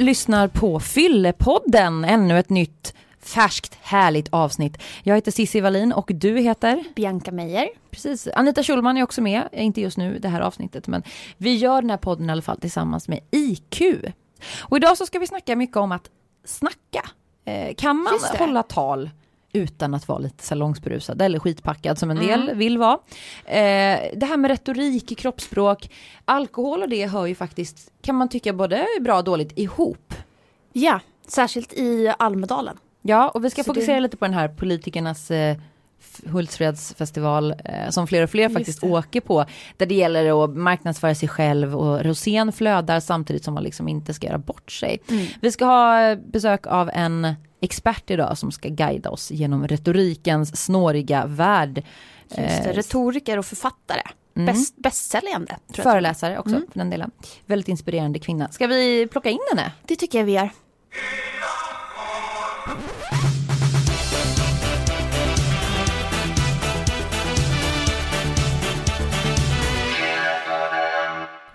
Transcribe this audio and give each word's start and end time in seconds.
Du 0.00 0.06
lyssnar 0.06 0.48
på 0.48 0.80
Fyllepodden, 0.80 2.04
ännu 2.04 2.38
ett 2.38 2.50
nytt 2.50 2.94
färskt 3.22 3.78
härligt 3.82 4.28
avsnitt. 4.30 4.82
Jag 5.02 5.14
heter 5.14 5.30
Cissi 5.30 5.60
Wallin 5.60 5.92
och 5.92 6.10
du 6.14 6.38
heter? 6.38 6.84
Bianca 6.96 7.32
Meijer. 7.32 7.68
Precis, 7.90 8.28
Anita 8.34 8.62
Schulman 8.62 8.96
är 8.96 9.02
också 9.02 9.22
med, 9.22 9.48
inte 9.52 9.80
just 9.80 9.96
nu 9.96 10.18
det 10.18 10.28
här 10.28 10.40
avsnittet 10.40 10.86
men 10.86 11.02
vi 11.36 11.56
gör 11.56 11.80
den 11.82 11.90
här 11.90 11.96
podden 11.96 12.28
i 12.28 12.32
alla 12.32 12.42
fall 12.42 12.60
tillsammans 12.60 13.08
med 13.08 13.20
IQ. 13.30 13.82
Och 14.60 14.76
idag 14.76 14.96
så 14.96 15.06
ska 15.06 15.18
vi 15.18 15.26
snacka 15.26 15.56
mycket 15.56 15.76
om 15.76 15.92
att 15.92 16.10
snacka. 16.44 17.10
Eh, 17.44 17.74
kan 17.74 17.96
man 17.96 18.14
hålla 18.38 18.62
tal 18.62 19.10
utan 19.52 19.94
att 19.94 20.08
vara 20.08 20.18
lite 20.18 20.44
salongsberusad 20.44 21.22
eller 21.22 21.38
skitpackad 21.38 21.98
som 21.98 22.10
en 22.10 22.16
del 22.16 22.42
mm. 22.42 22.58
vill 22.58 22.78
vara. 22.78 22.98
Eh, 23.44 24.00
det 24.16 24.26
här 24.26 24.36
med 24.36 24.50
retorik, 24.50 25.18
kroppsspråk, 25.18 25.90
alkohol 26.24 26.82
och 26.82 26.88
det 26.88 27.06
hör 27.06 27.26
ju 27.26 27.34
faktiskt, 27.34 27.92
kan 28.02 28.14
man 28.14 28.28
tycka 28.28 28.52
både 28.52 28.86
bra 29.00 29.18
och 29.18 29.24
dåligt 29.24 29.58
ihop. 29.58 30.14
Ja, 30.72 31.00
särskilt 31.26 31.72
i 31.72 32.12
Almedalen. 32.18 32.76
Ja, 33.02 33.28
och 33.28 33.44
vi 33.44 33.50
ska 33.50 33.62
Så 33.62 33.74
fokusera 33.74 33.94
det... 33.94 34.00
lite 34.00 34.16
på 34.16 34.24
den 34.24 34.34
här 34.34 34.48
politikernas 34.48 35.30
eh, 35.30 35.56
Hultsfredsfestival 36.26 37.54
eh, 37.64 37.90
som 37.90 38.06
fler 38.06 38.22
och 38.22 38.30
fler 38.30 38.48
faktiskt 38.48 38.84
åker 38.84 39.20
på. 39.20 39.44
Där 39.76 39.86
det 39.86 39.94
gäller 39.94 40.44
att 40.44 40.56
marknadsföra 40.56 41.14
sig 41.14 41.28
själv 41.28 41.76
och 41.76 42.04
rosén 42.04 42.52
flödar 42.52 43.00
samtidigt 43.00 43.44
som 43.44 43.54
man 43.54 43.62
liksom 43.62 43.88
inte 43.88 44.14
ska 44.14 44.26
göra 44.26 44.38
bort 44.38 44.72
sig. 44.72 45.02
Mm. 45.08 45.26
Vi 45.40 45.52
ska 45.52 45.64
ha 45.64 46.16
besök 46.16 46.66
av 46.66 46.90
en 46.94 47.34
expert 47.60 48.10
idag 48.10 48.38
som 48.38 48.52
ska 48.52 48.68
guida 48.68 49.10
oss 49.10 49.30
genom 49.30 49.68
retorikens 49.68 50.64
snåriga 50.64 51.26
värld. 51.26 51.76
Just 52.28 52.36
det, 52.36 52.70
eh, 52.70 52.74
retoriker 52.74 53.38
och 53.38 53.46
författare. 53.46 54.02
Mm. 54.36 54.46
Bäst, 54.46 54.76
bästsäljande. 54.76 55.56
Föreläsare 55.74 56.38
också 56.38 56.54
mm. 56.54 56.66
för 56.72 56.78
den 56.78 56.90
delen. 56.90 57.10
Väldigt 57.46 57.68
inspirerande 57.68 58.18
kvinna. 58.18 58.48
Ska 58.48 58.66
vi 58.66 59.06
plocka 59.06 59.30
in 59.30 59.38
henne? 59.50 59.72
Det 59.86 59.96
tycker 59.96 60.18
jag 60.18 60.24
vi 60.24 60.32
gör. 60.32 60.50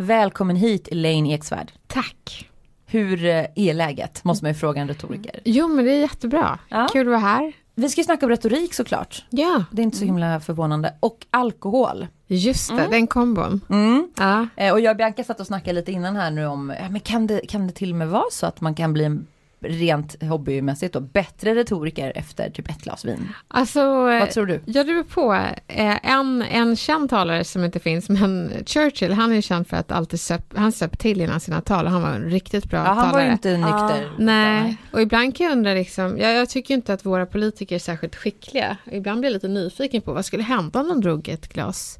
Välkommen 0.06 0.56
hit 0.56 0.88
Elaine 0.88 1.25
Eksvärd. 1.25 1.72
Tack. 1.88 2.50
Hur 2.86 3.25
eh, 3.25 3.45
är 3.56 3.73
läget? 3.73 4.23
Måste 4.23 4.45
man 4.45 4.52
ju 4.52 4.59
fråga 4.59 4.81
en 4.81 4.88
retoriker. 4.88 5.39
Jo 5.45 5.67
men 5.67 5.86
det 5.86 5.92
är 5.92 6.00
jättebra. 6.00 6.59
Ja. 6.70 6.88
Kul 6.94 7.02
att 7.02 7.08
vara 7.08 7.17
här. 7.17 7.53
Vi 7.75 7.89
ska 7.89 8.03
snacka 8.03 8.26
om 8.26 8.30
retorik 8.30 8.73
såklart. 8.73 9.26
Ja. 9.30 9.64
Det 9.72 9.81
är 9.81 9.83
inte 9.83 9.98
så 9.98 10.06
himla 10.06 10.39
förvånande. 10.39 10.94
Och 11.00 11.26
alkohol. 11.31 12.08
Just 12.28 12.70
det, 12.70 12.73
mm. 12.73 12.92
den 12.92 13.08
kombon. 13.08 13.61
Mm. 13.70 14.09
Ja. 14.17 14.48
Eh, 14.56 14.73
och 14.73 14.80
jag 14.80 14.92
och 14.92 14.98
Bianca 14.98 15.23
satt 15.23 15.39
och 15.39 15.48
snackade 15.48 15.73
lite 15.73 15.92
innan 15.92 16.16
här 16.16 16.31
nu 16.31 16.45
om, 16.45 16.67
men 16.67 17.00
kan 17.00 17.28
det, 17.28 17.42
kan 17.48 17.67
det 17.67 17.73
till 17.73 17.92
och 17.92 17.98
med 17.98 18.09
vara 18.09 18.31
så 18.31 18.45
att 18.45 18.61
man 18.61 18.76
kan 18.76 18.94
bli 18.94 19.03
en 19.03 19.28
rent 19.59 20.23
hobbymässigt 20.23 20.94
då, 20.94 21.00
bättre 21.00 21.56
retoriker 21.56 22.11
efter 22.16 22.50
typ 22.50 22.70
ett 22.70 22.81
glas 22.81 23.06
vin? 23.06 23.34
Alltså, 23.48 24.02
Vad 24.02 24.31
tror 24.31 24.45
du? 24.45 24.61
Ja, 24.66 24.84
det 24.84 24.94
beror 24.94 25.03
på. 25.03 25.34
Eh, 25.67 26.11
en, 26.11 26.42
en 26.42 26.75
känd 26.75 27.09
talare 27.09 27.44
som 27.44 27.64
inte 27.64 27.80
finns, 27.80 28.09
men 28.09 28.52
Churchill, 28.66 29.14
han 29.14 29.31
är 29.31 29.42
känd 29.42 29.67
för 29.67 29.78
att 29.78 29.92
alltid 29.92 30.20
söp, 30.20 30.58
han 30.58 30.72
söp 30.72 31.00
till 31.00 31.22
innan 31.22 31.39
sina 31.39 31.61
tal 31.61 31.86
och 31.86 31.92
han 31.92 32.02
var 32.02 32.09
en 32.09 32.30
riktigt 32.30 32.65
bra 32.65 32.80
ja, 32.80 32.86
talare. 32.86 33.05
han 33.05 33.14
var 33.14 33.21
ju 33.21 33.32
inte 33.32 33.58
nykter. 33.58 34.05
Ah. 34.05 34.15
Nej, 34.17 34.77
och 34.92 35.02
ibland 35.02 35.36
kan 35.36 35.45
jag 35.45 35.54
undra 35.54 35.73
liksom, 35.73 36.17
jag, 36.17 36.33
jag 36.33 36.49
tycker 36.49 36.73
inte 36.73 36.94
att 36.94 37.05
våra 37.05 37.26
politiker 37.26 37.76
är 37.76 37.80
särskilt 37.80 38.15
skickliga. 38.15 38.77
Ibland 38.92 39.20
blir 39.20 39.30
jag 39.30 39.33
lite 39.33 39.48
nyfiken 39.48 40.02
på 40.02 40.14
vad 40.14 40.26
skulle 40.26 40.44
hända 40.44 40.80
om 40.80 40.88
de 40.88 41.02
drog 41.02 41.30
ett 41.30 41.54
glas 41.54 41.99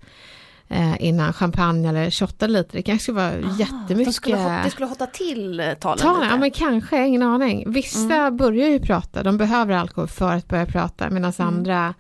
innan 1.00 1.34
champagne 1.34 1.90
eller 1.90 2.10
shottade 2.10 2.54
lite. 2.54 2.78
Det 2.78 2.84
kanske 2.84 3.04
skulle 3.04 3.16
vara 3.16 3.32
ah, 3.32 3.56
jättemycket. 3.60 4.06
De 4.06 4.14
skulle, 4.14 4.64
det 4.64 4.72
skulle 4.72 4.88
hotta 4.88 5.08
till 5.08 5.60
eh, 5.60 5.74
talen 5.74 5.98
talen 5.98 6.22
lite. 6.22 6.34
Ja 6.34 6.38
men 6.38 6.52
kanske, 6.52 7.08
ingen 7.08 7.22
aning. 7.22 7.72
Vissa 7.72 8.16
mm. 8.16 8.38
börjar 8.38 8.68
ju 8.70 8.80
prata, 8.80 9.24
de 9.24 9.38
behöver 9.38 9.74
alkohol 9.74 10.08
för 10.08 10.34
att 10.34 10.48
börja 10.48 10.66
prata 10.66 11.10
medan 11.10 11.34
mm. 11.38 11.48
andra 11.48 11.94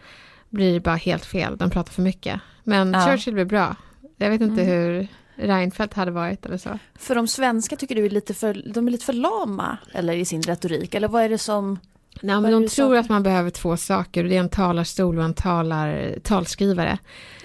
blir 0.49 0.79
bara 0.79 0.95
helt 0.95 1.25
fel, 1.25 1.57
de 1.57 1.69
pratar 1.69 1.91
för 1.91 2.01
mycket. 2.01 2.41
Men 2.63 2.93
ja. 2.93 3.05
Churchill 3.05 3.33
blir 3.33 3.45
bra. 3.45 3.75
Jag 4.17 4.29
vet 4.29 4.41
inte 4.41 4.61
mm. 4.61 4.73
hur 4.73 5.07
Reinfeldt 5.35 5.93
hade 5.93 6.11
varit 6.11 6.45
eller 6.45 6.57
så. 6.57 6.79
För 6.95 7.15
de 7.15 7.27
svenska 7.27 7.75
tycker 7.75 7.95
du 7.95 8.05
är 8.05 8.09
lite 8.09 8.33
för, 8.33 8.71
de 8.73 8.87
är 8.87 8.91
lite 8.91 9.05
för 9.05 9.13
lama 9.13 9.77
eller 9.93 10.13
i 10.13 10.25
sin 10.25 10.41
retorik 10.41 10.93
eller 10.93 11.07
vad 11.07 11.23
är 11.23 11.29
det 11.29 11.37
som 11.37 11.79
Nej, 12.21 12.41
men 12.41 12.51
de 12.51 12.67
tror 12.67 12.97
att 12.97 13.09
man 13.09 13.23
behöver 13.23 13.49
två 13.49 13.77
saker. 13.77 14.23
Det 14.23 14.35
är 14.35 14.39
en 14.39 14.49
talarstol 14.49 15.17
och 15.17 15.23
en 15.23 15.33
talar, 15.33 16.15
talskrivare. 16.23 16.97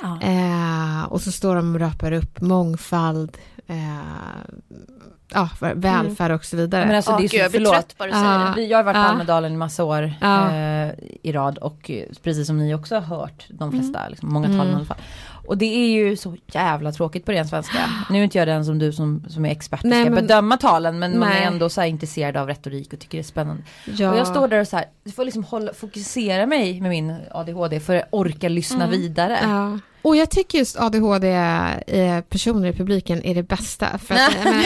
Ja. 0.03 0.21
Eh, 0.23 1.05
och 1.13 1.21
så 1.21 1.33
står 1.33 1.57
de 1.57 1.75
och 1.75 1.81
rapar 1.81 2.13
upp 2.13 2.41
mångfald, 2.41 3.39
eh, 3.67 3.77
ja, 5.29 5.49
välfärd 5.75 6.31
mm. 6.31 6.37
och 6.37 6.45
så 6.45 6.57
vidare. 6.57 6.87
Men 6.87 6.97
alltså, 6.97 7.17
det 7.17 7.25
är 7.25 7.29
så, 7.29 7.37
jag 7.37 7.53
förlåt. 7.53 7.99
Bara 7.99 8.09
uh, 8.09 8.55
det. 8.55 8.63
Jag 8.63 8.79
har 8.79 8.85
varit 8.85 8.95
på 8.95 9.01
uh, 9.01 9.11
Almedalen 9.11 9.53
i 9.53 9.57
massa 9.57 9.85
år 9.85 10.03
eh, 10.23 10.91
i 11.23 11.33
rad 11.33 11.59
och 11.59 11.91
precis 12.23 12.47
som 12.47 12.59
ni 12.59 12.75
också 12.75 12.95
har 12.95 13.03
hört 13.03 13.47
de 13.49 13.71
flesta, 13.71 13.99
mm. 13.99 14.11
liksom, 14.11 14.33
många 14.33 14.47
talen 14.47 14.61
mm. 14.61 14.73
i 14.73 14.75
alla 14.75 14.85
fall. 14.85 14.99
Och 15.51 15.59
det 15.59 15.65
är 15.67 15.91
ju 15.91 16.17
så 16.17 16.37
jävla 16.47 16.93
tråkigt 16.93 17.25
på 17.25 17.33
ren 17.33 17.49
svenska. 17.49 17.79
Nu 18.11 18.19
är 18.19 18.25
inte 18.25 18.39
jag 18.39 18.49
den 18.49 18.65
som 18.65 18.79
du 18.79 18.93
som, 18.93 19.25
som 19.29 19.45
är 19.45 19.51
expert 19.51 19.85
och 19.85 19.91
ska 19.91 20.05
men, 20.05 20.15
bedöma 20.15 20.57
talen 20.57 20.99
men 20.99 21.11
nej. 21.11 21.21
man 21.21 21.29
är 21.29 21.43
ändå 21.43 21.69
så 21.69 21.81
här 21.81 21.89
intresserad 21.89 22.37
av 22.37 22.47
retorik 22.49 22.93
och 22.93 22.99
tycker 22.99 23.19
det 23.19 23.23
är 23.23 23.25
spännande. 23.25 23.63
Ja. 23.85 24.11
Och 24.11 24.19
jag 24.19 24.27
står 24.27 24.49
där 24.49 24.61
och 24.61 24.69
så 24.69 24.77
här, 24.77 24.87
jag 25.05 25.15
får 25.15 25.25
liksom 25.25 25.45
hålla, 25.45 25.75
fokusera 25.75 26.47
mig 26.47 26.81
med 26.81 26.91
min 26.91 27.17
ADHD 27.31 27.81
för 27.81 27.97
att 27.97 28.09
orka 28.11 28.49
lyssna 28.49 28.85
mm. 28.85 28.91
vidare. 28.91 29.39
Ja. 29.43 29.79
Och 30.03 30.17
jag 30.17 30.31
tycker 30.31 30.59
just 30.59 30.81
ADHD-personer 30.81 32.69
i 32.69 32.73
publiken 32.73 33.23
är 33.25 33.35
det 33.35 33.43
bästa. 33.43 33.99
För, 33.99 34.15
att, 34.15 34.45
men, 34.45 34.63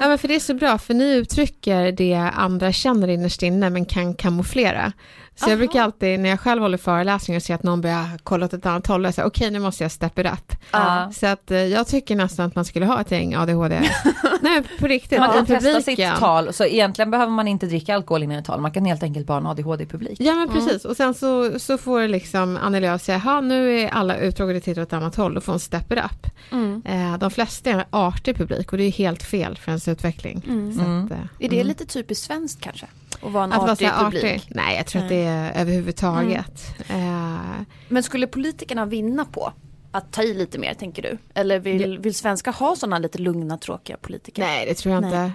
ja, 0.00 0.08
men 0.08 0.18
för 0.18 0.28
det 0.28 0.34
är 0.34 0.40
så 0.40 0.54
bra, 0.54 0.78
för 0.78 0.94
ni 0.94 1.14
uttrycker 1.14 1.92
det 1.92 2.14
andra 2.14 2.72
känner 2.72 3.08
innerst 3.08 3.42
inne 3.42 3.70
men 3.70 3.84
kan 3.84 4.14
kamouflera. 4.14 4.92
Så 5.38 5.44
Aha. 5.44 5.50
jag 5.50 5.58
brukar 5.58 5.82
alltid 5.82 6.20
när 6.20 6.28
jag 6.28 6.40
själv 6.40 6.62
håller 6.62 6.78
föreläsningar 6.78 7.38
och 7.38 7.42
ser 7.42 7.54
att 7.54 7.62
någon 7.62 7.80
börjar 7.80 8.08
kolla 8.22 8.46
åt 8.46 8.52
ett 8.52 8.66
annat 8.66 8.86
håll, 8.86 9.06
okej 9.06 9.24
okay, 9.24 9.50
nu 9.50 9.58
måste 9.58 9.84
jag 9.84 9.92
step 9.92 10.18
it 10.18 10.26
up. 10.26 10.52
Uh. 10.74 11.10
Så 11.10 11.26
att 11.26 11.50
eh, 11.50 11.58
jag 11.58 11.86
tycker 11.86 12.16
nästan 12.16 12.46
att 12.46 12.54
man 12.54 12.64
skulle 12.64 12.86
ha 12.86 13.00
ett 13.00 13.10
gäng 13.10 13.34
ADHD. 13.34 13.80
Nej 14.40 14.62
på 14.78 14.86
riktigt. 14.86 15.18
Man 15.18 15.32
kan 15.32 15.46
testa 15.46 15.80
sitt 15.80 16.16
tal, 16.18 16.52
så 16.52 16.64
egentligen 16.64 17.10
behöver 17.10 17.32
man 17.32 17.48
inte 17.48 17.66
dricka 17.66 17.94
alkohol 17.94 18.22
innan 18.22 18.38
ett 18.38 18.44
tal, 18.44 18.60
man 18.60 18.72
kan 18.72 18.84
helt 18.84 19.02
enkelt 19.02 19.26
bara 19.26 19.34
ha 19.34 19.40
en 19.40 19.46
ADHD-publik. 19.46 20.20
Ja 20.20 20.34
men 20.34 20.48
precis, 20.48 20.84
mm. 20.84 20.90
och 20.90 20.96
sen 20.96 21.14
så, 21.14 21.58
så 21.58 21.78
får 21.78 22.08
liksom 22.08 22.58
Anneli 22.62 22.90
och 22.90 23.00
säga, 23.00 23.40
nu 23.40 23.80
är 23.80 23.88
alla 23.88 24.16
utdragade 24.16 24.60
tittar 24.60 24.82
åt 24.82 24.88
ett 24.88 24.92
annat 24.92 25.16
håll, 25.16 25.34
då 25.34 25.40
får 25.40 25.52
hon 25.52 25.60
step 25.60 25.92
it 25.92 25.98
up. 25.98 26.26
Mm. 26.52 26.82
Eh, 26.84 27.18
de 27.18 27.30
flesta 27.30 27.70
är 27.70 27.74
en 27.74 27.84
artig 27.90 28.36
publik 28.36 28.72
och 28.72 28.78
det 28.78 28.84
är 28.84 28.92
helt 28.92 29.22
fel 29.22 29.56
för 29.56 29.70
ens 29.70 29.88
utveckling. 29.88 30.42
Mm. 30.46 30.70
Att, 30.70 30.86
mm. 30.86 31.12
eh, 31.12 31.18
är 31.38 31.48
det 31.48 31.56
mm. 31.56 31.66
lite 31.66 31.86
typiskt 31.86 32.26
svenskt 32.26 32.60
kanske? 32.60 32.86
Och 33.20 33.32
vara 33.32 33.44
en 33.44 33.52
att 33.52 33.70
artig 33.70 33.88
vara 33.88 34.04
publik? 34.04 34.24
Artig? 34.24 34.42
Nej, 34.48 34.76
jag 34.76 34.86
tror 34.86 35.02
att 35.02 35.08
det 35.08 35.24
är 35.24 35.25
överhuvudtaget. 35.30 36.62
Mm. 36.88 37.64
Men 37.88 38.02
skulle 38.02 38.26
politikerna 38.26 38.86
vinna 38.86 39.24
på 39.24 39.52
att 39.92 40.12
ta 40.12 40.22
i 40.22 40.34
lite 40.34 40.58
mer 40.58 40.74
tänker 40.74 41.02
du? 41.02 41.18
Eller 41.34 41.58
vill, 41.58 41.98
vill 41.98 42.14
svenskar 42.14 42.52
ha 42.52 42.76
sådana 42.76 42.98
lite 42.98 43.18
lugna 43.18 43.58
tråkiga 43.58 43.96
politiker? 43.96 44.42
Nej 44.42 44.66
det 44.66 44.74
tror 44.74 44.94
jag 44.94 45.02
Nej. 45.02 45.24
inte. 45.24 45.32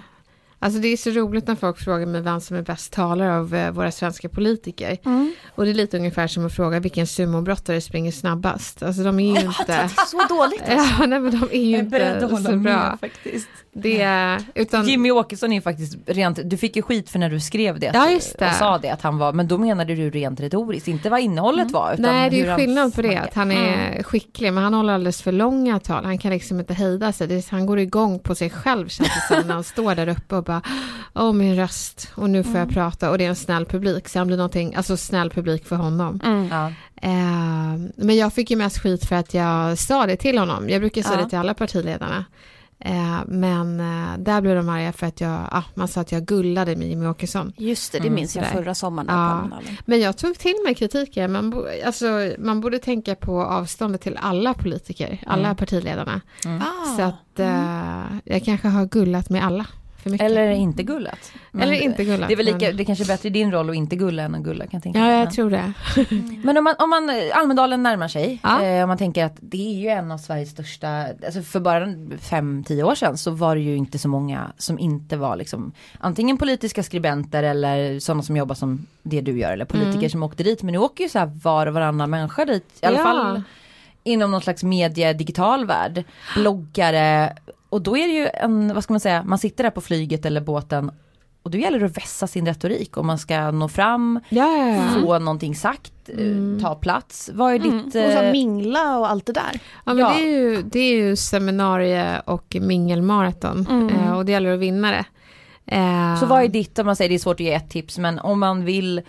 Alltså 0.62 0.80
det 0.80 0.88
är 0.88 0.96
så 0.96 1.10
roligt 1.10 1.46
när 1.46 1.54
folk 1.54 1.78
frågar 1.78 2.06
mig 2.06 2.20
vem 2.20 2.40
som 2.40 2.56
är 2.56 2.62
bäst 2.62 2.92
talare 2.92 3.38
av 3.38 3.54
eh, 3.54 3.70
våra 3.70 3.92
svenska 3.92 4.28
politiker. 4.28 4.98
Mm. 5.04 5.34
Och 5.54 5.64
det 5.64 5.70
är 5.70 5.74
lite 5.74 5.96
ungefär 5.96 6.26
som 6.26 6.46
att 6.46 6.52
fråga 6.52 6.80
vilken 6.80 7.06
sumobrottare 7.06 7.80
springer 7.80 8.12
snabbast. 8.12 8.82
Alltså 8.82 9.02
de 9.02 9.20
är 9.20 9.40
ju 9.40 9.46
inte... 9.46 9.64
Det 9.66 9.72
är 9.72 10.06
så 10.06 10.18
dåligt. 10.34 10.62
Alltså. 10.62 11.02
Ja, 11.02 11.06
nej, 11.06 11.20
men 11.20 11.40
de 11.40 11.48
är 11.52 11.64
ju 11.64 11.78
inte 11.78 12.28
så 12.44 12.56
bra. 12.56 12.98
faktiskt. 13.00 13.48
Det, 13.74 14.38
utan... 14.54 14.88
Jimmy 14.88 15.10
Åkesson 15.10 15.52
är 15.52 15.60
faktiskt 15.60 15.96
rent, 16.06 16.38
du 16.44 16.56
fick 16.56 16.76
ju 16.76 16.82
skit 16.82 17.10
för 17.10 17.18
när 17.18 17.30
du 17.30 17.40
skrev 17.40 17.80
det, 17.80 17.90
ja, 17.94 18.10
just 18.10 18.38
det. 18.38 18.46
och 18.46 18.52
sa 18.52 18.78
det 18.78 18.90
att 18.90 19.02
han 19.02 19.18
var, 19.18 19.32
men 19.32 19.48
då 19.48 19.58
menade 19.58 19.94
du 19.94 20.10
rent 20.10 20.40
retoriskt, 20.40 20.88
inte 20.88 21.10
vad 21.10 21.20
innehållet 21.20 21.62
mm. 21.62 21.72
var. 21.72 21.94
Nej 21.98 22.30
det 22.30 22.40
är 22.40 22.50
ju 22.50 22.56
skillnad 22.56 22.94
på 22.94 23.02
det, 23.02 23.16
att 23.16 23.34
han 23.34 23.52
är 23.52 23.90
mm. 23.90 24.02
skicklig, 24.02 24.52
men 24.52 24.64
han 24.64 24.74
håller 24.74 24.92
alldeles 24.92 25.22
för 25.22 25.32
långa 25.32 25.80
tal, 25.80 26.04
han 26.04 26.18
kan 26.18 26.30
liksom 26.30 26.60
inte 26.60 26.74
hejda 26.74 27.12
sig, 27.12 27.26
det, 27.26 27.48
han 27.48 27.66
går 27.66 27.78
igång 27.78 28.18
på 28.18 28.34
sig 28.34 28.50
själv 28.50 28.88
känns 28.88 29.08
det 29.08 29.34
som 29.34 29.46
när 29.46 29.54
han 29.54 29.64
står 29.64 29.94
där 29.94 30.08
uppe 30.08 30.36
och 30.36 30.44
bara, 30.44 30.51
åh 31.14 31.32
min 31.32 31.56
röst, 31.56 32.12
och 32.14 32.30
nu 32.30 32.42
får 32.42 32.50
mm. 32.50 32.60
jag 32.60 32.70
prata, 32.70 33.10
och 33.10 33.18
det 33.18 33.24
är 33.24 33.28
en 33.28 33.36
snäll 33.36 33.66
publik, 33.66 34.08
så 34.08 34.18
han 34.18 34.26
blir 34.26 34.36
någonting, 34.36 34.74
alltså 34.74 34.96
snäll 34.96 35.30
publik 35.30 35.66
för 35.66 35.76
honom. 35.76 36.20
Mm. 36.24 36.48
Ja. 36.48 36.66
Eh, 37.02 37.78
men 37.96 38.16
jag 38.16 38.32
fick 38.32 38.50
ju 38.50 38.56
mest 38.56 38.78
skit 38.78 39.04
för 39.04 39.16
att 39.16 39.34
jag 39.34 39.78
sa 39.78 40.06
det 40.06 40.16
till 40.16 40.38
honom, 40.38 40.68
jag 40.68 40.80
brukar 40.80 41.02
säga 41.02 41.14
ja. 41.14 41.22
det 41.22 41.28
till 41.28 41.38
alla 41.38 41.54
partiledarna. 41.54 42.24
Eh, 42.84 43.20
men 43.26 43.80
eh, 43.80 44.18
där 44.18 44.40
blev 44.40 44.56
de 44.56 44.68
arga 44.68 44.92
för 44.92 45.06
att 45.06 45.20
jag, 45.20 45.48
ah, 45.50 45.62
man 45.74 45.88
sa 45.88 46.00
att 46.00 46.12
jag 46.12 46.22
gullade 46.22 46.76
med 46.76 46.88
Jimmie 46.88 47.08
Åkesson. 47.08 47.52
Just 47.56 47.92
det, 47.92 47.98
det 47.98 48.06
mm, 48.06 48.14
minns 48.14 48.36
jag 48.36 48.46
förra 48.46 48.74
sommaren. 48.74 49.08
Ja. 49.08 49.60
Men 49.84 50.00
jag 50.00 50.18
tog 50.18 50.38
till 50.38 50.56
mig 50.64 50.74
kritiken. 50.74 51.32
Man, 51.32 51.66
alltså, 51.86 52.06
man 52.38 52.60
borde 52.60 52.78
tänka 52.78 53.14
på 53.14 53.42
avståndet 53.42 54.00
till 54.00 54.18
alla 54.22 54.54
politiker, 54.54 55.18
alla 55.26 55.44
mm. 55.44 55.56
partiledarna. 55.56 56.20
Mm. 56.44 56.62
Ah. 56.62 56.96
Så 56.96 57.02
att 57.02 57.40
uh, 57.40 58.18
jag 58.24 58.44
kanske 58.44 58.68
har 58.68 58.86
gullat 58.86 59.30
med 59.30 59.44
alla 59.44 59.66
för 60.02 60.10
mycket. 60.10 60.26
Eller 60.26 60.50
inte 60.50 60.82
gullat. 60.82 61.32
Men 61.50 61.62
Eller 61.62 61.82
inte 61.82 62.04
gullat. 62.04 62.28
Det 62.28 62.34
är 62.34 62.36
väl 62.36 62.46
lika, 62.46 62.66
men... 62.66 62.76
det 62.76 62.84
kanske 62.84 63.04
är 63.04 63.06
bättre 63.06 63.28
i 63.28 63.30
din 63.30 63.52
roll 63.52 63.70
att 63.70 63.76
inte 63.76 63.96
gulla 63.96 64.22
än 64.22 64.34
att 64.34 64.40
gulla 64.40 64.64
kan 64.64 64.70
jag 64.72 64.82
tänka 64.82 64.98
Ja, 64.98 65.10
jag 65.10 65.24
men. 65.24 65.32
tror 65.32 65.50
det. 65.50 65.72
men 66.44 66.56
om 66.56 66.64
man, 66.64 66.74
om 66.78 66.90
man, 66.90 67.10
Almedalen 67.32 67.82
närmar 67.82 68.08
sig, 68.08 68.40
ja. 68.42 68.62
eh, 68.62 68.82
om 68.82 68.88
man 68.88 68.98
tänker 68.98 69.24
att 69.24 69.36
det 69.40 69.74
är 69.74 69.80
ju 69.80 69.88
en 69.88 70.12
av 70.12 70.18
Sveriges 70.18 70.50
största, 70.50 70.88
alltså 71.24 71.42
för 71.42 71.60
bara 71.60 71.86
fem, 72.20 72.64
tio 72.64 72.82
år 72.82 72.94
sedan 72.94 73.18
så 73.18 73.30
var 73.30 73.54
det 73.54 73.60
ju 73.60 73.76
inte 73.76 73.98
så 73.98 74.08
många 74.08 74.52
som 74.58 74.78
inte 74.78 75.16
var 75.16 75.36
liksom 75.36 75.72
antingen 75.98 76.38
politiska 76.38 76.82
skribenter 76.82 77.42
eller 77.42 78.00
sådana 78.00 78.22
som 78.22 78.36
jobbar 78.36 78.54
som 78.54 78.86
det 79.02 79.20
du 79.20 79.38
gör 79.38 79.52
eller 79.52 79.64
politiker 79.64 79.98
mm. 79.98 80.10
som 80.10 80.22
åkte 80.22 80.42
dit. 80.42 80.62
Men 80.62 80.72
nu 80.72 80.78
åker 80.78 81.04
ju 81.04 81.10
så 81.10 81.18
här 81.18 81.30
var 81.42 81.66
och 81.66 81.74
varannan 81.74 82.10
människa 82.10 82.44
dit, 82.44 82.64
i 82.82 82.86
alla 82.86 82.98
ja. 82.98 83.04
fall 83.04 83.42
inom 84.04 84.30
någon 84.30 84.40
slags 84.40 84.62
medie 84.62 85.12
digital 85.12 85.66
värld. 85.66 86.04
Bloggare, 86.34 87.36
och 87.72 87.82
då 87.82 87.96
är 87.96 88.08
det 88.08 88.14
ju 88.14 88.28
en, 88.34 88.74
vad 88.74 88.84
ska 88.84 88.92
man 88.92 89.00
säga, 89.00 89.22
man 89.26 89.38
sitter 89.38 89.64
där 89.64 89.70
på 89.70 89.80
flyget 89.80 90.26
eller 90.26 90.40
båten 90.40 90.90
och 91.42 91.50
då 91.50 91.58
gäller 91.58 91.80
det 91.80 91.86
att 91.86 91.96
vässa 91.96 92.26
sin 92.26 92.46
retorik 92.46 92.96
om 92.96 93.06
man 93.06 93.18
ska 93.18 93.50
nå 93.50 93.68
fram, 93.68 94.20
ja, 94.28 94.78
få 95.02 95.18
någonting 95.18 95.54
sagt, 95.54 95.92
eh, 96.08 96.18
mm. 96.18 96.60
ta 96.62 96.74
plats. 96.74 97.30
Vad 97.34 97.52
är 97.52 97.56
mm. 97.56 97.76
ditt... 97.76 97.86
Och 97.86 97.92
så 98.12 98.22
eh, 98.22 98.32
mingla 98.32 98.98
och 98.98 99.10
allt 99.10 99.26
det 99.26 99.32
där. 99.32 99.60
Ja 99.84 99.94
men 99.94 99.98
ja. 99.98 100.12
Det, 100.16 100.22
är 100.22 100.28
ju, 100.28 100.62
det 100.62 100.78
är 100.78 100.94
ju 100.94 101.16
seminarie 101.16 102.20
och 102.20 102.56
mingelmaraton 102.60 103.66
mm. 103.70 103.88
Eh, 103.88 104.16
och 104.16 104.24
det 104.24 104.32
gäller 104.32 104.54
att 104.54 104.60
vinna 104.60 104.90
det. 104.90 105.04
Så 106.20 106.26
vad 106.26 106.42
är 106.42 106.48
ditt, 106.48 106.78
om 106.78 106.86
man 106.86 106.96
säger 106.96 107.08
det 107.08 107.14
är 107.14 107.18
svårt 107.18 107.40
att 107.40 107.40
ge 107.40 107.52
ett 107.52 107.70
tips, 107.70 107.98
men 107.98 108.18
om 108.18 108.40
man 108.40 108.64
vill 108.64 109.02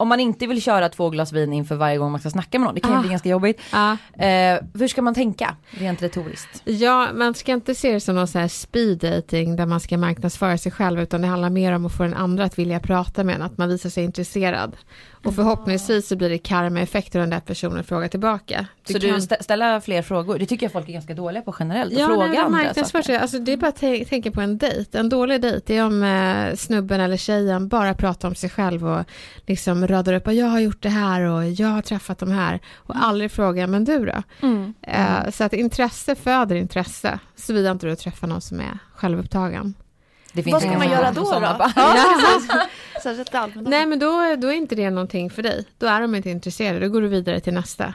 om 0.00 0.08
man 0.08 0.20
inte 0.20 0.46
vill 0.46 0.62
köra 0.62 0.88
två 0.88 1.10
glas 1.10 1.32
vin 1.32 1.52
inför 1.52 1.76
varje 1.76 1.98
gång 1.98 2.10
man 2.10 2.20
ska 2.20 2.30
snacka 2.30 2.58
med 2.58 2.66
någon, 2.66 2.74
det 2.74 2.80
kan 2.80 2.90
ju 2.90 2.96
ah. 2.96 3.00
bli 3.00 3.10
ganska 3.10 3.28
jobbigt. 3.28 3.60
Ah. 3.70 3.92
Eh, 4.24 4.60
hur 4.74 4.88
ska 4.88 5.02
man 5.02 5.14
tänka 5.14 5.56
rent 5.70 6.02
retoriskt? 6.02 6.62
Ja, 6.64 7.08
man 7.14 7.34
ska 7.34 7.52
inte 7.52 7.74
se 7.74 7.92
det 7.92 8.00
som 8.00 8.14
någon 8.14 8.28
så 8.28 8.38
här 8.38 8.48
speed 8.48 8.98
dating 8.98 9.56
där 9.56 9.66
man 9.66 9.80
ska 9.80 9.98
marknadsföra 9.98 10.58
sig 10.58 10.72
själv, 10.72 11.00
utan 11.00 11.20
det 11.20 11.26
handlar 11.26 11.50
mer 11.50 11.72
om 11.72 11.86
att 11.86 11.96
få 11.96 12.02
den 12.02 12.14
andra 12.14 12.44
att 12.44 12.58
vilja 12.58 12.80
prata 12.80 13.24
med 13.24 13.34
en, 13.34 13.42
att 13.42 13.58
man 13.58 13.68
visar 13.68 13.90
sig 13.90 14.04
intresserad. 14.04 14.76
Och 15.22 15.34
förhoppningsvis 15.34 16.08
så 16.08 16.16
blir 16.16 16.28
det 16.28 16.38
karma-effekt 16.38 17.14
och 17.14 17.20
den 17.20 17.30
där 17.30 17.40
personen 17.40 17.84
frågar 17.84 18.08
tillbaka. 18.08 18.66
Du 18.86 18.92
så 18.92 19.00
kan... 19.00 19.14
du 19.14 19.20
stä 19.20 19.36
ställa 19.40 19.80
fler 19.80 20.02
frågor? 20.02 20.38
Det 20.38 20.46
tycker 20.46 20.66
jag 20.66 20.72
folk 20.72 20.88
är 20.88 20.92
ganska 20.92 21.14
dåliga 21.14 21.42
på 21.42 21.54
generellt. 21.58 21.92
Ja, 21.92 22.06
fråga 22.06 22.26
nej, 22.26 22.38
andra 22.38 22.84
saker. 22.84 23.18
Alltså, 23.18 23.38
det 23.38 23.52
är 23.52 23.56
bara 23.56 23.68
att 23.68 24.08
tänka 24.08 24.30
på 24.30 24.40
en 24.40 24.58
dejt. 24.58 24.98
En 24.98 25.08
dålig 25.08 25.40
dejt 25.40 25.76
är 25.76 25.86
om 25.86 26.02
eh, 26.02 26.54
snubben 26.56 27.00
eller 27.00 27.16
tjejen 27.16 27.68
bara 27.68 27.94
pratar 27.94 28.28
om 28.28 28.34
sig 28.34 28.50
själv 28.50 28.88
och 28.88 29.04
liksom 29.46 29.86
radar 29.86 30.12
upp 30.12 30.28
att 30.28 30.34
jag 30.34 30.46
har 30.46 30.60
gjort 30.60 30.82
det 30.82 30.88
här 30.88 31.20
och 31.20 31.50
jag 31.50 31.68
har 31.68 31.82
träffat 31.82 32.18
de 32.18 32.30
här 32.30 32.60
och 32.76 32.94
mm. 32.94 33.06
aldrig 33.06 33.32
frågar 33.32 33.66
men 33.66 33.84
du 33.84 34.06
då? 34.06 34.22
Mm. 34.42 34.74
Eh, 34.82 35.30
så 35.30 35.44
att 35.44 35.52
intresse 35.52 36.14
föder 36.14 36.56
intresse 36.56 37.18
såvida 37.36 37.70
inte 37.70 37.86
du 37.86 37.96
träffar 37.96 38.26
någon 38.26 38.40
som 38.40 38.60
är 38.60 38.78
självupptagen. 38.94 39.74
Vad 40.32 40.62
ska 40.62 40.78
man 40.78 40.90
göra 40.90 41.12
då? 41.12 41.22
då? 41.22 41.40
Ja. 41.40 41.72
Nej 43.70 43.86
men 43.86 43.98
då, 43.98 44.36
då 44.38 44.48
är 44.48 44.52
inte 44.52 44.74
det 44.74 44.90
någonting 44.90 45.30
för 45.30 45.42
dig. 45.42 45.64
Då 45.78 45.86
är 45.86 46.00
de 46.00 46.14
inte 46.14 46.30
intresserade, 46.30 46.80
då 46.80 46.88
går 46.88 47.02
du 47.02 47.08
vidare 47.08 47.40
till 47.40 47.54
nästa. 47.54 47.94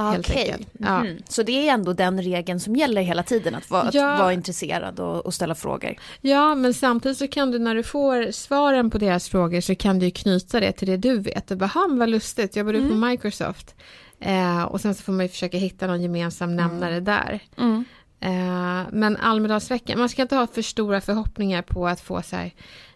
Okej, 0.00 0.18
okay. 0.18 0.66
ja. 0.78 1.00
mm. 1.00 1.18
så 1.28 1.42
det 1.42 1.68
är 1.68 1.74
ändå 1.74 1.92
den 1.92 2.22
regeln 2.22 2.60
som 2.60 2.76
gäller 2.76 3.02
hela 3.02 3.22
tiden, 3.22 3.54
att 3.54 3.70
vara, 3.70 3.90
ja. 3.92 4.12
att 4.12 4.20
vara 4.20 4.32
intresserad 4.32 5.00
och, 5.00 5.26
och, 5.26 5.34
ställa 5.34 5.54
frågor. 5.54 5.94
Ja, 6.20 6.54
men 6.54 6.74
samtidigt 6.74 7.18
så 7.18 7.28
kan 7.28 7.50
du 7.50 7.58
när 7.58 7.74
du 7.74 7.82
får 7.82 8.32
svaren 8.32 8.90
på 8.90 8.98
deras 8.98 9.28
frågor 9.28 9.60
så 9.60 9.74
kan 9.74 9.98
du 9.98 10.10
knyta 10.10 10.60
det 10.60 10.72
till 10.72 10.88
det 10.88 10.96
du 10.96 11.18
vet. 11.18 11.50
Och 11.50 11.56
bara, 11.56 11.86
vad 11.88 12.08
lustigt, 12.08 12.56
jobbar 12.56 12.72
du 12.72 12.78
mm. 12.78 12.90
på 12.90 12.96
Microsoft? 13.06 13.74
Eh, 14.20 14.62
och 14.62 14.80
sen 14.80 14.94
så 14.94 15.02
får 15.02 15.12
man 15.12 15.24
ju 15.24 15.28
försöka 15.28 15.58
hitta 15.58 15.86
någon 15.86 16.02
gemensam 16.02 16.56
nämnare 16.56 16.92
mm. 16.92 17.04
där. 17.04 17.40
Mm. 17.56 17.84
Eh, 18.20 18.88
men 18.92 19.16
Almedalsveckan, 19.16 19.98
man 19.98 20.08
ska 20.08 20.22
inte 20.22 20.36
ha 20.36 20.46
för 20.46 20.62
stora 20.62 21.00
förhoppningar 21.00 21.62
på 21.62 21.88
att 21.88 22.00
få 22.00 22.22
så 22.22 22.36
här 22.36 22.50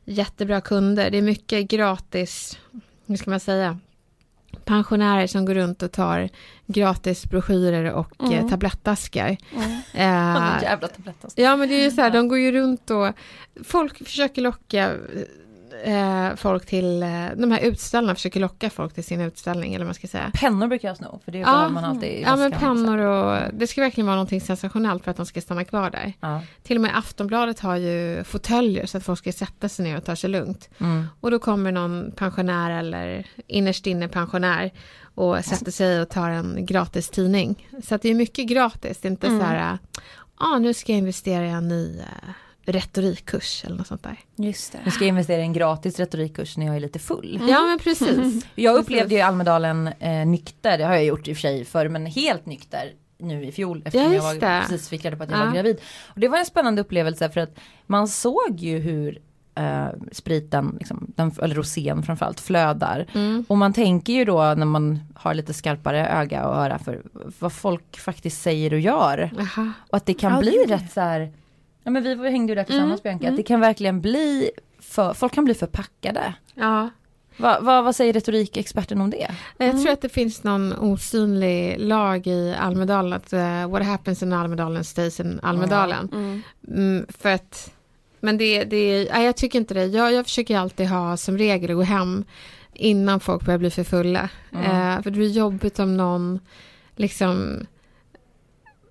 jättebra 0.05 0.61
kunder. 0.61 1.11
Det 1.11 1.19
är 1.19 1.23
mycket 1.23 1.69
gratis, 1.69 2.59
hur 3.07 3.17
ska 3.17 3.31
man 3.31 3.41
säga, 3.41 3.79
pensionärer 4.65 5.27
som 5.27 5.45
går 5.45 5.55
runt 5.55 5.83
och 5.83 5.93
tar 5.93 6.29
gratis 6.67 7.27
broschyrer 7.27 7.93
och 7.93 8.23
mm. 8.23 8.33
eh, 8.33 8.49
tablettaskar. 8.49 9.37
Mm. 9.53 9.71
Eh, 9.95 10.63
jävla 10.63 10.89
tablettaskar. 10.89 11.43
Ja 11.43 11.57
men 11.57 11.69
det 11.69 11.75
är 11.75 11.83
ju 11.83 11.91
så 11.91 12.01
här, 12.01 12.11
de 12.11 12.29
går 12.29 12.39
ju 12.39 12.53
runt 12.53 12.91
och 12.91 13.09
folk 13.65 14.05
försöker 14.05 14.43
locka 14.43 14.93
eh, 15.85 16.35
folk 16.37 16.67
till, 16.67 17.03
eh, 17.03 17.09
de 17.37 17.51
här 17.51 17.61
utställarna 17.61 18.15
försöker 18.15 18.41
locka 18.41 18.71
folk 18.71 18.95
till 18.95 19.05
sin 19.05 19.21
utställning 19.21 19.75
eller 19.75 19.85
vad 19.85 19.89
man 19.89 19.95
ska 19.95 20.07
säga. 20.07 20.31
Pennor 20.35 20.69
brukar 20.69 20.89
jag 20.89 20.97
sno, 20.97 21.21
för 21.25 21.33
det 21.33 21.39
ja, 21.39 21.69
man 21.69 21.85
alltid 21.85 22.23
Ja 22.23 22.37
men 22.37 22.53
pennor 22.53 22.99
och, 22.99 23.41
det 23.53 23.67
ska 23.67 23.81
verkligen 23.81 24.07
vara 24.07 24.17
någonting 24.17 24.41
sensationellt 24.41 25.05
för 25.05 25.11
att 25.11 25.17
de 25.17 25.27
ska 25.27 25.41
stanna 25.41 25.65
kvar 25.65 25.91
där. 25.91 26.13
Ja. 26.21 26.41
Till 26.63 26.77
och 26.77 26.83
med 26.83 26.99
Aftonbladet 26.99 27.61
har 27.61 27.77
ju 27.77 28.25
fåtöljer 28.25 28.87
så 28.87 28.99
att 28.99 29.05
folk 29.05 29.19
ska 29.19 29.33
sätta 29.33 29.69
sig 29.69 29.85
ner 29.85 29.97
och 29.97 30.05
ta 30.05 30.17
sig 30.17 30.31
lugnt. 30.31 30.69
Mm. 30.79 31.07
Och 31.21 31.31
då 31.31 31.39
kommer 31.39 31.73
någon 31.73 32.13
pensionär 32.17 32.71
eller 32.71 33.27
innerst 33.47 33.87
inne 33.87 34.09
pensionär 34.09 34.71
och 35.15 35.45
sätter 35.45 35.73
sig 35.73 36.01
och 36.01 36.09
tar 36.09 36.31
en 36.31 36.67
gratis 36.67 37.11
tidning. 37.11 37.69
Så 37.83 37.95
att 37.95 38.03
det 38.03 38.09
är 38.09 38.15
mycket 38.15 38.47
gratis, 38.47 38.99
det 38.99 39.09
är 39.09 39.11
inte 39.11 39.27
mm. 39.27 39.41
så 39.41 39.47
här, 39.47 39.57
ja 39.57 39.79
ah, 40.37 40.59
nu 40.59 40.75
ska 40.75 40.93
jag 40.93 40.99
investera 40.99 41.47
i 41.47 41.51
en 41.51 41.69
ny 41.69 41.99
eh, 41.99 42.31
retorikkurs 42.67 43.65
eller 43.65 43.77
något 43.77 43.87
sånt 43.87 44.03
där. 44.03 44.19
Just 44.37 44.73
det. 44.73 44.79
Nu 44.85 44.91
ska 44.91 45.05
jag 45.05 45.09
investera 45.09 45.41
i 45.41 45.43
en 45.43 45.53
gratis 45.53 45.99
retorikkurs 45.99 46.57
när 46.57 46.67
jag 46.67 46.77
är 46.77 46.81
lite 46.81 46.99
full. 46.99 47.37
Mm. 47.37 47.49
Ja 47.49 47.63
men 47.63 47.79
precis. 47.79 48.47
Jag 48.55 48.77
upplevde 48.77 49.15
ju 49.15 49.21
Almedalen 49.21 49.87
eh, 49.87 50.27
nykter, 50.27 50.79
det 50.79 50.85
har 50.85 50.95
jag 50.95 51.05
gjort 51.05 51.29
i 51.29 51.33
och 51.33 51.37
för 51.37 51.41
sig 51.41 51.65
förr, 51.65 51.89
men 51.89 52.07
helt 52.07 52.47
nykter 52.47 52.93
nu 53.19 53.45
i 53.45 53.53
fjol 53.53 53.83
eftersom 53.85 54.13
ja, 54.13 54.15
jag 54.15 54.23
var, 54.23 54.61
precis 54.61 54.89
fick 54.89 55.05
reda 55.05 55.17
på 55.17 55.23
att 55.23 55.31
jag 55.31 55.41
ja. 55.41 55.45
var 55.45 55.53
gravid. 55.53 55.81
Och 56.05 56.21
det 56.21 56.29
var 56.29 56.39
en 56.39 56.47
spännande 56.47 56.81
upplevelse 56.81 57.31
för 57.31 57.41
att 57.41 57.59
man 57.87 58.09
såg 58.09 58.57
ju 58.59 58.79
hur 58.79 59.19
Uh, 59.61 59.89
spriten, 60.13 60.77
liksom, 60.79 61.13
den, 61.17 61.33
eller 61.43 61.55
rosén 61.55 62.03
framförallt, 62.03 62.41
flödar. 62.41 63.07
Mm. 63.13 63.45
Och 63.49 63.59
man 63.59 63.73
tänker 63.73 64.13
ju 64.13 64.25
då 64.25 64.55
när 64.55 64.67
man 64.67 65.01
har 65.15 65.35
lite 65.35 65.55
skarpare 65.55 66.09
öga 66.09 66.47
och 66.47 66.57
öra 66.57 66.79
för 66.79 67.03
vad 67.39 67.53
folk 67.53 67.99
faktiskt 67.99 68.43
säger 68.43 68.73
och 68.73 68.81
gör. 68.81 69.31
Aha. 69.39 69.73
Och 69.91 69.97
att 69.97 70.07
det 70.07 70.15
kan 70.15 70.33
ja, 70.33 70.39
bli 70.39 70.65
det. 70.67 70.75
rätt 70.75 70.93
så 70.93 71.01
här 71.01 71.33
Ja 71.85 71.91
men 71.91 72.03
vi 72.23 72.31
hängde 72.31 72.51
ju 72.51 72.55
där 72.55 72.65
tillsammans 72.65 73.01
mm. 73.05 73.19
Bianca, 73.19 73.27
mm. 73.27 73.37
det 73.37 73.43
kan 73.43 73.61
verkligen 73.61 74.01
bli 74.01 74.51
för, 74.79 75.15
folk 75.15 75.33
kan 75.33 75.45
bli 75.45 75.55
förpackade. 75.55 76.35
Ja. 76.55 76.91
Va, 77.37 77.61
va, 77.61 77.83
vad 77.83 77.97
säger 77.97 78.13
retorikexperten 78.13 79.01
om 79.01 79.11
det? 79.11 79.31
Jag 79.59 79.71
tror 79.71 79.81
mm. 79.81 79.93
att 79.93 80.01
det 80.01 80.09
finns 80.09 80.45
någon 80.45 80.73
osynlig 80.73 81.77
lag 81.79 82.27
i 82.27 82.55
Almedalen, 82.59 83.13
att 83.13 83.33
uh, 83.33 83.69
what 83.69 83.87
happens 83.87 84.23
in 84.23 84.33
Almedalen 84.33 84.85
stays 84.85 85.21
in 85.21 85.41
Almedalen. 85.43 86.09
Mm. 86.13 86.43
Mm, 86.69 87.07
för 87.19 87.29
att, 87.29 87.73
men 88.21 88.39
det, 88.39 88.65
det, 88.65 89.09
nej, 89.13 89.25
jag 89.25 89.37
tycker 89.37 89.59
inte 89.59 89.75
det. 89.75 89.85
Jag, 89.85 90.13
jag 90.13 90.25
försöker 90.25 90.59
alltid 90.59 90.89
ha 90.89 91.17
som 91.17 91.39
regel 91.39 91.71
att 91.71 91.77
gå 91.77 91.83
hem 91.83 92.25
innan 92.75 93.21
folk 93.21 93.45
börjar 93.45 93.59
bli 93.59 93.71
för 93.71 93.85
fulla. 93.85 94.29
Uh, 94.53 95.03
för 95.03 95.11
det 95.11 95.11
blir 95.11 95.31
jobbigt 95.31 95.79
om 95.79 95.97
någon 95.97 96.41
liksom 96.97 97.67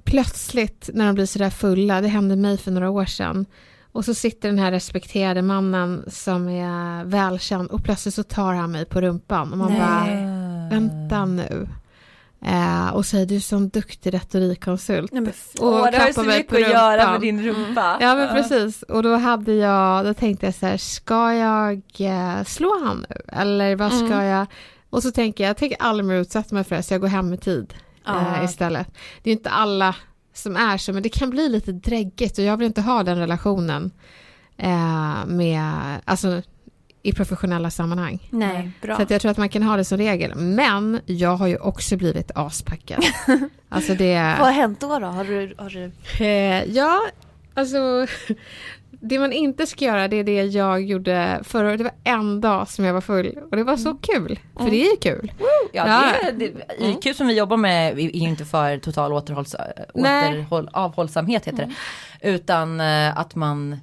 plötsligt 0.04 0.90
när 0.94 1.06
de 1.06 1.16
blir 1.16 1.26
sådär 1.26 1.50
fulla, 1.50 2.02
det 2.02 2.08
hände 2.08 2.36
mig 2.36 2.58
för 2.58 2.72
några 2.72 2.90
år 2.90 3.06
sedan, 3.06 3.46
och 3.92 4.06
så 4.06 4.14
sitter 4.14 4.50
den 4.50 4.60
här 4.60 4.72
respekterade 4.72 5.42
mannen 5.42 6.04
som 6.08 6.50
är 6.50 7.06
välkänd 7.06 7.72
och 7.72 7.84
plötsligt 7.84 8.14
så 8.14 8.24
tar 8.24 8.54
han 8.54 8.72
mig 8.72 8.86
på 8.86 9.02
rumpan 9.02 9.52
och 9.52 9.58
man 9.58 9.72
Nej. 9.72 9.80
bara, 9.80 10.70
vänta 10.70 11.26
nu. 11.26 11.68
Eh, 12.46 12.88
och 12.88 13.06
säger 13.06 13.26
du 13.26 13.36
är 13.36 13.40
sån 13.40 13.70
duktig 13.70 14.14
retorikkonsult. 14.14 15.12
Nej, 15.12 15.22
men, 15.22 15.34
och 15.70 15.92
det 15.92 15.98
har 15.98 16.08
ju 16.08 16.14
så 16.14 16.24
mycket 16.24 16.54
att 16.54 16.60
göra 16.60 17.12
med 17.12 17.22
din 17.22 17.44
rumpa. 17.44 17.98
Ja 18.02 18.16
men 18.16 18.30
precis, 18.36 18.84
och 18.84 19.04
då 19.04 19.16
hade 19.16 19.54
jag, 19.54 20.06
då 20.06 20.14
tänkte 20.14 20.46
jag 20.46 20.56
så 20.56 20.66
här, 20.66 20.78
ska 20.78 21.34
jag 21.34 21.82
eh, 21.98 22.44
slå 22.44 22.86
han 22.86 23.06
nu? 23.10 23.16
Eller 23.28 23.76
vad 23.76 23.94
ska 23.94 24.06
mm. 24.06 24.26
jag? 24.26 24.48
Och 24.90 25.04
så 25.04 25.12
tänker 25.12 25.44
jag, 25.44 25.50
jag 25.50 25.58
tänker 25.58 25.78
aldrig 25.82 26.06
mer 26.06 26.16
utsätta 26.16 26.56
mig 26.56 26.64
för 26.64 26.76
det, 26.76 26.84
så 26.84 26.94
jag 26.94 27.02
går 27.02 27.08
hem 27.08 27.34
i 27.34 27.38
tid 27.38 27.74
eh, 28.08 28.44
istället. 28.46 28.88
Det 29.24 29.30
är 29.30 29.34
inte 29.34 29.50
alla 29.50 29.96
som 30.34 30.56
är 30.56 30.78
så, 30.78 30.94
men 30.94 31.04
det 31.04 31.10
kan 31.10 31.30
bli 31.30 31.50
lite 31.50 31.72
dräggigt 31.72 32.38
och 32.38 32.44
jag 32.44 32.58
vill 32.58 32.68
inte 32.68 32.82
ha 32.82 33.04
den 33.04 33.18
relationen 33.18 33.92
eh, 34.58 35.26
med, 35.26 36.02
alltså 36.06 36.42
i 37.04 37.14
professionella 37.14 37.70
sammanhang. 37.70 38.20
Nej, 38.30 38.72
bra. 38.82 38.96
Så 38.96 39.02
att 39.02 39.10
jag 39.10 39.22
tror 39.22 39.32
att 39.32 39.38
man 39.38 39.50
kan 39.50 39.64
ha 39.64 39.78
det 39.78 39.86
som 39.86 39.98
regel. 39.98 40.36
Men 40.36 41.00
jag 41.06 41.36
har 41.36 41.48
ju 41.48 41.58
också 41.58 41.98
blivit 41.98 42.32
aspackad. 42.36 43.04
alltså 43.70 43.96
det... 43.96 44.36
Vad 44.40 44.48
har 44.48 44.52
hänt 44.52 44.80
då? 44.80 45.00
då? 45.00 45.08
Har 45.08 45.24
du, 45.24 45.56
har 45.58 45.70
du... 45.70 45.92
Eh, 46.26 46.64
ja, 46.64 47.02
alltså 47.54 48.08
det 49.06 49.20
man 49.20 49.34
inte 49.34 49.68
ska 49.68 49.86
göra 49.86 50.08
det 50.08 50.16
är 50.16 50.24
det 50.24 50.44
jag 50.44 50.82
gjorde 50.82 51.40
förra 51.44 51.68
året. 51.68 51.78
Det 51.78 51.84
var 51.84 51.94
en 52.04 52.42
dag 52.42 52.70
som 52.70 52.86
jag 52.86 52.94
var 52.94 53.02
full 53.02 53.40
och 53.52 53.58
det 53.58 53.64
var 53.64 53.78
så 53.78 53.90
mm. 53.90 54.02
kul. 54.02 54.40
För 54.54 54.62
mm. 54.62 54.72
det 54.72 54.88
är 54.88 54.96
kul. 54.96 55.32
Ja, 55.74 55.88
ja. 55.88 56.14
Det, 56.32 56.48
det, 56.48 56.86
IQ 56.86 57.06
mm. 57.06 57.16
som 57.16 57.28
vi 57.28 57.38
jobbar 57.38 57.58
med 57.58 58.00
är 58.00 58.02
ju 58.02 58.10
inte 58.10 58.46
för 58.46 58.78
total 58.78 59.14
återhålls, 59.14 59.56
återhåll, 59.94 60.70
avhållsamhet 60.74 61.48
heter 61.48 61.66
det. 62.22 62.30
Utan 62.30 62.82
uh, 62.82 63.20
att 63.20 63.36
man 63.36 63.80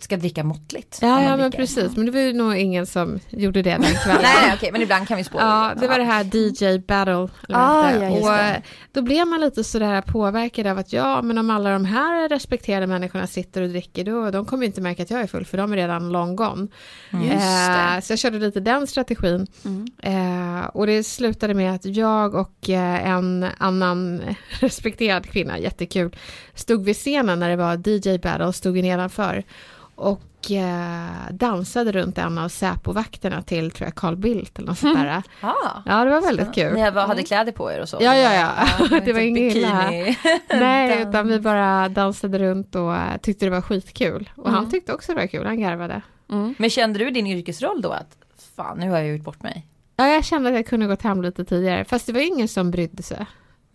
ska 0.00 0.16
dricka 0.16 0.44
måttligt. 0.44 0.98
Ja, 1.02 1.22
ja 1.22 1.36
men 1.36 1.50
precis. 1.50 1.96
Men 1.96 2.06
det 2.06 2.12
var 2.12 2.20
ju 2.20 2.32
nog 2.32 2.56
ingen 2.56 2.86
som 2.86 3.20
gjorde 3.30 3.62
det 3.62 3.70
den 3.70 3.82
kvällen. 4.04 4.22
nej, 4.22 4.36
nej, 4.42 4.52
okej, 4.56 4.72
men 4.72 4.82
ibland 4.82 5.08
kan 5.08 5.16
vi 5.16 5.24
spåra. 5.24 5.42
Ja, 5.42 5.72
det 5.80 5.88
var 5.88 5.98
det 5.98 6.04
här 6.04 6.24
DJ 6.24 6.78
battle. 6.78 7.28
Ah, 7.48 7.90
ja, 7.90 8.10
och 8.10 8.28
det. 8.28 8.62
då 8.92 9.02
blev 9.02 9.26
man 9.26 9.40
lite 9.40 9.64
sådär 9.64 10.02
påverkad 10.02 10.66
av 10.66 10.78
att 10.78 10.92
ja, 10.92 11.22
men 11.22 11.38
om 11.38 11.50
alla 11.50 11.70
de 11.70 11.84
här 11.84 12.28
respekterade 12.28 12.86
människorna 12.86 13.26
sitter 13.26 13.62
och 13.62 13.68
dricker, 13.68 14.04
då 14.04 14.30
de 14.30 14.44
kommer 14.44 14.66
inte 14.66 14.80
märka 14.80 15.02
att 15.02 15.10
jag 15.10 15.20
är 15.20 15.26
full, 15.26 15.44
för 15.44 15.58
de 15.58 15.72
är 15.72 15.76
redan 15.76 16.08
long 16.08 16.36
gone. 16.36 16.68
Mm. 17.12 17.30
Eh, 17.30 18.00
så 18.00 18.12
jag 18.12 18.18
körde 18.18 18.38
lite 18.38 18.60
den 18.60 18.86
strategin. 18.86 19.46
Mm. 19.64 19.86
Eh, 20.02 20.64
och 20.66 20.86
det 20.86 21.04
slutade 21.04 21.54
med 21.54 21.74
att 21.74 21.84
jag 21.84 22.34
och 22.34 22.70
eh, 22.70 23.08
en 23.08 23.46
annan 23.58 24.22
respekterad 24.60 25.26
kvinna, 25.26 25.58
jättekul, 25.58 26.16
stod 26.54 26.84
vid 26.84 26.96
scenen 26.96 27.40
när 27.40 27.48
det 27.48 27.56
var 27.56 27.88
DJ 27.88 28.18
battle, 28.18 28.52
stod 28.52 28.76
nedanför 28.76 29.44
och 29.96 30.50
eh, 30.50 31.30
dansade 31.30 31.92
runt 31.92 32.18
en 32.18 32.38
av 32.38 32.48
Säpo-vakterna 32.48 33.42
till, 33.42 33.70
tror 33.70 33.86
jag, 33.86 33.94
Carl 33.94 34.16
Bildt 34.16 34.58
eller 34.58 34.68
något 34.68 34.78
sånt 34.78 34.98
där. 34.98 35.22
Ah, 35.40 35.52
ja, 35.86 36.04
det 36.04 36.10
var 36.10 36.20
väldigt 36.20 36.54
kul. 36.54 36.74
Ni 36.74 36.80
hade 36.80 37.22
kläder 37.22 37.52
på 37.52 37.72
er 37.72 37.80
och 37.80 37.88
så? 37.88 37.96
Ja, 38.00 38.16
ja, 38.16 38.34
ja. 38.34 38.68
ja 38.90 39.00
det 39.04 39.12
var 39.12 39.20
inget 39.20 39.54
illa. 39.54 39.90
Nej, 40.50 41.02
utan 41.02 41.28
vi 41.28 41.40
bara 41.40 41.88
dansade 41.88 42.38
runt 42.38 42.74
och 42.74 42.90
uh, 42.90 43.16
tyckte 43.22 43.46
det 43.46 43.50
var 43.50 43.60
skitkul. 43.60 44.30
Och 44.36 44.48
mm. 44.48 44.54
han 44.54 44.70
tyckte 44.70 44.92
också 44.92 45.12
det 45.12 45.20
var 45.20 45.26
kul, 45.26 45.46
han 45.46 45.60
garvade. 45.60 46.02
Mm. 46.30 46.54
Men 46.58 46.70
kände 46.70 46.98
du 46.98 47.10
din 47.10 47.26
yrkesroll 47.26 47.82
då 47.82 47.90
att 47.90 48.16
fan, 48.56 48.78
nu 48.78 48.90
har 48.90 48.98
jag 48.98 49.08
gjort 49.08 49.24
bort 49.24 49.42
mig? 49.42 49.66
Ja, 49.96 50.08
jag 50.08 50.24
kände 50.24 50.48
att 50.48 50.54
jag 50.54 50.66
kunde 50.66 50.86
gått 50.86 51.02
hem 51.02 51.22
lite 51.22 51.44
tidigare, 51.44 51.84
fast 51.84 52.06
det 52.06 52.12
var 52.12 52.20
ingen 52.20 52.48
som 52.48 52.70
brydde 52.70 53.02
sig 53.02 53.26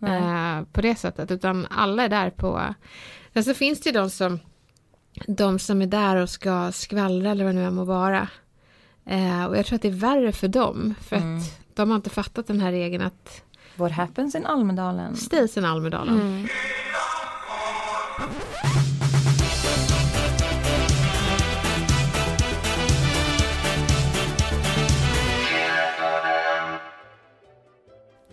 uh, 0.02 0.62
på 0.72 0.80
det 0.80 0.94
sättet, 0.94 1.30
utan 1.30 1.66
alla 1.70 2.04
är 2.04 2.08
där 2.08 2.30
på... 2.30 2.74
Sen 3.32 3.44
så 3.44 3.54
finns 3.54 3.80
det 3.80 3.90
ju 3.90 3.94
de 3.94 4.10
som 4.10 4.40
de 5.26 5.58
som 5.58 5.82
är 5.82 5.86
där 5.86 6.16
och 6.16 6.30
ska 6.30 6.72
skvallra 6.72 7.30
eller 7.30 7.44
vad 7.44 7.54
det 7.54 7.60
nu 7.60 7.70
må 7.70 7.84
vara. 7.84 8.28
Eh, 9.06 9.44
och 9.44 9.56
jag 9.56 9.66
tror 9.66 9.76
att 9.76 9.82
det 9.82 9.88
är 9.88 9.92
värre 9.92 10.32
för 10.32 10.48
dem, 10.48 10.94
för 11.00 11.16
mm. 11.16 11.38
att 11.38 11.58
de 11.74 11.90
har 11.90 11.96
inte 11.96 12.10
fattat 12.10 12.46
den 12.46 12.60
här 12.60 12.72
regeln 12.72 13.02
att 13.02 13.42
What 13.76 13.92
happens 13.92 14.34
in 14.34 14.46
Almedalen? 14.46 15.16
Stays 15.16 15.56
in 15.56 15.64
Almedalen. 15.64 16.20
Mm. 16.20 16.48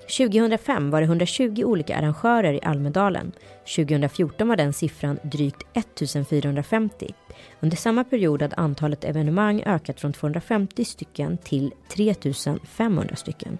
2005 0.09 0.91
var 0.91 1.01
det 1.01 1.05
120 1.05 1.63
olika 1.65 1.97
arrangörer 1.97 2.53
i 2.53 2.61
Almedalen. 2.63 3.31
2014 3.75 4.47
var 4.47 4.55
den 4.55 4.73
siffran 4.73 5.19
drygt 5.23 5.63
1450. 5.73 7.13
Under 7.59 7.77
samma 7.77 8.03
period 8.03 8.41
hade 8.41 8.55
antalet 8.55 9.03
evenemang 9.03 9.63
ökat 9.65 9.99
från 9.99 10.13
250 10.13 10.85
stycken 10.85 11.37
till 11.37 11.73
3500 11.95 13.15
stycken. 13.15 13.57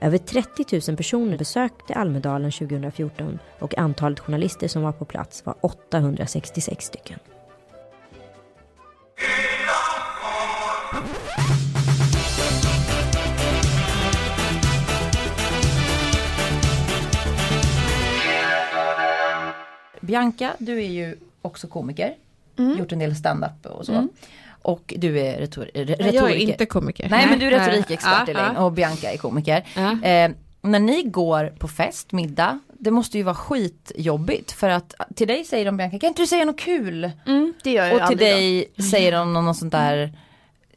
Över 0.00 0.18
30 0.18 0.90
000 0.90 0.96
personer 0.96 1.38
besökte 1.38 1.94
Almedalen 1.94 2.52
2014 2.52 3.38
och 3.58 3.78
antalet 3.78 4.20
journalister 4.20 4.68
som 4.68 4.82
var 4.82 4.92
på 4.92 5.04
plats 5.04 5.46
var 5.46 5.54
866 5.60 6.84
stycken. 6.84 7.18
Bianca, 20.02 20.52
du 20.58 20.78
är 20.78 20.88
ju 20.90 21.16
också 21.42 21.66
komiker. 21.66 22.14
Mm. 22.58 22.78
Gjort 22.78 22.92
en 22.92 22.98
del 22.98 23.16
stand-up 23.16 23.66
och 23.66 23.86
så. 23.86 23.92
Mm. 23.92 24.08
Och 24.62 24.94
du 24.96 25.20
är 25.20 25.38
retor 25.38 25.70
retoriker. 25.74 26.12
Jag 26.12 26.30
är 26.30 26.36
inte 26.36 26.66
komiker. 26.66 27.08
Nej, 27.10 27.26
men 27.26 27.38
du 27.38 27.46
är 27.46 27.50
retorikexpert 27.50 28.28
Elin 28.28 28.56
och 28.56 28.72
Bianca 28.72 29.12
är 29.12 29.16
komiker. 29.16 29.56
Eh, 30.02 30.30
när 30.62 30.78
ni 30.78 31.02
går 31.02 31.46
på 31.58 31.68
fest, 31.68 32.12
middag, 32.12 32.58
det 32.78 32.90
måste 32.90 33.18
ju 33.18 33.22
vara 33.24 33.34
skitjobbigt 33.34 34.52
för 34.52 34.68
att 34.68 34.94
till 35.14 35.28
dig 35.28 35.44
säger 35.44 35.64
de 35.64 35.76
Bianca, 35.76 35.98
kan 35.98 36.08
inte 36.08 36.22
du 36.22 36.26
säga 36.26 36.44
något 36.44 36.60
kul? 36.60 37.10
Mm, 37.26 37.54
det 37.62 37.70
gör 37.72 37.86
jag 37.86 38.02
Och 38.02 38.08
till 38.08 38.18
dig 38.18 38.72
då. 38.76 38.82
säger 38.82 39.12
de 39.12 39.32
något 39.32 39.56
sånt 39.56 39.72
där 39.72 40.12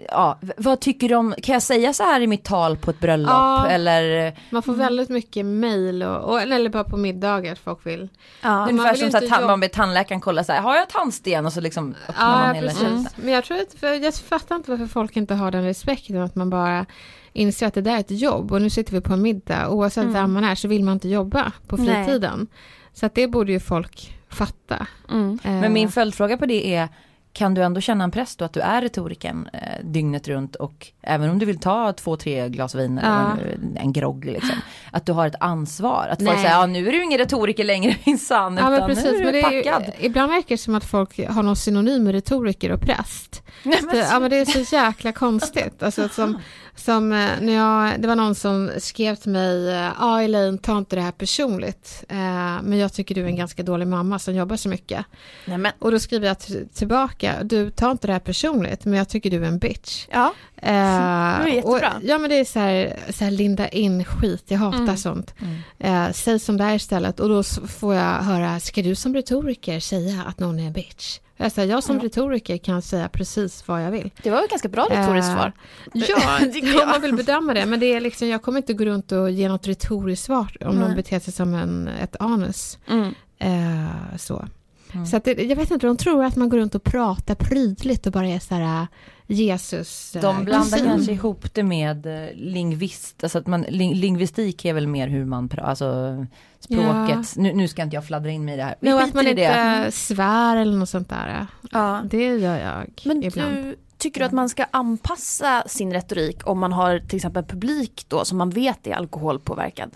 ja, 0.09 0.39
vad 0.57 0.79
tycker 0.79 1.09
du 1.09 1.15
om, 1.15 1.35
kan 1.43 1.53
jag 1.53 1.61
säga 1.61 1.93
så 1.93 2.03
här 2.03 2.21
i 2.21 2.27
mitt 2.27 2.43
tal 2.43 2.77
på 2.77 2.91
ett 2.91 2.99
bröllop 2.99 3.29
ja, 3.29 3.67
eller? 3.67 4.33
Man 4.49 4.63
får 4.63 4.73
väldigt 4.73 5.09
mycket 5.09 5.45
mail 5.45 6.03
och, 6.03 6.31
och, 6.31 6.41
eller 6.41 6.69
bara 6.69 6.83
på 6.83 6.97
middagar 6.97 7.55
folk 7.55 7.85
vill. 7.85 8.09
Ja, 8.41 8.69
Ungefär 8.69 8.95
som 8.95 9.11
så 9.11 9.17
att 9.17 9.45
man 9.45 9.59
ber 9.59 9.67
tandläkaren 9.67 10.21
kolla 10.21 10.43
så 10.43 10.51
här, 10.51 10.61
har 10.61 10.75
jag 10.75 10.89
tandsten 10.89 11.45
och 11.45 11.53
så 11.53 11.61
liksom 11.61 11.95
öppnar 12.07 12.31
ja, 12.31 12.37
man 12.37 12.55
hela 12.55 12.71
precis. 12.71 13.07
Men 13.15 13.33
jag 13.33 13.43
tror 13.43 13.57
att, 13.57 14.01
jag 14.01 14.15
fattar 14.15 14.55
inte 14.55 14.71
varför 14.71 14.87
folk 14.87 15.17
inte 15.17 15.33
har 15.33 15.51
den 15.51 15.63
respekten 15.63 16.21
att 16.21 16.35
man 16.35 16.49
bara 16.49 16.85
inser 17.33 17.67
att 17.67 17.73
det 17.73 17.81
där 17.81 17.95
är 17.95 17.99
ett 17.99 18.11
jobb 18.11 18.51
och 18.51 18.61
nu 18.61 18.69
sitter 18.69 18.93
vi 18.93 19.01
på 19.01 19.13
en 19.13 19.21
middag 19.21 19.69
oavsett 19.69 20.03
mm. 20.03 20.13
vem 20.13 20.33
man 20.33 20.43
är 20.43 20.55
så 20.55 20.67
vill 20.67 20.83
man 20.83 20.93
inte 20.93 21.09
jobba 21.09 21.51
på 21.67 21.77
fritiden. 21.77 22.37
Nej. 22.37 22.59
Så 22.93 23.05
att 23.05 23.15
det 23.15 23.27
borde 23.27 23.51
ju 23.51 23.59
folk 23.59 24.17
fatta. 24.29 24.87
Mm. 25.09 25.39
Eh. 25.43 25.51
Men 25.51 25.73
min 25.73 25.91
följdfråga 25.91 26.37
på 26.37 26.45
det 26.45 26.75
är 26.75 26.89
kan 27.35 27.53
du 27.53 27.63
ändå 27.63 27.81
känna 27.81 28.03
en 28.03 28.11
press 28.11 28.35
då 28.35 28.45
att 28.45 28.53
du 28.53 28.59
är 28.59 28.81
retoriken 28.81 29.49
eh, 29.53 29.59
dygnet 29.83 30.27
runt 30.27 30.55
och 30.55 30.87
även 31.01 31.29
om 31.29 31.39
du 31.39 31.45
vill 31.45 31.59
ta 31.59 31.93
två, 31.93 32.17
tre 32.17 32.49
glas 32.49 32.75
vin 32.75 32.99
ja. 33.03 33.31
eller 33.31 33.57
en 33.75 33.93
grogg 33.93 34.25
liksom. 34.25 34.55
Att 34.91 35.05
du 35.05 35.11
har 35.11 35.27
ett 35.27 35.35
ansvar. 35.39 36.07
Att 36.11 36.19
Nej. 36.19 36.27
folk 36.27 36.39
säger, 36.39 36.55
ja 36.55 36.65
nu 36.65 36.87
är 36.87 36.91
du 36.91 37.03
ingen 37.03 37.17
retoriker 37.17 37.63
längre 37.63 37.95
minsann. 38.05 38.57
Ja, 38.57 38.75
utan 38.75 38.87
precis, 38.87 39.11
nu 39.11 39.27
är 39.27 39.33
du 39.33 39.41
packad. 39.41 39.83
Ju, 39.99 40.05
ibland 40.05 40.31
verkar 40.31 40.47
det 40.47 40.57
som 40.57 40.75
att 40.75 40.85
folk 40.85 41.27
har 41.29 41.43
någon 41.43 41.55
synonym 41.55 42.03
med 42.03 42.13
retoriker 42.13 42.71
och 42.71 42.81
präst. 42.81 43.43
Nej, 43.63 43.79
men, 43.83 43.97
ja 43.97 44.19
men 44.19 44.29
det 44.29 44.37
är 44.37 44.45
så 44.45 44.75
jäkla 44.75 45.11
konstigt. 45.11 45.83
Alltså, 45.83 46.09
som, 46.09 46.39
som 46.75 47.11
eh, 47.11 47.29
när 47.41 47.53
jag, 47.53 48.01
det 48.01 48.07
var 48.07 48.15
någon 48.15 48.35
som 48.35 48.71
skrev 48.77 49.15
till 49.15 49.31
mig, 49.31 49.63
ja 49.65 49.93
ah, 49.97 50.21
Elaine, 50.21 50.57
ta 50.57 50.77
inte 50.77 50.95
det 50.95 51.01
här 51.01 51.11
personligt. 51.11 52.03
Eh, 52.09 52.17
men 52.63 52.77
jag 52.77 52.93
tycker 52.93 53.15
du 53.15 53.21
är 53.21 53.25
en 53.25 53.35
ganska 53.35 53.63
dålig 53.63 53.87
mamma 53.87 54.19
som 54.19 54.35
jobbar 54.35 54.55
så 54.55 54.69
mycket. 54.69 55.05
Nej, 55.45 55.71
och 55.79 55.91
då 55.91 55.99
skriver 55.99 56.27
jag 56.27 56.37
tillbaka, 56.73 57.43
du 57.43 57.71
tar 57.71 57.91
inte 57.91 58.07
det 58.07 58.13
här 58.13 58.19
personligt, 58.19 58.85
men 58.85 58.93
jag 58.93 59.09
tycker 59.09 59.31
du 59.31 59.43
är 59.43 59.47
en 59.47 59.59
bitch. 59.59 60.07
Ja, 60.11 60.33
eh, 60.55 60.63
det 60.63 60.71
är 60.71 61.47
jättebra. 61.47 61.93
Och, 61.95 62.03
ja 62.03 62.17
men 62.17 62.29
det 62.29 62.35
är 62.35 62.45
så 62.45 62.59
här, 62.59 62.99
så 63.09 63.23
här 63.23 63.31
linda 63.31 63.67
in 63.67 64.05
skit, 64.05 64.43
jag 64.47 64.57
hatar 64.57 64.79
mm. 64.79 64.97
sånt. 64.97 65.33
Mm. 65.39 66.07
Eh, 66.07 66.13
säg 66.13 66.39
som 66.39 66.57
det 66.57 66.63
är 66.63 66.75
istället 66.75 67.19
och 67.19 67.29
då 67.29 67.43
får 67.67 67.95
jag 67.95 68.13
höra, 68.13 68.59
ska 68.59 68.81
du 68.81 68.95
som 68.95 69.13
retoriker 69.13 69.79
säga 69.79 70.23
att 70.27 70.39
någon 70.39 70.59
är 70.59 70.67
en 70.67 70.73
bitch? 70.73 71.19
Jag, 71.37 71.51
säger, 71.51 71.71
jag 71.71 71.83
som 71.83 71.99
retoriker 71.99 72.57
kan 72.57 72.81
säga 72.81 73.09
precis 73.09 73.67
vad 73.67 73.83
jag 73.83 73.91
vill. 73.91 74.11
Det 74.23 74.29
var 74.29 74.43
ett 74.43 74.49
ganska 74.49 74.69
bra 74.69 74.87
retoriskt 74.89 75.31
svar. 75.31 75.51
Uh, 75.95 76.03
ja, 76.09 76.83
om 76.83 76.89
man 76.89 77.01
vill 77.01 77.15
bedöma 77.15 77.53
det. 77.53 77.65
Men 77.65 77.79
det 77.79 77.85
är 77.93 78.01
liksom, 78.01 78.27
jag 78.27 78.41
kommer 78.41 78.57
inte 78.57 78.73
gå 78.73 78.85
runt 78.85 79.11
och 79.11 79.31
ge 79.31 79.49
något 79.49 79.67
retoriskt 79.67 80.25
svar 80.25 80.57
om 80.61 80.75
Nej. 80.75 80.87
någon 80.87 80.95
beter 80.95 81.19
sig 81.19 81.33
som 81.33 81.53
en, 81.53 81.87
ett 81.87 82.15
anus. 82.19 82.79
Mm. 82.87 83.13
Uh, 83.43 84.17
så. 84.17 84.47
Mm. 84.95 85.05
Så 85.05 85.17
att 85.17 85.23
det, 85.23 85.43
jag 85.43 85.55
vet 85.55 85.71
inte, 85.71 85.87
de 85.87 85.97
tror 85.97 86.23
att 86.23 86.35
man 86.35 86.49
går 86.49 86.57
runt 86.57 86.75
och 86.75 86.83
pratar 86.83 87.35
prydligt 87.35 88.05
och 88.05 88.11
bara 88.11 88.27
är 88.27 88.39
så 88.39 88.55
här 88.55 88.87
Jesus. 89.27 90.17
De 90.21 90.45
blandar 90.45 90.77
kusin. 90.77 90.85
kanske 90.85 91.11
ihop 91.11 91.53
det 91.53 91.63
med 91.63 92.07
lingvist, 92.35 93.23
alltså 93.23 93.37
att 93.37 93.47
man, 93.47 93.61
ling, 93.61 93.93
lingvistik 93.93 94.65
är 94.65 94.73
väl 94.73 94.87
mer 94.87 95.07
hur 95.07 95.25
man 95.25 95.49
pratar, 95.49 95.69
alltså 95.69 96.25
språket. 96.59 97.33
Ja. 97.35 97.41
Nu, 97.41 97.53
nu, 97.53 97.67
ska 97.67 97.81
inte 97.81 97.95
jag 97.95 98.05
fladdra 98.05 98.31
in 98.31 98.45
mig 98.45 98.53
i 98.53 98.57
det 98.57 98.63
här. 98.63 98.75
Vi 98.79 98.91
att 98.91 99.13
man 99.13 99.27
inte 99.27 99.85
det. 99.85 99.91
svär 99.91 100.57
eller 100.57 100.77
något 100.77 100.89
sånt 100.89 101.09
där. 101.09 101.47
Ja. 101.71 102.01
Det 102.09 102.37
gör 102.37 102.57
jag 102.57 103.01
Men 103.05 103.23
ibland. 103.23 103.55
Du, 103.55 103.75
tycker 103.97 104.19
du 104.19 104.25
att 104.25 104.31
man 104.31 104.49
ska 104.49 104.65
anpassa 104.71 105.63
sin 105.67 105.93
retorik 105.93 106.47
om 106.47 106.59
man 106.59 106.73
har 106.73 106.99
till 106.99 107.15
exempel 107.15 107.43
publik 107.43 108.05
då 108.07 108.25
som 108.25 108.37
man 108.37 108.49
vet 108.49 108.87
är 108.87 108.93
alkoholpåverkad? 108.93 109.91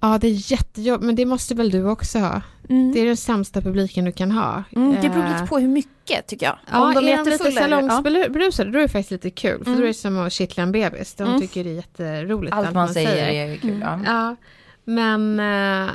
Ja, 0.00 0.18
det 0.20 0.28
är 0.28 0.52
jättejobbigt, 0.52 1.06
men 1.06 1.16
det 1.16 1.24
måste 1.24 1.54
väl 1.54 1.70
du 1.70 1.84
också 1.84 2.18
ha? 2.18 2.42
Mm. 2.68 2.92
Det 2.92 3.00
är 3.00 3.06
den 3.06 3.16
sämsta 3.16 3.60
publiken 3.60 4.04
du 4.04 4.12
kan 4.12 4.30
ha. 4.30 4.64
Mm, 4.76 4.96
det 5.02 5.08
beror 5.08 5.28
lite 5.28 5.42
eh, 5.42 5.46
på 5.46 5.58
hur 5.58 5.68
mycket 5.68 6.26
tycker 6.26 6.46
jag. 6.46 6.58
Ja, 6.72 6.86
Om 6.86 6.94
de 6.94 7.08
är, 7.08 7.12
är 7.12 7.24
de 7.24 7.30
lite 7.30 7.52
salongsberusade 7.52 8.70
då 8.70 8.78
är 8.78 8.82
det 8.82 8.88
faktiskt 8.88 9.10
lite 9.10 9.30
kul. 9.30 9.58
För 9.58 9.66
mm. 9.66 9.78
då 9.78 9.84
är 9.84 9.88
det 9.88 9.94
som 9.94 10.18
att 10.18 10.32
kittla 10.32 10.62
en 10.62 10.72
bebis. 10.72 11.14
De 11.14 11.28
mm. 11.28 11.40
tycker 11.40 11.64
det 11.64 11.70
är 11.70 11.74
jätteroligt. 11.74 12.56
Allt 12.56 12.64
man, 12.64 12.74
man 12.74 12.88
säger, 12.88 13.08
säger 13.08 13.48
är 13.48 13.56
kul. 13.56 13.80
Ja. 13.80 13.92
Mm. 13.92 14.04
ja. 14.06 14.36
Men 14.84 15.40
eh, 15.40 15.92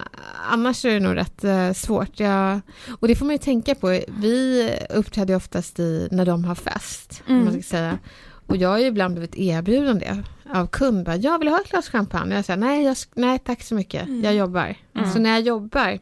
annars 0.51 0.85
är 0.85 0.93
det 0.93 0.99
nog 0.99 1.15
rätt 1.15 1.43
eh, 1.43 1.71
svårt. 1.73 2.19
Jag, 2.19 2.59
och 2.99 3.07
det 3.07 3.15
får 3.15 3.25
man 3.25 3.35
ju 3.35 3.39
tänka 3.39 3.75
på. 3.75 3.99
Vi 4.07 4.69
uppträder 4.89 5.35
oftast 5.35 5.79
i, 5.79 6.07
när 6.11 6.25
de 6.25 6.45
har 6.45 6.55
fest. 6.55 7.23
Mm. 7.27 7.43
Man 7.43 7.53
ska 7.53 7.61
säga. 7.61 7.97
Och 8.47 8.57
jag 8.57 8.69
har 8.69 8.77
ju 8.77 8.85
ibland 8.85 9.13
blivit 9.13 9.35
erbjuden 9.35 9.99
det 9.99 10.23
av 10.53 10.67
kund. 10.67 11.05
Bara, 11.05 11.15
jag 11.15 11.39
vill 11.39 11.47
ha 11.47 11.59
ett 11.61 11.69
glas 11.69 11.89
champagne. 11.89 12.33
Och 12.33 12.37
jag 12.37 12.45
säger 12.45 12.59
nej, 12.59 12.83
jag, 12.83 12.97
nej 13.13 13.39
tack 13.39 13.61
så 13.61 13.75
mycket. 13.75 14.03
Mm. 14.03 14.23
Jag 14.23 14.35
jobbar. 14.35 14.75
Mm. 14.95 15.11
Så 15.11 15.19
när 15.19 15.29
jag 15.29 15.41
jobbar 15.41 15.99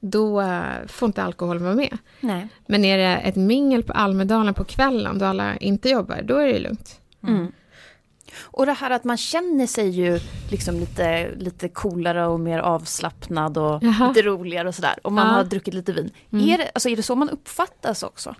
då 0.00 0.42
uh, 0.42 0.86
får 0.86 1.06
inte 1.06 1.22
alkohol 1.22 1.58
vara 1.58 1.74
med. 1.74 1.98
Nej. 2.20 2.48
Men 2.66 2.84
är 2.84 2.98
det 2.98 3.16
ett 3.16 3.36
mingel 3.36 3.82
på 3.82 3.92
Almedalen 3.92 4.54
på 4.54 4.64
kvällen 4.64 5.18
då 5.18 5.24
alla 5.24 5.56
inte 5.56 5.88
jobbar, 5.88 6.22
då 6.22 6.36
är 6.36 6.46
det 6.46 6.58
lugnt. 6.58 7.00
Mm. 7.22 7.52
Och 8.40 8.66
det 8.66 8.72
här 8.72 8.90
att 8.90 9.04
man 9.04 9.16
känner 9.16 9.66
sig 9.66 9.88
ju 9.88 10.20
liksom 10.50 10.74
lite, 10.74 11.30
lite 11.36 11.68
coolare 11.68 12.26
och 12.26 12.40
mer 12.40 12.58
avslappnad 12.58 13.58
och 13.58 13.82
Jaha. 13.82 14.08
lite 14.08 14.22
roligare 14.22 14.68
och 14.68 14.74
sådär. 14.74 14.94
Om 15.02 15.14
man 15.14 15.26
ja. 15.26 15.32
har 15.32 15.44
druckit 15.44 15.74
lite 15.74 15.92
vin. 15.92 16.10
Mm. 16.32 16.48
Är, 16.48 16.58
det, 16.58 16.70
alltså, 16.74 16.88
är 16.88 16.96
det 16.96 17.02
så 17.02 17.14
man 17.14 17.30
uppfattas 17.30 18.02
också? 18.02 18.34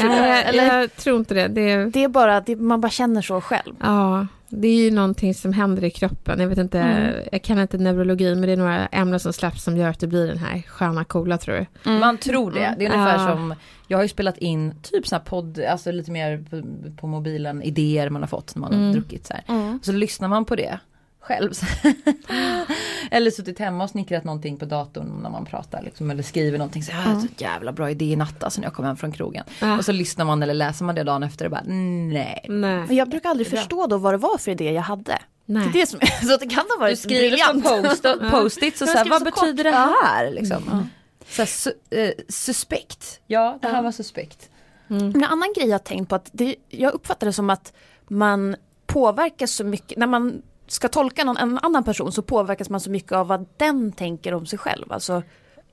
Tror 0.00 0.12
jag, 0.12 0.48
Eller? 0.48 0.78
jag 0.78 0.96
tror 0.96 1.18
inte 1.18 1.34
det. 1.34 1.48
Det 1.48 1.70
är, 1.70 1.86
det 1.86 2.04
är 2.04 2.08
bara, 2.08 2.40
det, 2.40 2.56
man 2.56 2.80
bara 2.80 2.90
känner 2.90 3.22
så 3.22 3.40
själv. 3.40 3.74
Ja, 3.80 4.26
det 4.48 4.68
är 4.68 4.84
ju 4.84 4.90
någonting 4.90 5.34
som 5.34 5.52
händer 5.52 5.84
i 5.84 5.90
kroppen. 5.90 6.40
Jag 6.40 6.48
vet 6.48 6.58
inte, 6.58 6.80
mm. 6.80 7.14
jag 7.32 7.42
kan 7.42 7.58
inte 7.58 7.78
neurologi, 7.78 8.34
men 8.34 8.42
det 8.42 8.52
är 8.52 8.56
några 8.56 8.86
ämnen 8.86 9.20
som 9.20 9.32
släpps 9.32 9.64
som 9.64 9.76
gör 9.76 9.88
att 9.88 10.00
det 10.00 10.06
blir 10.06 10.26
den 10.26 10.38
här 10.38 10.62
sköna, 10.62 11.04
coola 11.04 11.38
tror 11.38 11.54
du. 11.54 11.90
Mm. 11.90 12.00
Man 12.00 12.18
tror 12.18 12.50
det. 12.50 12.74
Det 12.78 12.86
är 12.86 12.92
ungefär 12.92 13.18
ja. 13.18 13.32
som, 13.32 13.54
jag 13.86 13.98
har 13.98 14.02
ju 14.02 14.08
spelat 14.08 14.38
in 14.38 14.74
typ 14.82 15.06
sån 15.06 15.16
här 15.16 15.24
podd, 15.24 15.60
alltså 15.60 15.92
lite 15.92 16.10
mer 16.10 16.44
på, 16.50 16.62
på 17.00 17.06
mobilen, 17.06 17.62
idéer 17.62 18.10
man 18.10 18.22
har 18.22 18.28
fått 18.28 18.54
när 18.54 18.60
man 18.60 18.72
mm. 18.72 18.86
har 18.86 18.92
druckit 18.92 19.26
så 19.26 19.34
här. 19.34 19.44
Mm. 19.48 19.80
Så 19.82 19.92
lyssnar 19.92 20.28
man 20.28 20.44
på 20.44 20.56
det 20.56 20.78
själv. 21.20 21.50
eller 23.10 23.30
suttit 23.30 23.58
hemma 23.58 23.84
och 23.84 23.90
snickrat 23.90 24.24
någonting 24.24 24.56
på 24.56 24.64
datorn 24.64 25.20
när 25.22 25.30
man 25.30 25.44
pratar 25.44 25.82
liksom, 25.82 26.10
eller 26.10 26.22
skriver 26.22 26.58
någonting. 26.58 26.82
Så, 26.82 26.92
mm. 26.92 27.20
så 27.20 27.28
jävla 27.36 27.72
bra 27.72 27.90
idé 27.90 28.04
i 28.04 28.16
natt 28.16 28.44
alltså 28.44 28.60
när 28.60 28.66
jag 28.66 28.74
kom 28.74 28.84
hem 28.84 28.96
från 28.96 29.12
krogen. 29.12 29.44
Mm. 29.60 29.78
Och 29.78 29.84
så 29.84 29.92
lyssnar 29.92 30.24
man 30.24 30.42
eller 30.42 30.54
läser 30.54 30.84
man 30.84 30.94
det 30.94 31.04
dagen 31.04 31.22
efter 31.22 31.44
och 31.44 31.50
bara 31.50 31.62
nej. 31.66 32.46
nej. 32.48 32.84
Men 32.88 32.96
jag 32.96 33.08
brukar 33.08 33.30
aldrig 33.30 33.48
förstå 33.48 33.86
då 33.86 33.98
vad 33.98 34.14
det 34.14 34.18
var 34.18 34.38
för 34.38 34.50
idé 34.50 34.72
jag 34.72 34.82
hade. 34.82 35.18
Nej. 35.44 35.68
Det 35.72 35.78
är 35.78 35.80
det 35.80 35.86
som, 35.86 36.00
så 36.28 36.36
det 36.36 36.46
kan 36.46 36.66
ha 36.70 36.76
varit 36.80 36.92
Du 36.92 37.02
skriver 37.02 37.30
briljant. 37.30 37.64
på 38.02 38.30
post-it 38.30 38.80
och 38.80 38.88
så, 38.88 38.98
här, 38.98 39.08
vad 39.10 39.24
betyder 39.24 39.64
kort. 39.64 39.64
det 39.64 39.70
här? 39.70 40.30
Liksom. 40.30 40.68
Mm. 40.72 40.88
Så 41.28 41.42
här, 41.42 41.46
su 41.46 41.70
uh, 41.70 42.10
suspekt, 42.28 43.20
ja 43.26 43.58
det 43.62 43.68
här 43.68 43.82
var 43.82 43.92
suspekt. 43.92 44.50
Mm. 44.90 45.14
En 45.14 45.24
annan 45.24 45.52
grej 45.56 45.68
jag 45.68 45.84
tänkt 45.84 46.08
på 46.08 46.14
att 46.14 46.28
det, 46.32 46.56
jag 46.68 46.92
uppfattar 46.92 47.26
det 47.26 47.32
som 47.32 47.50
att 47.50 47.72
man 48.08 48.56
påverkas 48.86 49.50
så 49.50 49.64
mycket 49.64 49.98
när 49.98 50.06
man 50.06 50.42
ska 50.68 50.88
tolka 50.88 51.24
någon 51.24 51.36
en 51.36 51.58
annan 51.58 51.84
person 51.84 52.12
så 52.12 52.22
påverkas 52.22 52.70
man 52.70 52.80
så 52.80 52.90
mycket 52.90 53.12
av 53.12 53.26
vad 53.26 53.46
den 53.56 53.92
tänker 53.92 54.34
om 54.34 54.46
sig 54.46 54.58
själv. 54.58 54.92
Alltså 54.92 55.22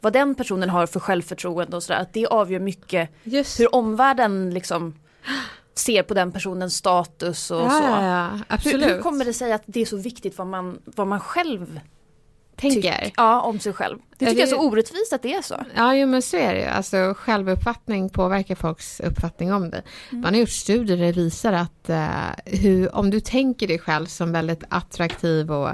vad 0.01 0.13
den 0.13 0.35
personen 0.35 0.69
har 0.69 0.85
för 0.85 0.99
självförtroende 0.99 1.75
och 1.75 1.83
sådär. 1.83 1.99
Att 1.99 2.13
det 2.13 2.27
avgör 2.27 2.59
mycket 2.59 3.09
Just. 3.23 3.59
hur 3.59 3.75
omvärlden 3.75 4.53
liksom 4.53 4.93
ser 5.73 6.03
på 6.03 6.13
den 6.13 6.31
personens 6.31 6.75
status 6.75 7.51
och 7.51 7.61
ja, 7.61 7.69
så. 7.69 7.83
Ja, 7.83 8.05
ja, 8.05 8.39
absolut. 8.47 8.85
Hur, 8.85 8.93
hur, 8.93 9.01
kommer 9.01 9.25
det 9.25 9.33
sig 9.33 9.53
att 9.53 9.63
det 9.65 9.81
är 9.81 9.85
så 9.85 9.97
viktigt 9.97 10.37
vad 10.37 10.47
man, 10.47 10.79
vad 10.85 11.07
man 11.07 11.19
själv 11.19 11.79
tänker. 12.55 13.11
ja, 13.17 13.41
om 13.41 13.59
sig 13.59 13.73
själv. 13.73 13.97
Det 14.17 14.25
tycker 14.25 14.39
jag 14.39 14.47
är 14.47 14.51
så 14.51 14.61
orättvist 14.61 15.13
att 15.13 15.21
det 15.21 15.33
är 15.33 15.41
så. 15.41 15.65
Ja, 15.75 15.95
jo, 15.95 16.07
men 16.07 16.21
så 16.21 16.37
är 16.37 16.53
det 16.53 16.59
ju. 16.59 16.65
Alltså, 16.65 17.13
självuppfattning 17.17 18.09
påverkar 18.09 18.55
folks 18.55 18.99
uppfattning 18.99 19.53
om 19.53 19.69
det. 19.69 19.83
Mm. 20.11 20.21
Man 20.21 20.33
har 20.33 20.39
gjort 20.39 20.49
studier 20.49 20.97
där 20.97 21.05
det 21.05 21.11
visar 21.11 21.53
att 21.53 21.89
uh, 21.89 22.31
hur, 22.45 22.95
om 22.95 23.09
du 23.09 23.19
tänker 23.19 23.67
dig 23.67 23.79
själv 23.79 24.05
som 24.05 24.31
väldigt 24.31 24.63
attraktiv 24.69 25.51
och 25.51 25.69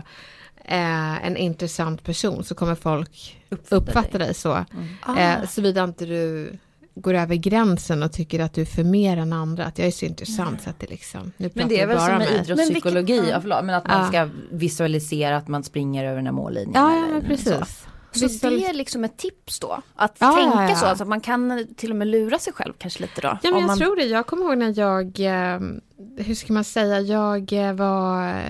uh, 0.72 1.26
en 1.26 1.38
intressant 1.38 2.04
person 2.04 2.44
så 2.44 2.56
kommer 2.56 2.76
folk 2.76 3.42
uppfatta, 3.50 3.76
uppfatta 3.76 4.18
dig. 4.18 4.28
dig. 4.28 4.34
så. 4.34 4.66
Mm. 5.08 5.42
Uh, 5.42 5.48
Såvida 5.48 5.84
inte 5.84 6.06
du 6.06 6.58
går 6.96 7.14
över 7.14 7.36
gränsen 7.36 8.04
och 8.04 8.12
tycker 8.12 8.40
att 8.40 8.54
du 8.54 8.62
är 8.62 8.66
för 8.66 8.84
mer 8.84 9.18
än 9.18 9.34
andra, 9.34 9.66
att 9.66 9.78
jag 9.78 9.88
är 9.88 9.92
så 9.92 10.06
intressant 10.06 10.50
mm. 10.50 10.60
så 10.64 10.70
att 10.70 10.80
det 10.80 10.90
liksom, 10.90 11.32
nu 11.38 11.50
Men 11.54 11.68
det 11.68 11.80
är 11.80 11.88
väl 11.88 12.00
som 12.00 12.18
med 12.18 12.32
idrottspsykologi, 12.32 13.16
men, 13.16 13.26
vilket, 13.26 13.66
men 13.66 13.70
att 13.70 13.88
man 13.88 14.08
ska 14.08 14.30
visualisera 14.52 15.38
att 15.38 15.48
man 15.48 15.64
springer 15.64 16.06
över 16.06 16.16
den 16.16 16.26
här 16.26 16.34
mållinjen. 16.34 16.72
Ja, 16.76 17.06
eller, 17.06 17.22
precis. 17.22 17.86
Så. 18.14 18.50
Det 18.50 18.66
är 18.66 18.74
liksom 18.74 19.04
ett 19.04 19.18
tips 19.18 19.60
då? 19.60 19.82
Att 19.96 20.16
ja, 20.20 20.32
tänka 20.32 20.64
ja, 20.64 20.70
ja. 20.70 20.76
så, 20.76 20.86
alltså 20.86 21.06
man 21.06 21.22
kan 21.22 21.68
till 21.78 21.92
och 21.92 21.96
med 21.96 22.08
lura 22.08 22.40
sig 22.40 22.54
själv 22.54 22.74
kanske 22.78 23.02
lite 23.02 23.22
då? 23.22 23.28
Ja, 23.28 23.52
men 23.52 23.60
jag 23.60 23.68
man... 23.68 23.78
tror 23.78 23.96
det. 23.96 24.04
Jag 24.04 24.28
kommer 24.28 24.46
ihåg 24.46 24.58
när 24.58 24.80
jag, 24.80 25.20
ehm, 25.20 25.82
hur 26.18 26.36
ska 26.36 26.54
man 26.54 26.64
säga, 26.64 27.00
jag 27.00 27.54
eh, 27.54 27.74
var, 27.74 28.44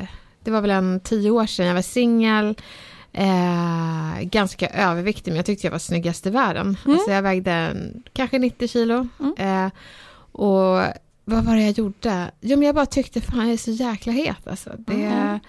det 0.44 0.52
var 0.52 0.62
väl 0.62 0.72
en 0.72 1.00
tio 1.00 1.32
år 1.32 1.46
sedan, 1.46 1.66
jag 1.66 1.74
var 1.74 1.82
singel, 1.82 2.56
Eh, 3.14 4.22
ganska 4.22 4.68
överviktig, 4.68 5.32
men 5.32 5.36
jag 5.36 5.46
tyckte 5.46 5.68
jag 5.68 5.72
var 5.72 5.80
snyggast 5.80 6.28
i 6.28 6.30
världen. 6.30 6.78
Mm. 6.86 6.98
Alltså 6.98 7.12
jag 7.12 7.22
vägde 7.22 7.76
kanske 8.14 8.40
90 8.40 8.68
kilo. 8.68 9.08
Mm. 9.20 9.66
Eh, 9.66 9.72
och 10.32 10.82
vad 11.26 11.44
var 11.44 11.56
det 11.56 11.62
jag 11.62 11.72
gjorde? 11.72 12.32
Jo, 12.42 12.58
men 12.58 12.66
jag 12.66 12.76
bara 12.76 12.86
tyckte, 12.86 13.22
fan 13.22 13.40
jag 13.40 13.54
är 13.54 13.58
så 13.58 13.72
jäkla 13.72 14.14
het 14.14 14.48
alltså. 14.48 14.70
Det, 14.78 15.06
mm. 15.06 15.40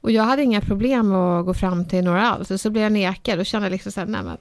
Och 0.00 0.10
jag 0.10 0.22
hade 0.22 0.42
inga 0.42 0.60
problem 0.60 1.14
att 1.14 1.46
gå 1.46 1.54
fram 1.54 1.84
till 1.84 2.04
några 2.04 2.30
alls. 2.30 2.50
Och 2.50 2.60
så 2.60 2.70
blev 2.70 2.82
jag 2.82 2.92
nekad 2.92 3.38
och 3.38 3.46
kände 3.46 3.70
liksom 3.70 3.92
så 3.92 4.00
här, 4.00 4.06
nej 4.06 4.22
men 4.22 4.36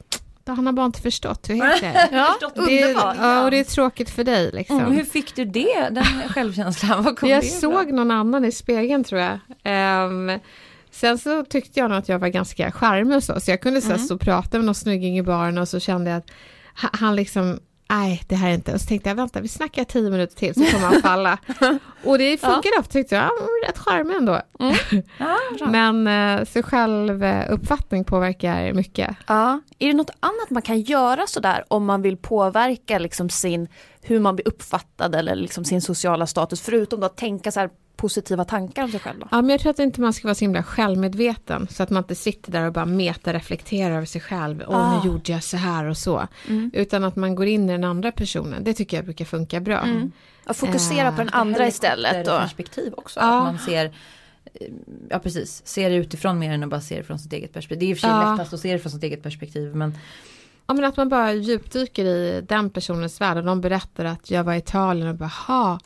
han 0.55 0.65
har 0.65 0.73
bara 0.73 0.85
inte 0.85 1.01
förstått 1.01 1.49
hur 1.49 1.55
het 1.55 1.81
jag 1.81 1.95
är. 1.95 2.09
ja, 2.11 2.37
det, 2.65 2.91
ja, 2.91 3.43
och 3.43 3.51
det 3.51 3.59
är 3.59 3.63
tråkigt 3.63 4.09
för 4.09 4.23
dig 4.23 4.51
liksom. 4.53 4.79
Mm, 4.79 4.91
hur 4.91 5.03
fick 5.03 5.35
du 5.35 5.45
det, 5.45 5.89
den 5.91 6.05
självkänslan? 6.29 7.03
Var 7.03 7.15
kom 7.15 7.29
jag 7.29 7.43
det 7.43 7.47
såg 7.47 7.91
någon 7.91 8.11
annan 8.11 8.45
i 8.45 8.51
spegeln 8.51 9.03
tror 9.03 9.21
jag. 9.21 9.39
Um, 10.05 10.39
Sen 10.91 11.17
så 11.17 11.43
tyckte 11.43 11.79
jag 11.79 11.89
nog 11.89 11.99
att 11.99 12.09
jag 12.09 12.19
var 12.19 12.27
ganska 12.27 12.71
charmig 12.71 13.17
och 13.17 13.23
så, 13.23 13.39
så 13.39 13.51
jag 13.51 13.61
kunde 13.61 13.81
så 13.81 13.87
mm. 13.87 13.99
stå 13.99 14.15
och 14.15 14.21
prata 14.21 14.57
med 14.57 14.65
någon 14.65 14.75
snygging 14.75 15.17
i 15.17 15.23
baren 15.23 15.57
och 15.57 15.67
så 15.67 15.79
kände 15.79 16.09
jag 16.09 16.17
att 16.17 16.29
han 16.73 17.15
liksom, 17.15 17.59
nej 17.89 18.23
det 18.27 18.35
här 18.35 18.49
är 18.49 18.53
inte, 18.53 18.73
och 18.73 18.81
så 18.81 18.87
tänkte 18.87 19.09
jag 19.09 19.15
vänta 19.15 19.41
vi 19.41 19.47
snackar 19.47 19.83
tio 19.83 20.09
minuter 20.09 20.35
till 20.35 20.53
så 20.53 20.71
kommer 20.71 20.87
han 20.87 21.01
falla. 21.01 21.37
och 22.03 22.17
det 22.17 22.37
funkade 22.37 22.75
ja. 22.75 22.83
tyckte 22.83 23.15
jag, 23.15 23.31
rätt 23.67 23.77
charmig 23.77 24.15
ändå. 24.15 24.41
Mm. 24.59 24.75
Ja, 25.17 25.37
Men 25.67 26.07
eh, 26.07 26.45
så 26.45 26.63
självuppfattning 26.63 28.03
påverkar 28.03 28.73
mycket. 28.73 29.15
Ja. 29.27 29.61
Är 29.79 29.87
det 29.87 29.93
något 29.93 30.11
annat 30.19 30.49
man 30.49 30.61
kan 30.61 30.81
göra 30.81 31.27
sådär 31.27 31.63
om 31.67 31.85
man 31.85 32.01
vill 32.01 32.17
påverka 32.17 32.99
liksom 32.99 33.29
sin, 33.29 33.67
hur 34.01 34.19
man 34.19 34.35
blir 34.35 34.47
uppfattad 34.47 35.15
eller 35.15 35.35
liksom 35.35 35.65
sin 35.65 35.81
sociala 35.81 36.27
status, 36.27 36.61
förutom 36.61 36.99
då 36.99 37.05
att 37.05 37.17
tänka 37.17 37.51
så 37.51 37.59
här 37.59 37.69
positiva 37.99 38.45
tankar 38.45 38.83
om 38.83 38.91
sig 38.91 38.99
själv? 38.99 39.19
Då? 39.19 39.27
Ja, 39.31 39.41
men 39.41 39.49
jag 39.49 39.59
tror 39.59 39.69
att 39.69 39.79
inte 39.79 40.01
man 40.01 40.13
ska 40.13 40.27
vara 40.27 40.35
så 40.35 40.45
himla 40.45 40.63
självmedveten 40.63 41.67
så 41.71 41.83
att 41.83 41.89
man 41.89 42.03
inte 42.03 42.15
sitter 42.15 42.51
där 42.51 42.65
och 42.65 42.73
bara 42.73 42.85
metareflekterar 42.85 43.95
över 43.95 44.05
sig 44.05 44.21
själv. 44.21 44.63
Åh, 44.67 44.75
ah. 44.75 45.03
nu 45.03 45.09
gjorde 45.09 45.31
jag 45.31 45.43
så 45.43 45.57
här 45.57 45.85
och 45.85 45.97
så. 45.97 46.27
Mm. 46.47 46.71
Utan 46.73 47.03
att 47.03 47.15
man 47.15 47.35
går 47.35 47.45
in 47.45 47.69
i 47.69 47.71
den 47.71 47.83
andra 47.83 48.11
personen. 48.11 48.63
Det 48.63 48.73
tycker 48.73 48.97
jag 48.97 49.05
brukar 49.05 49.25
funka 49.25 49.59
bra. 49.59 49.79
Mm. 49.79 50.11
Och 50.47 50.55
fokusera 50.55 51.07
äh, 51.07 51.15
på 51.15 51.21
den 51.21 51.29
andra 51.29 51.67
istället. 51.67 52.27
Och 52.27 52.39
perspektiv 52.39 52.93
också. 52.97 53.19
Ja. 53.19 53.37
Att 53.37 53.43
man 53.43 53.59
ser 53.59 53.93
Ja 55.09 55.19
precis, 55.19 55.61
ser 55.65 55.89
det 55.89 55.95
utifrån 55.95 56.39
mer 56.39 56.51
än 56.51 56.63
att 56.63 56.69
bara 56.69 56.81
se 56.81 56.97
det 56.97 57.03
från 57.03 57.19
sitt 57.19 57.33
eget 57.33 57.53
perspektiv. 57.53 57.79
Det 57.79 57.85
är 57.85 57.89
i 57.89 57.93
och 57.93 57.97
för 57.97 58.07
sig 58.07 58.09
ja. 58.09 58.31
lättast 58.31 58.53
att 58.53 58.59
se 58.59 58.73
det 58.73 58.79
från 58.79 58.91
sitt 58.91 59.03
eget 59.03 59.23
perspektiv 59.23 59.75
men 59.75 59.97
Ja 60.67 60.73
men 60.73 60.85
att 60.85 60.97
man 60.97 61.09
bara 61.09 61.33
djupdyker 61.33 62.05
i 62.05 62.41
den 62.41 62.69
personens 62.69 63.21
värld 63.21 63.37
och 63.37 63.43
de 63.43 63.61
berättar 63.61 64.05
att 64.05 64.31
jag 64.31 64.43
var 64.43 64.53
i 64.53 64.57
Italien 64.57 65.07
och 65.07 65.15
bara 65.15 65.31
ha 65.47 65.79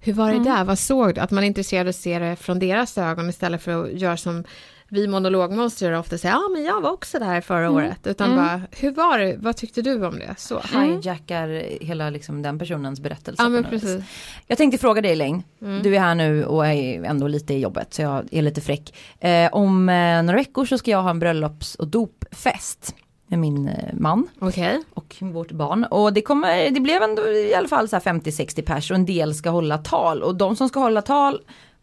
hur 0.00 0.12
var 0.12 0.26
det 0.26 0.36
mm. 0.36 0.44
där? 0.44 0.64
Vad 0.64 0.78
såg 0.78 1.14
du? 1.14 1.20
Att 1.20 1.30
man 1.30 1.44
är 1.44 1.48
intresserad 1.48 1.86
av 1.86 1.88
att 1.88 1.96
se 1.96 2.18
det 2.18 2.36
från 2.36 2.58
deras 2.58 2.98
ögon 2.98 3.28
istället 3.28 3.62
för 3.62 3.84
att 3.84 3.92
göra 3.92 4.16
som 4.16 4.44
vi 4.92 5.08
monologmonster 5.08 5.86
gör 5.86 5.98
ofta 5.98 6.18
säger, 6.18 6.34
ja 6.34 6.48
men 6.52 6.64
jag 6.64 6.80
var 6.80 6.90
också 6.90 7.18
där 7.18 7.40
förra 7.40 7.66
mm. 7.66 7.74
året. 7.74 8.06
Utan 8.06 8.32
mm. 8.32 8.44
bara, 8.44 8.62
hur 8.70 8.90
var 8.90 9.18
det? 9.18 9.36
Vad 9.38 9.56
tyckte 9.56 9.82
du 9.82 10.06
om 10.06 10.18
det? 10.18 10.34
Så. 10.38 10.62
Mm. 10.74 10.90
Hijackar 10.90 11.48
hela 11.80 12.10
liksom, 12.10 12.42
den 12.42 12.58
personens 12.58 13.00
berättelse. 13.00 13.42
Ja, 13.42 13.48
men 13.48 13.64
precis. 13.64 14.04
Jag 14.46 14.58
tänkte 14.58 14.78
fråga 14.78 15.00
dig 15.00 15.12
Elaine, 15.12 15.42
mm. 15.62 15.82
du 15.82 15.96
är 15.96 16.00
här 16.00 16.14
nu 16.14 16.44
och 16.44 16.66
är 16.66 17.04
ändå 17.04 17.28
lite 17.28 17.54
i 17.54 17.58
jobbet 17.58 17.94
så 17.94 18.02
jag 18.02 18.28
är 18.30 18.42
lite 18.42 18.60
fräck. 18.60 18.94
Eh, 19.20 19.48
om 19.52 19.88
eh, 19.88 20.22
några 20.22 20.38
veckor 20.38 20.64
så 20.64 20.78
ska 20.78 20.90
jag 20.90 21.02
ha 21.02 21.10
en 21.10 21.18
bröllops 21.18 21.74
och 21.74 21.86
dopfest 21.88 22.94
med 23.30 23.38
min 23.38 23.68
eh, 23.68 23.94
man 23.94 24.28
okay. 24.40 24.78
och 24.94 25.16
vårt 25.20 25.52
barn. 25.52 25.84
Och 25.84 26.12
det, 26.12 26.22
kommer, 26.22 26.70
det 26.70 26.80
blev 26.80 27.02
ändå 27.02 27.22
i 27.22 27.54
alla 27.54 27.68
fall 27.68 27.86
50-60 27.86 28.62
pers 28.62 28.90
och 28.90 28.94
en 28.94 29.06
del 29.06 29.34
ska 29.34 29.50
hålla 29.50 29.78
tal 29.78 30.22
och 30.22 30.34
de 30.34 30.56
som 30.56 30.68
ska 30.68 30.80
hålla 30.80 31.02
tal 31.02 31.40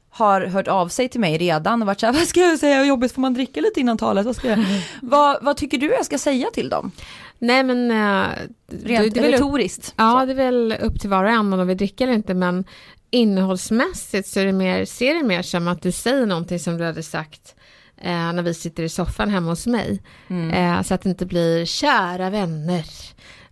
har 0.10 0.42
hört 0.42 0.68
av 0.68 0.88
sig 0.88 1.10
till 1.10 1.20
mig 1.20 1.38
redan 1.38 1.82
och 1.82 1.86
varit 1.86 2.00
så 2.00 2.06
här, 2.06 2.14
vad 2.20 2.28
ska 2.28 2.40
jag 2.40 2.60
säga, 2.60 2.86
jobbigt 2.86 3.12
får 3.12 3.22
man 3.22 3.34
dricka 3.34 3.62
lite 3.62 3.80
innan 3.80 3.98
talet, 3.98 4.26
vad 4.26 4.36
ska 4.36 4.48
jag 4.48 4.66
vad, 5.02 5.44
vad 5.44 5.58
tycker 5.58 5.78
du 5.78 5.88
jag 5.88 6.06
ska 6.06 6.18
säga 6.18 6.48
till 6.54 6.70
dem? 6.70 6.92
Nej 7.40 7.64
men 7.64 7.92
uh, 7.92 8.28
Rent 8.84 9.14
det, 9.14 9.22
det 9.22 9.32
retoriskt. 9.32 9.94
ja 9.98 10.26
det 10.26 10.32
är 10.32 10.36
väl 10.36 10.76
upp 10.82 11.00
till 11.00 11.10
var 11.10 11.24
och 11.24 11.30
en 11.30 11.40
om 11.40 11.52
de 11.52 11.68
vill 11.68 11.78
dricka 11.78 12.04
eller 12.04 12.14
inte 12.14 12.34
men 12.34 12.66
innehållsmässigt 13.10 14.28
så 14.28 14.40
är 14.40 14.46
det 14.46 14.54
mer, 14.54 14.86
ser 14.86 15.14
det 15.14 15.24
mer 15.24 15.42
som 15.42 15.68
att 15.68 15.82
du 15.82 15.92
säger 15.92 16.26
någonting 16.26 16.60
som 16.60 16.78
du 16.78 16.84
hade 16.84 17.04
sagt 17.04 17.56
eh, 18.02 18.34
när 18.34 18.44
vi 18.44 18.54
sitter 18.54 18.84
i 18.84 18.90
soffan 18.90 19.30
hemma 19.30 19.50
hos 19.50 19.68
mig. 19.68 20.02
Mm. 20.28 20.50
Eh, 20.50 20.84
så 20.84 20.94
att 20.94 21.02
det 21.02 21.10
inte 21.10 21.26
blir 21.26 21.66
kära 21.66 22.30
vänner. 22.30 22.86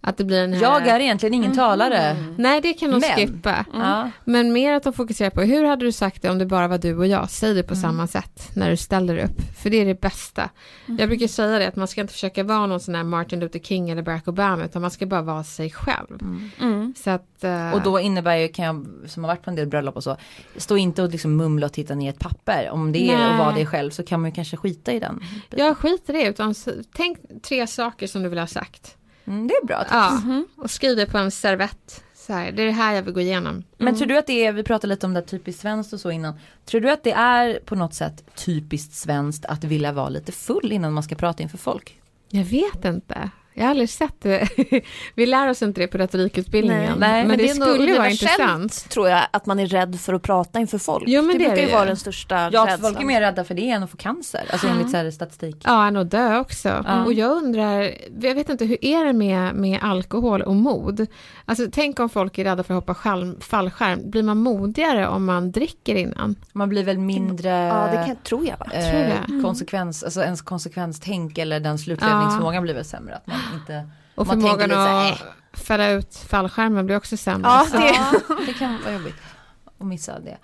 Att 0.07 0.17
det 0.17 0.23
blir 0.23 0.41
den 0.41 0.53
här... 0.53 0.61
Jag 0.61 0.87
är 0.87 0.99
egentligen 0.99 1.33
ingen 1.33 1.51
mm. 1.51 1.57
talare. 1.57 2.15
Nej, 2.37 2.61
det 2.61 2.73
kan 2.73 2.91
de 2.91 2.99
Men. 2.99 3.15
skippa. 3.15 3.65
Mm. 3.73 4.09
Men 4.23 4.53
mer 4.53 4.73
att 4.73 4.83
de 4.83 4.93
fokuserar 4.93 5.29
på 5.29 5.41
hur 5.41 5.65
hade 5.65 5.85
du 5.85 5.91
sagt 5.91 6.21
det 6.21 6.29
om 6.29 6.37
det 6.37 6.45
bara 6.45 6.67
var 6.67 6.77
du 6.77 6.97
och 6.97 7.07
jag? 7.07 7.29
Säg 7.29 7.53
det 7.53 7.63
på 7.63 7.73
mm. 7.73 7.81
samma 7.81 8.07
sätt 8.07 8.49
när 8.55 8.69
du 8.69 8.77
ställer 8.77 9.17
upp. 9.17 9.41
För 9.57 9.69
det 9.69 9.81
är 9.81 9.85
det 9.85 10.01
bästa. 10.01 10.49
Mm. 10.87 10.99
Jag 10.99 11.09
brukar 11.09 11.27
säga 11.27 11.59
det 11.59 11.67
att 11.67 11.75
man 11.75 11.87
ska 11.87 12.01
inte 12.01 12.13
försöka 12.13 12.43
vara 12.43 12.65
någon 12.65 12.79
sån 12.79 12.95
här 12.95 13.03
Martin 13.03 13.39
Luther 13.39 13.59
King 13.59 13.89
eller 13.89 14.01
Barack 14.01 14.27
Obama 14.27 14.65
utan 14.65 14.81
man 14.81 14.91
ska 14.91 15.05
bara 15.05 15.21
vara 15.21 15.43
sig 15.43 15.71
själv. 15.71 16.21
Mm. 16.21 16.49
Mm. 16.61 16.93
Så 16.97 17.09
att, 17.09 17.43
uh... 17.43 17.73
Och 17.73 17.81
då 17.81 17.99
innebär 17.99 18.35
ju, 18.35 18.47
kan 18.47 18.65
jag, 18.65 18.85
som 19.07 19.23
har 19.23 19.31
varit 19.31 19.43
på 19.43 19.49
en 19.49 19.55
del 19.55 19.67
bröllop 19.67 19.95
och 19.95 20.03
så, 20.03 20.17
stå 20.57 20.77
inte 20.77 21.03
och 21.03 21.09
liksom 21.09 21.35
mumla 21.35 21.65
och 21.65 21.73
titta 21.73 21.95
ner 21.95 22.09
ett 22.09 22.19
papper. 22.19 22.69
Om 22.71 22.91
det 22.91 23.09
är 23.09 23.29
att 23.29 23.39
vara 23.39 23.51
dig 23.51 23.65
själv 23.65 23.91
så 23.91 24.03
kan 24.03 24.21
man 24.21 24.29
ju 24.29 24.35
kanske 24.35 24.57
skita 24.57 24.93
i 24.93 24.99
den. 24.99 25.23
Jag 25.49 25.77
skiter 25.77 26.15
i 26.15 26.23
det, 26.23 26.29
utan 26.29 26.55
tänk 26.93 27.17
tre 27.43 27.67
saker 27.67 28.07
som 28.07 28.23
du 28.23 28.29
vill 28.29 28.39
ha 28.39 28.47
sagt. 28.47 28.97
Mm, 29.27 29.47
det 29.47 29.53
är 29.53 29.65
bra 29.65 29.79
tips. 29.79 29.91
Ja, 29.91 30.21
mm. 30.23 30.45
och 30.57 30.71
skriv 30.71 30.95
det 30.95 31.05
på 31.05 31.17
en 31.17 31.31
servett. 31.31 32.03
Så 32.13 32.33
här, 32.33 32.51
det 32.51 32.61
är 32.61 32.65
det 32.65 32.71
här 32.71 32.93
jag 32.95 33.03
vill 33.03 33.13
gå 33.13 33.21
igenom. 33.21 33.53
Mm. 33.53 33.65
Men 33.77 33.95
tror 33.97 34.07
du 34.07 34.17
att 34.17 34.27
det 34.27 34.45
är, 34.45 34.51
vi 34.51 34.63
pratade 34.63 34.93
lite 34.93 35.05
om 35.05 35.13
det 35.13 35.21
typiskt 35.21 35.61
svenskt 35.61 35.93
och 35.93 35.99
så 35.99 36.11
innan. 36.11 36.39
Tror 36.65 36.81
du 36.81 36.91
att 36.91 37.03
det 37.03 37.11
är 37.11 37.59
på 37.65 37.75
något 37.75 37.93
sätt 37.93 38.35
typiskt 38.35 38.93
svenskt 38.93 39.45
att 39.45 39.63
vilja 39.63 39.91
vara 39.91 40.09
lite 40.09 40.31
full 40.31 40.71
innan 40.71 40.93
man 40.93 41.03
ska 41.03 41.15
prata 41.15 41.43
inför 41.43 41.57
folk? 41.57 42.01
Jag 42.29 42.43
vet 42.43 42.85
inte. 42.85 43.29
Jag 43.57 43.63
har 43.63 43.69
aldrig 43.69 43.89
sett 43.89 44.21
det. 44.21 44.49
Vi 45.15 45.25
lär 45.25 45.49
oss 45.49 45.61
inte 45.61 45.81
det 45.81 45.87
på 45.87 45.97
retorikutbildningen. 45.97 46.99
Nej, 46.99 47.21
men, 47.21 47.27
men, 47.27 47.37
det, 47.37 47.43
det 47.43 47.49
skulle 47.49 47.91
ju 47.91 47.97
vara 47.97 48.09
intressant. 48.09 48.89
tror 48.89 49.09
jag 49.09 49.21
att 49.31 49.45
man 49.45 49.59
är 49.59 49.65
rädd 49.65 49.99
för 49.99 50.13
att 50.13 50.21
prata 50.21 50.59
inför 50.59 50.77
folk. 50.77 51.03
Jo, 51.07 51.21
men 51.21 51.37
det, 51.37 51.43
det 51.43 51.49
brukar 51.49 51.67
ju 51.67 51.73
vara 51.73 51.85
den 51.85 51.97
största 51.97 52.35
Ja, 52.35 52.65
rädslan. 52.65 52.79
folk 52.79 53.01
är 53.01 53.05
mer 53.05 53.21
rädda 53.21 53.43
för 53.43 53.53
det 53.55 53.69
än 53.69 53.83
att 53.83 53.91
få 53.91 53.97
cancer. 53.97 54.43
Alltså 54.51 54.67
enligt 54.67 54.91
så 54.91 54.97
här 54.97 55.11
statistik. 55.11 55.55
Ja, 55.63 55.87
än 55.87 55.97
att 55.97 56.11
dö 56.11 56.39
också. 56.39 56.83
Ja. 56.85 57.05
Och 57.05 57.13
jag 57.13 57.31
undrar, 57.31 57.91
jag 58.21 58.35
vet 58.35 58.49
inte, 58.49 58.65
hur 58.65 58.85
är 58.85 59.05
det 59.05 59.13
med, 59.13 59.55
med 59.55 59.79
alkohol 59.81 60.41
och 60.41 60.55
mod? 60.55 61.07
Alltså 61.45 61.67
tänk 61.71 61.99
om 61.99 62.09
folk 62.09 62.37
är 62.37 62.43
rädda 62.43 62.63
för 62.63 62.73
att 62.73 62.77
hoppa 62.77 62.95
skärm, 62.95 63.41
fallskärm. 63.41 64.09
Blir 64.09 64.23
man 64.23 64.37
modigare 64.37 65.07
om 65.07 65.25
man 65.25 65.51
dricker 65.51 65.95
innan? 65.95 66.35
Man 66.53 66.69
blir 66.69 66.83
väl 66.83 66.97
mindre... 66.97 67.49
Ja, 67.49 67.87
det 67.91 68.05
kan, 68.05 68.15
tror 68.15 68.45
jag. 68.45 68.57
Va? 68.57 68.65
Eh, 68.73 68.89
tror 68.89 69.01
jag. 69.01 69.29
Mm. 69.29 69.43
Konsekvens, 69.43 70.03
alltså 70.03 70.21
ens 70.21 70.41
konsekvenstänk 70.41 71.37
eller 71.37 71.59
den 71.59 71.77
slutledningsförmågan 71.77 72.55
ja. 72.55 72.61
blir 72.61 72.73
väl 72.73 72.85
sämre. 72.85 73.15
Att 73.15 73.27
man 73.27 73.37
inte... 73.53 73.89
Och 74.15 74.27
förmågan 74.27 74.71
att 74.71 75.23
fälla 75.53 75.89
ut 75.89 76.15
fallskärmen 76.15 76.85
blir 76.85 76.97
också 76.97 77.17
sämre. 77.17 77.51
Ja, 77.51 77.67
det, 77.71 77.85
ja, 77.87 78.35
det 78.45 78.53
kan 78.53 78.81
vara 78.83 78.93
jobbigt 78.93 79.15
att 79.79 79.87
missa 79.87 80.19
det. 80.19 80.37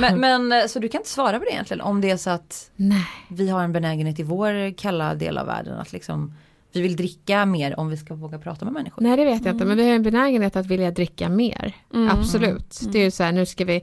Men, 0.00 0.20
men, 0.20 0.52
eh, 0.52 0.66
så 0.66 0.78
du 0.78 0.88
kan 0.88 1.00
inte 1.00 1.10
svara 1.10 1.38
på 1.38 1.44
det 1.44 1.50
egentligen 1.50 1.80
om 1.80 2.00
det 2.00 2.10
är 2.10 2.16
så 2.16 2.30
att 2.30 2.70
Nej. 2.76 3.06
vi 3.28 3.48
har 3.48 3.64
en 3.64 3.72
benägenhet 3.72 4.18
i 4.18 4.22
vår 4.22 4.78
kalla 4.78 5.14
del 5.14 5.38
av 5.38 5.46
världen 5.46 5.78
att 5.78 5.92
liksom 5.92 6.34
vi 6.72 6.82
vill 6.82 6.96
dricka 6.96 7.46
mer 7.46 7.80
om 7.80 7.88
vi 7.88 7.96
ska 7.96 8.14
våga 8.14 8.38
prata 8.38 8.64
med 8.64 8.74
människor. 8.74 9.02
Nej 9.02 9.16
det 9.16 9.24
vet 9.24 9.34
jag 9.34 9.40
mm. 9.40 9.54
inte 9.54 9.64
men 9.64 9.76
vi 9.76 9.88
har 9.88 9.94
en 9.94 10.02
benägenhet 10.02 10.56
att 10.56 10.66
vilja 10.66 10.90
dricka 10.90 11.28
mer. 11.28 11.72
Mm. 11.94 12.10
Absolut. 12.10 12.80
Mm. 12.80 12.92
Det 12.92 12.98
är 12.98 13.04
ju 13.04 13.10
så 13.10 13.22
här 13.22 13.32
nu 13.32 13.46
ska 13.46 13.64
vi, 13.64 13.82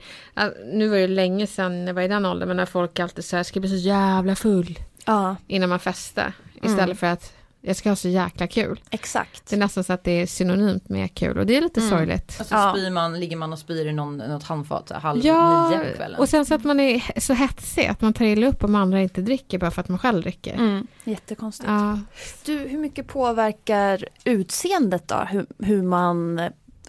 nu 0.74 0.88
var 0.88 0.98
det 0.98 1.08
länge 1.08 1.48
sedan 1.48 1.88
jag 1.88 1.94
var 1.94 2.02
i 2.02 2.08
den 2.08 2.26
åldern 2.26 2.48
men 2.48 2.58
när 2.58 2.66
folk 2.66 3.00
alltid 3.00 3.26
så 3.26 3.36
här 3.36 3.44
ska 3.44 3.60
bli 3.60 3.70
så 3.70 3.76
jävla 3.88 4.36
full. 4.36 4.80
Ja. 5.06 5.36
Innan 5.48 5.70
man 5.70 5.80
festar. 5.80 6.34
Istället 6.56 6.84
mm. 6.84 6.96
för 6.96 7.08
att 7.08 7.34
jag 7.66 7.76
ska 7.76 7.90
ha 7.90 7.96
så 7.96 8.10
jäkla 8.10 8.48
kul. 8.48 8.82
Exakt. 8.90 9.50
Det 9.50 9.56
är 9.56 9.60
nästan 9.60 9.84
så 9.84 9.94
att 9.94 10.04
det 10.04 10.12
är 10.12 10.26
synonymt 10.26 10.90
med 10.90 11.16
kul 11.16 11.38
och 11.38 11.46
det 11.46 11.58
är 11.58 11.62
lite 11.62 11.80
mm. 11.80 11.90
sorgligt. 11.90 12.40
Och 12.40 12.46
så 12.46 12.56
ja. 12.56 12.74
spyr 12.76 12.90
man, 12.90 13.20
ligger 13.20 13.38
man 13.38 13.54
och 13.54 13.60
spyr 13.60 13.86
i 13.86 13.94
någon, 13.94 14.18
något 14.18 14.44
handfat 14.44 14.92
halv 14.92 15.26
ja, 15.26 15.70
nio 15.70 15.78
på 15.78 15.96
kvällen. 15.96 16.20
och 16.20 16.30
sen 16.30 16.46
så 16.46 16.56
att 16.56 16.64
man 16.64 16.80
är 16.80 17.20
så 17.20 17.34
hetsig 17.34 17.86
att 17.86 18.02
man 18.02 18.14
tar 18.14 18.26
illa 18.26 18.48
upp 18.48 18.64
om 18.64 18.76
andra 18.76 19.02
inte 19.02 19.22
dricker 19.22 19.58
bara 19.60 19.72
för 19.72 19.82
att 19.82 19.90
man 19.90 20.00
själv 20.00 20.22
dricker. 20.22 20.54
Mm. 20.54 20.88
Jättekonstigt. 21.04 21.70
Ja. 21.70 22.00
Du, 22.46 22.58
hur 22.58 22.78
mycket 22.78 23.08
påverkar 23.08 24.06
utseendet 24.24 25.08
då? 25.08 25.28
Hur, 25.30 25.46
hur 25.60 25.84
man 25.84 26.42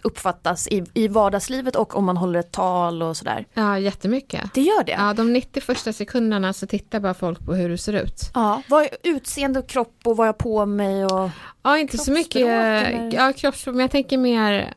uppfattas 0.05 0.67
i, 0.67 0.83
i 0.93 1.07
vardagslivet 1.07 1.75
och 1.75 1.97
om 1.97 2.05
man 2.05 2.17
håller 2.17 2.39
ett 2.39 2.51
tal 2.51 3.03
och 3.03 3.17
sådär. 3.17 3.45
Ja, 3.53 3.79
jättemycket. 3.79 4.53
Det 4.53 4.61
gör 4.61 4.83
det? 4.83 4.91
Ja, 4.91 5.13
de 5.13 5.33
90 5.33 5.61
första 5.61 5.93
sekunderna 5.93 6.53
så 6.53 6.67
tittar 6.67 6.99
bara 6.99 7.13
folk 7.13 7.45
på 7.45 7.53
hur 7.53 7.69
du 7.69 7.77
ser 7.77 7.93
ut. 7.93 8.31
Ja, 8.33 8.61
vad 8.69 8.87
utseende 9.03 9.59
och 9.59 9.67
kropp 9.67 9.99
och 10.03 10.17
vad 10.17 10.27
jag 10.27 10.37
på 10.37 10.65
mig 10.65 11.05
och 11.05 11.29
Ja, 11.61 11.77
inte 11.77 11.97
så 11.97 12.11
mycket. 12.11 12.35
Eller? 12.35 13.11
Ja, 13.13 13.33
kroppsspråk, 13.33 13.75
men 13.75 13.81
jag 13.81 13.91
tänker 13.91 14.17
mer 14.17 14.73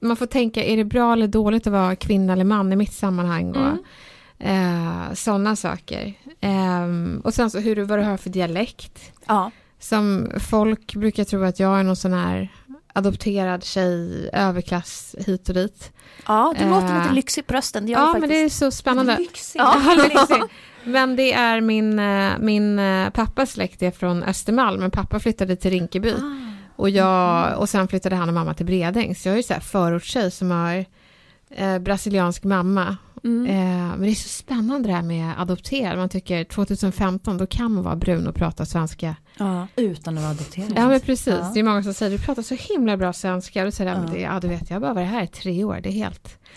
man 0.00 0.16
får 0.16 0.26
tänka, 0.26 0.64
är 0.64 0.76
det 0.76 0.84
bra 0.84 1.12
eller 1.12 1.26
dåligt 1.26 1.66
att 1.66 1.72
vara 1.72 1.96
kvinna 1.96 2.32
eller 2.32 2.44
man 2.44 2.72
i 2.72 2.76
mitt 2.76 2.92
sammanhang? 2.92 3.56
Och, 3.56 3.78
mm. 4.38 5.08
eh, 5.08 5.14
sådana 5.14 5.56
saker. 5.56 6.14
Eh, 6.40 6.86
och 7.24 7.34
sen 7.34 7.50
så 7.50 7.58
hur, 7.58 7.84
vad 7.84 7.98
du 7.98 8.02
har 8.02 8.16
för 8.16 8.30
dialekt. 8.30 9.12
Ja. 9.26 9.50
Som 9.78 10.30
folk 10.50 10.94
brukar 10.94 11.24
tro 11.24 11.44
att 11.44 11.60
jag 11.60 11.78
är 11.78 11.82
någon 11.82 11.96
sån 11.96 12.12
här 12.12 12.48
adopterad 12.92 13.64
tjej, 13.64 14.30
överklass 14.32 15.14
hit 15.18 15.48
och 15.48 15.54
dit. 15.54 15.92
Ja, 16.26 16.54
du 16.58 16.64
låter 16.64 16.94
lite 16.94 17.08
eh, 17.08 17.14
lyxig 17.14 17.46
på 17.46 17.54
rösten. 17.54 17.86
Det 17.86 17.92
ja, 17.92 18.16
men 18.20 18.28
det 18.28 18.42
är 18.42 18.48
så 18.48 18.70
spännande. 18.70 19.16
Lyxig. 19.18 19.60
Ja, 19.60 19.96
lyxig. 19.96 20.42
Men 20.84 21.16
det 21.16 21.32
är 21.32 21.60
min, 21.60 21.98
eh, 21.98 22.32
min 22.38 22.78
eh, 22.78 23.10
pappas 23.10 23.52
släkt 23.52 23.82
är 23.82 23.90
från 23.90 24.22
Östermalm, 24.22 24.80
men 24.80 24.90
pappa 24.90 25.20
flyttade 25.20 25.56
till 25.56 25.70
Rinkeby. 25.70 26.12
Ah. 26.12 26.50
Och, 26.76 26.90
jag, 26.90 27.46
mm. 27.46 27.58
och 27.58 27.68
sen 27.68 27.88
flyttade 27.88 28.16
han 28.16 28.28
och 28.28 28.34
mamma 28.34 28.54
till 28.54 28.66
Bredäng, 28.66 29.14
så 29.14 29.28
jag 29.28 29.38
är 29.38 29.42
så 29.42 29.52
här 29.52 29.60
förortstjej 29.60 30.30
som 30.30 30.50
har 30.50 30.84
eh, 31.50 31.78
brasiliansk 31.78 32.44
mamma 32.44 32.96
Mm. 33.24 33.46
Eh, 33.46 33.88
men 33.88 34.02
det 34.02 34.10
är 34.10 34.14
så 34.14 34.28
spännande 34.28 34.88
det 34.88 34.94
här 34.94 35.02
med 35.02 35.40
adopterad. 35.40 35.98
Man 35.98 36.08
tycker 36.08 36.44
2015 36.44 37.38
då 37.38 37.46
kan 37.46 37.72
man 37.72 37.84
vara 37.84 37.96
brun 37.96 38.26
och 38.26 38.34
prata 38.34 38.66
svenska. 38.66 39.16
Ja, 39.38 39.66
utan 39.76 40.16
att 40.16 40.22
vara 40.22 40.32
adopterad. 40.32 40.72
Ja 40.76 40.88
men 40.88 41.00
precis. 41.00 41.34
Ja. 41.40 41.50
Det 41.54 41.60
är 41.60 41.64
många 41.64 41.82
som 41.82 41.94
säger 41.94 42.18
du 42.18 42.24
pratar 42.24 42.42
så 42.42 42.54
himla 42.54 42.96
bra 42.96 43.12
svenska. 43.12 43.66
Och 43.66 43.74
säger 43.74 43.90
ja. 43.90 44.16
ja 44.16 44.40
du 44.40 44.48
vet 44.48 44.70
jag 44.70 44.74
har 44.76 44.80
bara 44.80 44.94
varit 44.94 45.08
här 45.08 45.22
i 45.22 45.26
tre 45.26 45.64
år. 45.64 45.80
Det 45.82 45.88
är 45.88 45.92
helt... 45.92 46.38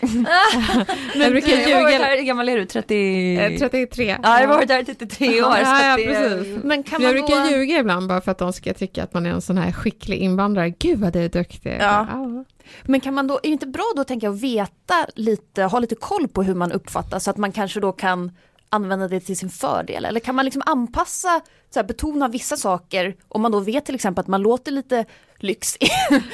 jag 1.14 1.32
brukar 1.32 1.48
ljuga. 1.48 2.16
Hur 2.16 2.22
gammal 2.22 2.48
är 2.48 2.56
du? 2.56 2.66
30... 2.66 3.58
33. 3.58 4.10
Eh, 4.10 4.18
ja 4.22 4.40
jag 4.40 4.48
har 4.48 4.54
varit 4.54 4.70
här 4.70 4.80
i 4.80 4.84
33 4.84 5.28
år. 5.42 5.56
Ja, 5.62 5.82
ja, 5.82 5.96
precis. 5.96 6.64
Men 6.64 6.82
kan 6.82 7.02
jag 7.02 7.12
brukar 7.12 7.44
då... 7.44 7.50
ljuga 7.50 7.78
ibland 7.78 8.08
bara 8.08 8.20
för 8.20 8.30
att 8.30 8.38
de 8.38 8.52
ska 8.52 8.74
tycka 8.74 9.02
att 9.04 9.14
man 9.14 9.26
är 9.26 9.30
en 9.30 9.40
sån 9.40 9.58
här 9.58 9.72
skicklig 9.72 10.18
invandrare. 10.18 10.70
Gud 10.70 10.98
vad 10.98 11.12
du 11.12 11.18
är 11.18 11.28
duktig. 11.28 11.76
Ja. 11.80 12.44
Men 12.82 13.00
kan 13.00 13.14
man 13.14 13.26
då, 13.26 13.34
är 13.34 13.42
det 13.42 13.48
inte 13.48 13.66
bra 13.66 13.92
då 13.96 14.04
tänka 14.04 14.30
att 14.30 14.40
veta 14.40 15.06
lite, 15.14 15.62
ha 15.62 15.78
lite 15.78 15.94
koll 15.94 16.28
på 16.28 16.42
hur 16.42 16.54
man 16.54 16.72
uppfattas 16.72 17.24
så 17.24 17.30
att 17.30 17.36
man 17.36 17.52
kanske 17.52 17.80
då 17.80 17.92
kan 17.92 18.32
använda 18.68 19.08
det 19.08 19.20
till 19.20 19.36
sin 19.36 19.50
fördel? 19.50 20.04
Eller 20.04 20.20
kan 20.20 20.34
man 20.34 20.44
liksom 20.44 20.62
anpassa, 20.66 21.40
så 21.70 21.78
här, 21.78 21.86
betona 21.86 22.28
vissa 22.28 22.56
saker 22.56 23.16
om 23.28 23.42
man 23.42 23.52
då 23.52 23.60
vet 23.60 23.84
till 23.84 23.94
exempel 23.94 24.20
att 24.22 24.28
man 24.28 24.42
låter 24.42 24.72
lite 24.72 25.04
lyxig 25.38 25.88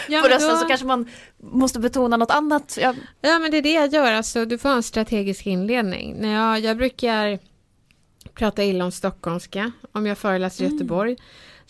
ja, 0.09 0.21
på 0.21 0.29
rösten 0.29 0.49
då... 0.49 0.57
så 0.57 0.67
kanske 0.67 0.87
man 0.87 1.09
måste 1.39 1.79
betona 1.79 2.17
något 2.17 2.31
annat. 2.31 2.79
Ja. 2.81 2.95
ja 3.21 3.39
men 3.39 3.51
det 3.51 3.57
är 3.57 3.63
det 3.63 3.73
jag 3.73 3.93
gör, 3.93 4.13
alltså 4.13 4.45
du 4.45 4.59
får 4.59 4.69
en 4.69 4.83
strategisk 4.83 5.47
inledning. 5.47 6.17
När 6.19 6.35
jag, 6.35 6.61
jag 6.61 6.77
brukar 6.77 7.39
prata 8.35 8.65
illa 8.65 8.85
om 8.85 8.93
stockholmska 8.93 9.73
om 9.93 10.07
jag 10.07 10.19
föreläser 10.19 10.65
i 10.65 10.67
mm. 10.67 10.77
Göteborg 10.77 11.17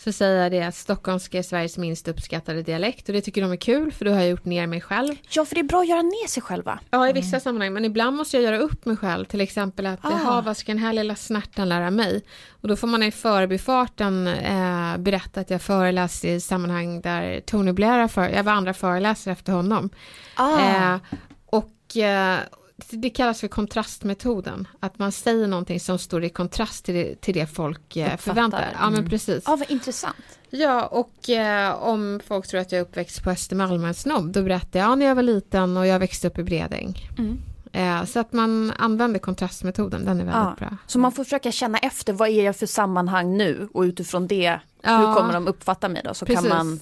så 0.03 0.11
säger 0.11 0.43
jag 0.43 0.51
det 0.51 0.61
att 0.61 0.75
stockholmska 0.75 1.37
är 1.37 1.41
Sveriges 1.41 1.77
minst 1.77 2.07
uppskattade 2.07 2.61
dialekt 2.61 3.09
och 3.09 3.13
det 3.13 3.21
tycker 3.21 3.41
de 3.41 3.51
är 3.51 3.55
kul 3.55 3.91
för 3.91 4.05
då 4.05 4.11
har 4.11 4.19
jag 4.19 4.29
gjort 4.29 4.45
ner 4.45 4.67
mig 4.67 4.81
själv. 4.81 5.15
Ja, 5.29 5.45
för 5.45 5.55
det 5.55 5.61
är 5.61 5.63
bra 5.63 5.81
att 5.81 5.87
göra 5.87 6.01
ner 6.01 6.27
sig 6.27 6.43
själva. 6.43 6.79
Ja, 6.89 7.09
i 7.09 7.13
vissa 7.13 7.27
mm. 7.27 7.39
sammanhang, 7.39 7.73
men 7.73 7.85
ibland 7.85 8.17
måste 8.17 8.37
jag 8.37 8.43
göra 8.43 8.57
upp 8.57 8.85
mig 8.85 8.97
själv, 8.97 9.25
till 9.25 9.41
exempel 9.41 9.85
att 9.85 9.99
ah. 10.01 10.41
vad 10.45 10.57
ska 10.57 10.71
den 10.71 10.81
här 10.81 10.93
lilla 10.93 11.15
snärtan 11.15 11.69
lära 11.69 11.91
mig? 11.91 12.23
Och 12.49 12.67
då 12.67 12.75
får 12.75 12.87
man 12.87 13.03
i 13.03 13.11
förbifarten 13.11 14.27
eh, 14.27 14.97
berätta 14.97 15.39
att 15.39 15.49
jag 15.49 15.61
föreläst 15.61 16.25
i 16.25 16.39
sammanhang 16.39 17.01
där 17.01 17.41
Tony 17.45 17.71
Blair, 17.71 18.07
för, 18.07 18.29
jag 18.29 18.43
var 18.43 18.51
andra 18.51 18.73
föreläsare 18.73 19.31
efter 19.31 19.53
honom. 19.53 19.89
Ah. 20.35 20.59
Eh, 20.59 20.97
och 21.45 21.97
eh, 21.97 22.39
det 22.89 23.09
kallas 23.09 23.39
för 23.39 23.47
kontrastmetoden. 23.47 24.67
Att 24.79 24.99
man 24.99 25.11
säger 25.11 25.47
någonting 25.47 25.79
som 25.79 25.99
står 25.99 26.23
i 26.23 26.29
kontrast 26.29 26.85
till 26.85 26.95
det, 26.95 27.21
till 27.21 27.33
det 27.33 27.47
folk 27.47 27.97
eh, 27.97 28.17
förväntar. 28.17 28.75
Ja 28.79 28.89
men 28.89 28.99
mm. 28.99 29.09
precis. 29.09 29.43
Ja 29.47 29.55
vad 29.55 29.71
intressant. 29.71 30.15
Ja 30.49 30.85
och 30.87 31.29
eh, 31.29 31.83
om 31.83 32.21
folk 32.27 32.47
tror 32.47 32.61
att 32.61 32.71
jag 32.71 32.79
är 32.79 32.83
uppväxt 32.83 33.23
på 33.23 33.29
Östermalm 33.29 33.85
en 33.85 33.93
snobb 33.93 34.31
då 34.31 34.43
berättar 34.43 34.79
jag 34.79 34.89
ja, 34.89 34.95
när 34.95 35.05
jag 35.05 35.15
var 35.15 35.23
liten 35.23 35.77
och 35.77 35.87
jag 35.87 35.99
växte 35.99 36.27
upp 36.27 36.37
i 36.37 36.43
Bredäng. 36.43 37.09
Mm. 37.17 37.37
Eh, 37.73 38.05
så 38.05 38.19
att 38.19 38.33
man 38.33 38.73
använder 38.77 39.19
kontrastmetoden, 39.19 40.05
den 40.05 40.19
är 40.19 40.25
väldigt 40.25 40.33
ja. 40.35 40.55
bra. 40.57 40.77
Så 40.87 40.99
man 40.99 41.11
får 41.11 41.23
försöka 41.23 41.51
känna 41.51 41.77
efter 41.77 42.13
vad 42.13 42.29
är 42.29 42.43
jag 42.43 42.55
för 42.55 42.65
sammanhang 42.65 43.37
nu 43.37 43.69
och 43.73 43.81
utifrån 43.81 44.27
det 44.27 44.59
ja. 44.81 44.97
hur 44.97 45.13
kommer 45.13 45.33
de 45.33 45.47
uppfatta 45.47 45.89
mig 45.89 46.01
då? 46.05 46.13
Så 46.13 46.25
precis. 46.25 46.49
kan 46.49 46.57
man 46.57 46.79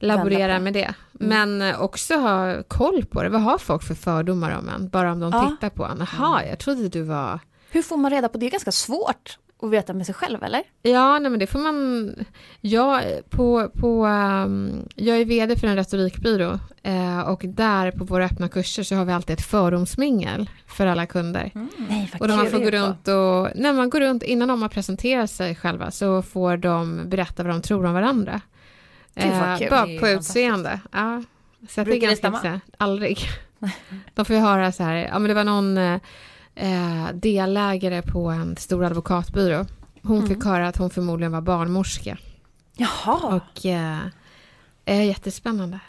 laborera 0.00 0.60
med 0.60 0.72
det. 0.72 0.94
Mm. 1.20 1.58
Men 1.58 1.76
också 1.76 2.14
ha 2.14 2.62
koll 2.68 3.04
på 3.04 3.22
det. 3.22 3.28
Vad 3.28 3.40
har 3.40 3.58
folk 3.58 3.82
för 3.82 3.94
fördomar 3.94 4.58
om 4.58 4.68
en? 4.68 4.88
Bara 4.88 5.12
om 5.12 5.20
de 5.20 5.32
ja. 5.32 5.50
tittar 5.50 5.70
på 5.70 5.84
en. 5.84 6.06
Jaha, 6.12 6.46
jag 6.46 6.58
trodde 6.58 6.88
du 6.88 7.02
var... 7.02 7.40
Hur 7.70 7.82
får 7.82 7.96
man 7.96 8.10
reda 8.10 8.28
på 8.28 8.38
det? 8.38 8.40
Det 8.40 8.48
är 8.48 8.50
ganska 8.50 8.72
svårt 8.72 9.38
att 9.62 9.70
veta 9.70 9.92
med 9.92 10.06
sig 10.06 10.14
själv, 10.14 10.42
eller? 10.42 10.62
Ja, 10.82 11.18
nej, 11.18 11.30
men 11.30 11.40
det 11.40 11.46
får 11.46 11.58
man... 11.58 12.14
Jag, 12.60 13.02
på, 13.30 13.70
på, 13.74 14.06
um, 14.06 14.88
jag 14.94 15.16
är 15.20 15.24
vd 15.24 15.56
för 15.56 15.66
en 15.66 15.76
retorikbyrå 15.76 16.58
uh, 16.88 17.20
och 17.20 17.42
där 17.44 17.90
på 17.90 18.04
våra 18.04 18.24
öppna 18.24 18.48
kurser 18.48 18.82
så 18.82 18.94
har 18.94 19.04
vi 19.04 19.12
alltid 19.12 19.34
ett 19.34 19.46
fördomsmingel 19.46 20.50
för 20.66 20.86
alla 20.86 21.06
kunder. 21.06 21.50
Mm. 21.54 21.68
Nej, 21.88 22.10
och 22.20 22.28
då 22.28 22.36
man 22.36 22.46
får 22.46 22.58
gå 22.58 22.70
runt 22.70 23.08
och, 23.08 23.60
när 23.60 23.72
man 23.72 23.90
går 23.90 24.00
runt 24.00 24.22
innan 24.22 24.48
de 24.48 24.62
har 24.62 24.68
presenterat 24.68 25.30
sig 25.30 25.54
själva 25.54 25.90
så 25.90 26.22
får 26.22 26.56
de 26.56 27.08
berätta 27.08 27.42
vad 27.42 27.54
de 27.54 27.62
tror 27.62 27.86
om 27.86 27.94
varandra. 27.94 28.40
Eh, 29.14 29.70
bara 29.70 29.98
på 30.00 30.08
utseende. 30.08 30.80
Ja. 30.92 31.22
Så 31.68 31.84
Brukar 31.84 32.08
det 32.08 32.16
stämma? 32.16 32.60
Aldrig. 32.78 33.18
De 34.14 34.24
får 34.24 34.36
ju 34.36 34.42
höra 34.42 34.72
så 34.72 34.82
här, 34.82 34.94
ja 34.94 35.18
men 35.18 35.28
det 35.28 35.34
var 35.34 35.44
någon 35.44 35.78
eh, 36.54 37.08
delägare 37.14 38.02
på 38.02 38.28
en 38.28 38.56
stor 38.56 38.84
advokatbyrå. 38.84 39.66
Hon 40.02 40.18
mm. 40.18 40.28
fick 40.28 40.44
höra 40.44 40.68
att 40.68 40.76
hon 40.76 40.90
förmodligen 40.90 41.32
var 41.32 41.40
barnmorska. 41.40 42.18
Jaha. 42.76 43.16
Och 43.36 43.66
eh, 43.66 43.98
är 44.84 45.02
jättespännande. 45.02 45.80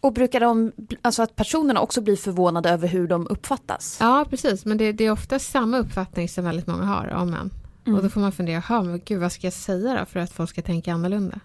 Och 0.00 0.12
brukar 0.12 0.40
de, 0.40 0.72
alltså 1.02 1.22
att 1.22 1.36
personerna 1.36 1.80
också 1.80 2.00
blir 2.00 2.16
förvånade 2.16 2.70
över 2.70 2.88
hur 2.88 3.08
de 3.08 3.26
uppfattas? 3.30 3.96
Ja, 4.00 4.26
precis. 4.30 4.64
Men 4.64 4.78
det, 4.78 4.92
det 4.92 5.04
är 5.04 5.10
ofta 5.10 5.38
samma 5.38 5.78
uppfattning 5.78 6.28
som 6.28 6.44
väldigt 6.44 6.66
många 6.66 6.84
har 6.84 7.08
om 7.08 7.34
en. 7.34 7.50
Mm. 7.86 7.96
Och 7.96 8.02
då 8.02 8.08
får 8.08 8.20
man 8.20 8.32
fundera, 8.32 8.82
men 8.82 9.00
gud 9.04 9.20
vad 9.20 9.32
ska 9.32 9.46
jag 9.46 9.54
säga 9.54 9.98
då 10.00 10.06
för 10.06 10.20
att 10.20 10.32
folk 10.32 10.50
ska 10.50 10.62
tänka 10.62 10.92
annorlunda? 10.92 11.40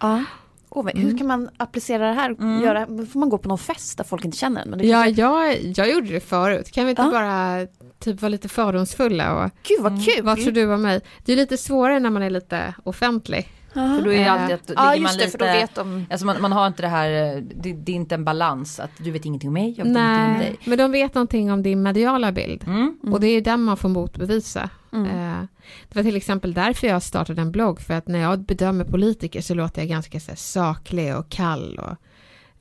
Ja. 0.00 0.24
Gå? 0.68 0.80
Mm. 0.80 0.96
Hur 0.96 1.18
kan 1.18 1.26
man 1.26 1.48
applicera 1.56 2.06
det 2.06 2.14
här? 2.14 2.30
Mm. 2.30 2.62
Göra, 2.62 2.86
får 2.86 3.18
man 3.18 3.28
gå 3.28 3.38
på 3.38 3.48
någon 3.48 3.58
fest 3.58 3.96
där 3.96 4.04
folk 4.04 4.24
inte 4.24 4.36
känner 4.36 4.62
en? 4.62 4.70
Men 4.70 4.88
ja, 4.88 5.02
kanske... 5.02 5.22
jag, 5.22 5.72
jag 5.76 5.90
gjorde 5.90 6.08
det 6.08 6.20
förut. 6.20 6.70
Kan 6.72 6.84
vi 6.84 6.90
inte 6.90 7.02
ja. 7.02 7.10
bara 7.10 7.66
typ 7.98 8.22
vara 8.22 8.28
lite 8.28 8.48
fördomsfulla? 8.48 9.44
Och, 9.44 9.50
Gud 9.68 9.82
vad 9.82 10.04
kul! 10.04 10.24
Vad 10.24 10.42
tror 10.42 10.52
du 10.52 10.74
om 10.74 10.82
mig? 10.82 11.00
Det 11.24 11.32
är 11.32 11.36
lite 11.36 11.56
svårare 11.56 12.00
när 12.00 12.10
man 12.10 12.22
är 12.22 12.30
lite 12.30 12.74
offentlig. 12.84 13.48
För 13.76 14.02
då 14.02 14.12
är 14.12 14.24
det 14.24 14.30
alltid 14.30 14.54
att, 14.54 14.70
ja, 14.96 15.00
man 15.00 15.12
lite, 15.16 15.30
för 15.30 15.38
då 15.38 15.44
vet 15.44 15.74
de... 15.74 16.06
Alltså 16.10 16.26
man, 16.26 16.40
man 16.40 16.52
har 16.52 16.66
inte 16.66 16.82
det 16.82 16.88
här, 16.88 17.10
det, 17.40 17.72
det, 17.72 17.92
är 17.92 17.96
inte 17.96 18.14
en 18.14 18.24
balans 18.24 18.80
att 18.80 18.90
du 18.98 19.10
vet 19.10 19.24
ingenting 19.24 19.48
om 19.48 19.54
mig, 19.54 19.74
jag 19.76 19.84
vet 19.84 19.92
Nej, 19.92 20.18
ingenting 20.18 20.32
om 20.32 20.38
dig. 20.38 20.58
men 20.64 20.78
de 20.78 20.92
vet 20.92 21.14
någonting 21.14 21.52
om 21.52 21.62
din 21.62 21.82
mediala 21.82 22.32
bild. 22.32 22.64
Mm. 22.66 22.98
Och 23.12 23.20
det 23.20 23.26
är 23.26 23.40
den 23.40 23.62
man 23.62 23.76
får 23.76 23.88
motbevisa. 23.88 24.70
Mm. 24.92 25.06
Eh, 25.06 25.46
det 25.88 25.96
var 25.96 26.02
till 26.02 26.16
exempel 26.16 26.54
därför 26.54 26.86
jag 26.86 27.02
startade 27.02 27.42
en 27.42 27.52
blogg, 27.52 27.80
för 27.80 27.94
att 27.94 28.08
när 28.08 28.18
jag 28.18 28.38
bedömer 28.38 28.84
politiker 28.84 29.40
så 29.40 29.54
låter 29.54 29.82
jag 29.82 29.88
ganska 29.88 30.20
så 30.20 30.30
här, 30.30 30.36
saklig 30.36 31.16
och 31.16 31.28
kall. 31.28 31.78
Och, 31.78 31.96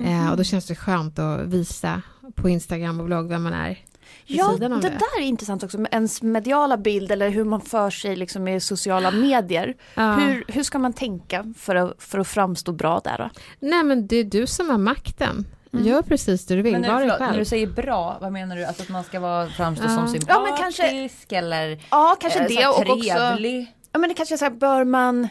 mm. 0.06 0.30
och 0.30 0.38
då 0.38 0.44
känns 0.44 0.66
det 0.66 0.76
skönt 0.76 1.20
att 1.20 1.42
visa 1.42 2.02
på 2.36 2.50
Instagram 2.50 3.00
och 3.00 3.06
blogg 3.06 3.28
vem 3.28 3.44
man 3.44 3.54
är. 3.54 3.80
Ja, 4.26 4.56
det, 4.60 4.68
det, 4.68 4.90
där 4.90 5.20
är 5.20 5.26
intressant 5.26 5.64
också, 5.64 5.78
med 5.78 5.94
ens 5.94 6.22
mediala 6.22 6.78
bild 6.78 7.12
eller 7.12 7.30
hur 7.30 7.44
man 7.44 7.62
för 7.62 7.90
sig 7.90 8.16
liksom 8.16 8.48
i 8.48 8.60
sociala 8.60 9.12
medier. 9.12 9.74
Ja. 9.94 10.14
Hur, 10.14 10.44
hur 10.48 10.64
ska 10.64 10.80
man 10.80 10.94
tänka 10.94 11.54
för 11.58 11.76
att, 11.76 12.04
för 12.04 12.20
att 12.20 12.28
framstå 12.28 12.72
bra 12.72 13.02
där 13.04 13.18
då? 13.18 13.30
Nej 13.60 13.84
men 13.84 14.08
det 14.08 14.16
är 14.16 14.24
du 14.24 14.48
som 14.48 14.70
har 14.70 14.78
makten. 14.78 15.46
Mm. 15.74 15.88
Gör 15.88 16.02
precis 16.02 16.46
det 16.46 16.56
du 16.56 16.62
vill, 16.62 16.80
men 16.80 16.94
var 16.94 17.02
dig 17.02 17.10
själv. 17.10 17.32
När 17.32 17.40
du 17.40 17.46
säger 17.46 17.68
bra, 17.68 18.18
vad 18.22 18.32
menar 18.32 18.56
du? 18.56 18.66
Alltså 18.66 18.84
att 18.84 18.90
man 18.90 19.04
ska 19.04 19.20
vara, 19.20 19.48
framstå 19.48 19.86
ja. 19.86 19.96
som 19.96 20.08
sympatisk 20.08 20.30
ja, 20.30 20.44
men 20.50 20.58
kanske, 20.58 21.10
eller 21.38 21.80
Ja, 21.92 22.18
kanske 22.20 22.40
eh, 22.40 22.48
det 22.48 22.68
och 22.68 22.76
trevlig. 22.76 23.62
också. 23.62 23.72
Ja 23.92 24.00
men 24.00 24.10
det 24.10 24.16
kanske 24.16 24.36
är 24.36 24.38
så 24.38 24.46
här, 24.46 24.52
bör 24.52 24.84
man 24.84 25.28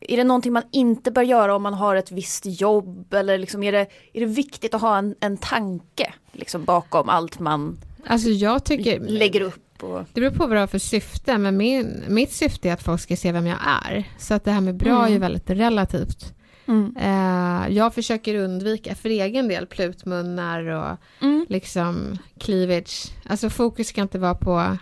är 0.00 0.16
det 0.16 0.24
någonting 0.24 0.52
man 0.52 0.62
inte 0.72 1.10
bör 1.10 1.22
göra 1.22 1.54
om 1.54 1.62
man 1.62 1.74
har 1.74 1.96
ett 1.96 2.12
visst 2.12 2.42
jobb 2.46 3.14
eller 3.14 3.38
liksom 3.38 3.62
är, 3.62 3.72
det, 3.72 3.86
är 4.12 4.20
det 4.20 4.26
viktigt 4.26 4.74
att 4.74 4.80
ha 4.80 4.98
en, 4.98 5.14
en 5.20 5.36
tanke 5.36 6.14
liksom 6.32 6.64
bakom 6.64 7.08
allt 7.08 7.38
man 7.38 7.78
alltså 8.06 8.28
jag 8.28 8.64
tycker, 8.64 9.00
lägger 9.00 9.40
upp? 9.40 9.82
Och... 9.82 10.04
Det 10.12 10.20
beror 10.20 10.30
på 10.30 10.46
vad 10.46 10.56
du 10.56 10.60
har 10.60 10.66
för 10.66 10.78
syfte 10.78 11.38
men 11.38 11.56
min, 11.56 12.04
mitt 12.08 12.32
syfte 12.32 12.68
är 12.68 12.72
att 12.72 12.82
folk 12.82 13.00
ska 13.00 13.16
se 13.16 13.32
vem 13.32 13.46
jag 13.46 13.58
är. 13.84 14.04
Så 14.18 14.34
att 14.34 14.44
det 14.44 14.50
här 14.50 14.60
med 14.60 14.76
bra 14.76 15.00
mm. 15.00 15.14
är 15.14 15.18
väldigt 15.18 15.50
relativt. 15.50 16.32
Mm. 16.66 16.96
Uh, 16.96 17.76
jag 17.76 17.94
försöker 17.94 18.34
undvika 18.34 18.94
för 18.94 19.08
egen 19.08 19.48
del 19.48 19.66
plutmunnar 19.66 20.66
och 20.66 20.96
mm. 21.22 21.46
liksom 21.48 22.18
cleavage. 22.38 23.12
Alltså 23.26 23.50
fokus 23.50 23.88
ska 23.88 24.02
inte 24.02 24.18
vara 24.18 24.34
på 24.34 24.76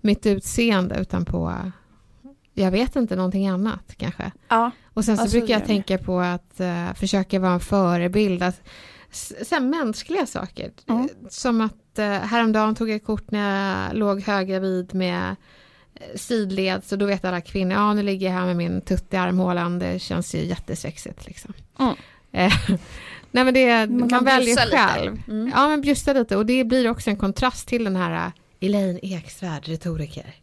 mitt 0.00 0.26
utseende 0.26 0.98
utan 1.00 1.24
på 1.24 1.54
jag 2.54 2.70
vet 2.70 2.96
inte, 2.96 3.16
någonting 3.16 3.48
annat 3.48 3.94
kanske. 3.96 4.32
Ja. 4.48 4.70
Och 4.94 5.04
sen 5.04 5.16
så 5.16 5.22
alltså, 5.22 5.38
brukar 5.38 5.54
jag 5.54 5.66
tänka 5.66 5.98
på 5.98 6.20
att 6.20 6.60
uh, 6.60 6.94
försöka 6.94 7.38
vara 7.38 7.52
en 7.52 7.60
förebild. 7.60 8.42
Att, 8.42 8.62
sen 9.42 9.70
mänskliga 9.70 10.26
saker. 10.26 10.70
Mm. 10.88 11.08
Som 11.30 11.60
att 11.60 11.98
uh, 11.98 12.04
häromdagen 12.04 12.74
tog 12.74 12.90
jag 12.90 13.04
kort 13.04 13.30
när 13.30 13.86
jag 13.86 13.96
låg 13.96 14.22
höggravid 14.22 14.94
med 14.94 15.30
uh, 15.30 16.16
sidled. 16.16 16.84
Så 16.84 16.96
då 16.96 17.06
vet 17.06 17.24
alla 17.24 17.40
kvinnor, 17.40 17.72
ja 17.72 17.94
nu 17.94 18.02
ligger 18.02 18.26
jag 18.26 18.34
här 18.34 18.46
med 18.46 18.56
min 18.56 18.80
tutt 18.80 19.14
i 19.14 19.16
armhålan. 19.16 19.78
Det 19.78 19.98
känns 19.98 20.34
ju 20.34 20.44
jättesexigt 20.44 21.26
liksom. 21.26 21.52
Mm. 21.78 21.94
Nej 23.30 23.44
men 23.44 23.54
det, 23.54 23.90
man, 23.90 24.08
man 24.10 24.24
väljer 24.24 24.56
själv. 24.56 25.22
Mm. 25.28 25.52
Ja 25.54 25.68
men 25.68 25.80
bjussa 25.80 26.12
lite 26.12 26.36
och 26.36 26.46
det 26.46 26.64
blir 26.64 26.90
också 26.90 27.10
en 27.10 27.16
kontrast 27.16 27.68
till 27.68 27.84
den 27.84 27.96
här 27.96 28.32
Elaine 28.60 28.98
Eksvärd, 29.02 29.68
retoriker. 29.68 30.34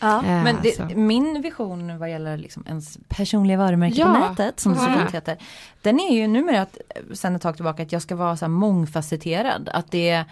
Ja, 0.00 0.16
äh, 0.16 0.44
men 0.44 0.56
det, 0.62 0.96
min 0.96 1.42
vision 1.42 1.98
vad 1.98 2.10
gäller 2.10 2.36
liksom 2.36 2.64
ens 2.68 2.98
personliga 3.08 3.58
varumärke 3.58 3.96
ja, 3.96 4.06
på 4.06 4.12
nätet, 4.12 4.60
som 4.60 4.72
det 4.72 4.78
så 4.78 4.84
fint 4.84 5.14
heter, 5.14 5.36
den 5.82 6.00
är 6.00 6.14
ju 6.14 6.26
numera 6.26 6.62
att, 6.62 6.78
sen 7.12 7.36
ett 7.36 7.42
tag 7.42 7.56
tillbaka 7.56 7.82
att 7.82 7.92
jag 7.92 8.02
ska 8.02 8.16
vara 8.16 8.36
så 8.36 8.44
här 8.44 8.50
mångfacetterad. 8.50 9.68
Att 9.72 9.90
det 9.90 10.24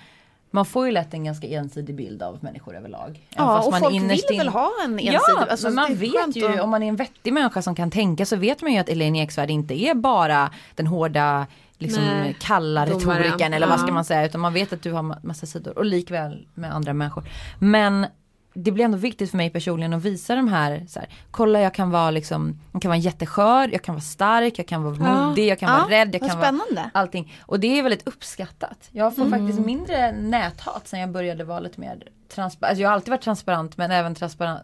man 0.51 0.65
får 0.65 0.87
ju 0.87 0.93
lätt 0.93 1.15
en 1.15 1.25
ganska 1.25 1.47
ensidig 1.47 1.97
bild 1.97 2.23
av 2.23 2.39
människor 2.41 2.77
överlag. 2.77 3.27
Ja, 3.37 3.59
och 3.59 3.79
folk 3.79 3.95
vill 3.95 4.11
in... 4.11 4.39
väl 4.39 4.49
ha 4.49 4.71
en 4.85 4.93
ensidig... 4.93 5.15
Ja, 5.15 5.47
alltså, 5.51 5.71
man 5.71 5.95
vet 5.95 6.37
ju, 6.37 6.45
och... 6.45 6.65
om 6.65 6.71
man 6.71 6.83
är 6.83 6.89
en 6.89 6.97
vettig 6.97 7.33
människa 7.33 7.63
som 7.63 7.75
kan 7.75 7.91
tänka 7.91 8.27
så 8.27 8.37
vet 8.37 8.63
man 8.63 8.73
ju 8.73 8.79
att 8.79 8.89
Elaine 8.89 9.17
Eksvärd 9.17 9.51
inte 9.51 9.75
är 9.75 9.95
bara 9.95 10.51
den 10.75 10.87
hårda 10.87 11.47
liksom 11.79 12.05
Nej, 12.05 12.37
kalla 12.41 12.87
retoriken 12.87 13.55
eller 13.55 13.67
ja. 13.67 13.71
vad 13.71 13.81
ska 13.81 13.93
man 13.93 14.05
säga 14.05 14.27
utan 14.27 14.41
man 14.41 14.53
vet 14.53 14.73
att 14.73 14.83
du 14.83 14.93
har 14.93 15.27
massa 15.27 15.47
sidor 15.47 15.79
och 15.79 15.85
likväl 15.85 16.47
med 16.55 16.75
andra 16.75 16.93
människor. 16.93 17.25
Men 17.59 18.07
det 18.57 18.73
blir 18.73 18.85
ändå 18.85 18.99
viktigt 18.99 19.31
för 19.31 19.37
mig 19.37 19.51
personligen 19.51 19.93
att 19.93 20.03
visa 20.03 20.35
de 20.35 20.49
här, 20.49 20.85
så 20.89 21.01
här, 21.01 21.09
kolla 21.31 21.61
jag 21.61 21.75
kan 21.75 21.91
vara 21.91 22.11
liksom, 22.11 22.61
jag 22.73 22.83
kan 22.83 22.89
vara 22.89 22.99
jätteskör, 22.99 23.69
jag 23.73 23.83
kan 23.83 23.95
vara 23.95 24.03
stark, 24.03 24.59
jag 24.59 24.67
kan 24.67 24.83
vara 24.83 24.97
ja. 24.97 25.27
modig, 25.27 25.49
jag 25.49 25.59
kan 25.59 25.69
ja, 25.69 25.79
vara 25.79 25.91
rädd, 25.91 26.15
jag 26.15 26.21
kan 26.21 26.31
spännande. 26.31 26.75
vara 26.75 26.91
allting. 26.95 27.35
Och 27.41 27.61
det 27.61 27.79
är 27.79 27.83
väldigt 27.83 28.07
uppskattat. 28.07 28.89
Jag 28.93 29.17
får 29.17 29.25
mm. 29.25 29.39
faktiskt 29.39 29.67
mindre 29.67 30.13
näthat 30.13 30.89
sen 30.89 31.01
jag 31.01 31.11
började 31.11 31.45
vara 31.45 31.61
lite 31.61 31.81
mer 31.81 32.09
transparent. 32.29 32.71
Alltså 32.71 32.83
jag 32.83 32.89
har 32.89 32.95
alltid 32.95 33.11
varit 33.11 33.23
transparent 33.23 33.77
men 33.77 33.91
även 33.91 34.15
transparent 34.15 34.63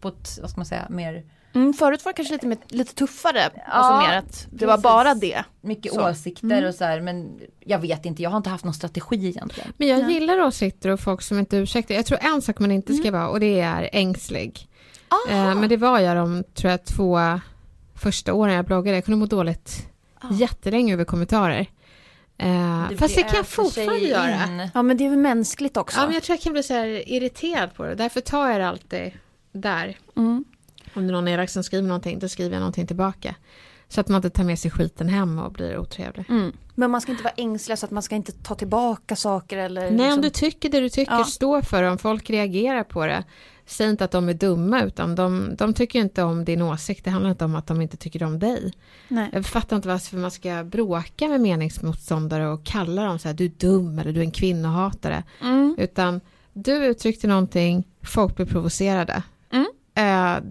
på 0.00 0.08
ett, 0.08 0.38
vad 0.40 0.50
ska 0.50 0.58
man 0.58 0.66
säga, 0.66 0.86
mer 0.90 1.24
Mm, 1.56 1.72
förut 1.72 2.04
var 2.04 2.12
det 2.12 2.16
kanske 2.16 2.46
lite, 2.46 2.74
lite 2.74 2.94
tuffare. 2.94 3.50
Ja, 3.54 3.60
alltså 3.66 4.08
mer 4.08 4.18
att 4.18 4.46
det 4.50 4.66
var 4.66 4.78
bara 4.78 5.14
det. 5.14 5.44
Mycket 5.60 5.92
så. 5.92 6.10
åsikter 6.10 6.46
mm. 6.46 6.68
och 6.68 6.74
så 6.74 6.84
här, 6.84 7.00
men 7.00 7.40
jag 7.60 7.78
vet 7.78 8.06
inte, 8.06 8.22
jag 8.22 8.30
har 8.30 8.36
inte 8.36 8.50
haft 8.50 8.64
någon 8.64 8.74
strategi 8.74 9.28
egentligen. 9.28 9.72
Men 9.76 9.88
jag 9.88 10.00
ja. 10.00 10.10
gillar 10.10 10.40
åsikter 10.40 10.90
och 10.90 11.00
folk 11.00 11.22
som 11.22 11.38
inte 11.38 11.56
ursäktar. 11.56 11.94
Jag 11.94 12.06
tror 12.06 12.18
en 12.22 12.42
sak 12.42 12.58
man 12.58 12.70
inte 12.70 12.94
ska 12.94 13.08
mm. 13.08 13.20
vara 13.20 13.30
och 13.30 13.40
det 13.40 13.60
är 13.60 13.90
ängslig. 13.92 14.68
Eh, 15.28 15.54
men 15.54 15.68
det 15.68 15.76
var 15.76 15.98
jag 15.98 16.16
de, 16.16 16.44
tror 16.54 16.70
jag, 16.70 16.84
två 16.84 17.18
första 17.94 18.32
åren 18.32 18.54
jag 18.54 18.64
bloggade. 18.64 18.96
Jag 18.96 19.04
kunde 19.04 19.18
må 19.18 19.26
dåligt 19.26 19.88
ah. 20.20 20.28
jättelänge 20.32 20.92
över 20.92 21.04
kommentarer. 21.04 21.66
Eh, 22.38 22.88
fast 22.98 23.16
det 23.16 23.22
kan 23.22 23.36
jag 23.36 23.46
fortfarande 23.46 23.98
göra. 23.98 24.70
Ja 24.74 24.82
men 24.82 24.96
det 24.96 25.06
är 25.06 25.10
väl 25.10 25.18
mänskligt 25.18 25.76
också. 25.76 26.00
Ja 26.00 26.06
men 26.06 26.14
jag 26.14 26.22
tror 26.22 26.34
jag 26.36 26.42
kan 26.42 26.52
bli 26.52 26.62
så 26.62 26.74
här 26.74 27.08
irriterad 27.08 27.74
på 27.74 27.84
det. 27.84 27.94
Därför 27.94 28.20
tar 28.20 28.50
jag 28.50 28.60
det 28.60 28.68
alltid 28.68 29.12
där. 29.52 29.98
Mm. 30.16 30.44
Om 30.96 31.06
det 31.06 31.10
är 31.10 31.12
någon 31.12 31.28
er 31.28 31.46
som 31.46 31.64
skriver 31.64 31.88
någonting, 31.88 32.18
då 32.18 32.28
skriver 32.28 32.52
jag 32.52 32.60
någonting 32.60 32.86
tillbaka. 32.86 33.34
Så 33.88 34.00
att 34.00 34.08
man 34.08 34.16
inte 34.16 34.30
tar 34.30 34.44
med 34.44 34.58
sig 34.58 34.70
skiten 34.70 35.08
hem 35.08 35.38
och 35.38 35.52
blir 35.52 35.78
otrevlig. 35.78 36.24
Mm. 36.28 36.52
Men 36.74 36.90
man 36.90 37.00
ska 37.00 37.12
inte 37.12 37.24
vara 37.24 37.34
ängslig 37.36 37.78
så 37.78 37.86
att 37.86 37.92
man 37.92 38.02
ska 38.02 38.14
inte 38.14 38.32
ta 38.32 38.54
tillbaka 38.54 39.16
saker 39.16 39.58
eller... 39.58 39.80
Nej, 39.80 39.90
liksom... 39.90 40.12
om 40.12 40.20
du 40.20 40.30
tycker 40.30 40.68
det 40.68 40.80
du 40.80 40.88
tycker, 40.88 41.12
ja. 41.12 41.24
stå 41.24 41.62
för 41.62 41.82
det. 41.82 41.90
Om 41.90 41.98
folk 41.98 42.30
reagerar 42.30 42.84
på 42.84 43.06
det, 43.06 43.24
säg 43.66 43.90
inte 43.90 44.04
att 44.04 44.10
de 44.10 44.28
är 44.28 44.34
dumma, 44.34 44.82
utan 44.82 45.14
de, 45.14 45.56
de 45.56 45.74
tycker 45.74 45.98
inte 45.98 46.22
om 46.22 46.44
din 46.44 46.62
åsikt. 46.62 47.04
Det 47.04 47.10
handlar 47.10 47.30
inte 47.30 47.44
om 47.44 47.54
att 47.54 47.66
de 47.66 47.80
inte 47.80 47.96
tycker 47.96 48.22
om 48.22 48.38
dig. 48.38 48.72
Nej. 49.08 49.30
Jag 49.32 49.46
fattar 49.46 49.76
inte 49.76 49.88
varför 49.88 50.16
man 50.16 50.30
ska 50.30 50.64
bråka 50.64 51.28
med 51.28 51.40
meningsmotståndare 51.40 52.48
och 52.48 52.64
kalla 52.64 53.04
dem 53.04 53.18
så 53.18 53.28
här, 53.28 53.34
du 53.34 53.44
är 53.44 53.52
dum 53.58 53.98
eller 53.98 54.12
du 54.12 54.20
är 54.20 54.24
en 54.24 54.30
kvinnohatare. 54.30 55.24
Mm. 55.42 55.76
Utan 55.78 56.20
du 56.52 56.72
uttryckte 56.72 57.26
någonting, 57.26 57.88
folk 58.02 58.36
blir 58.36 58.46
provocerade. 58.46 59.22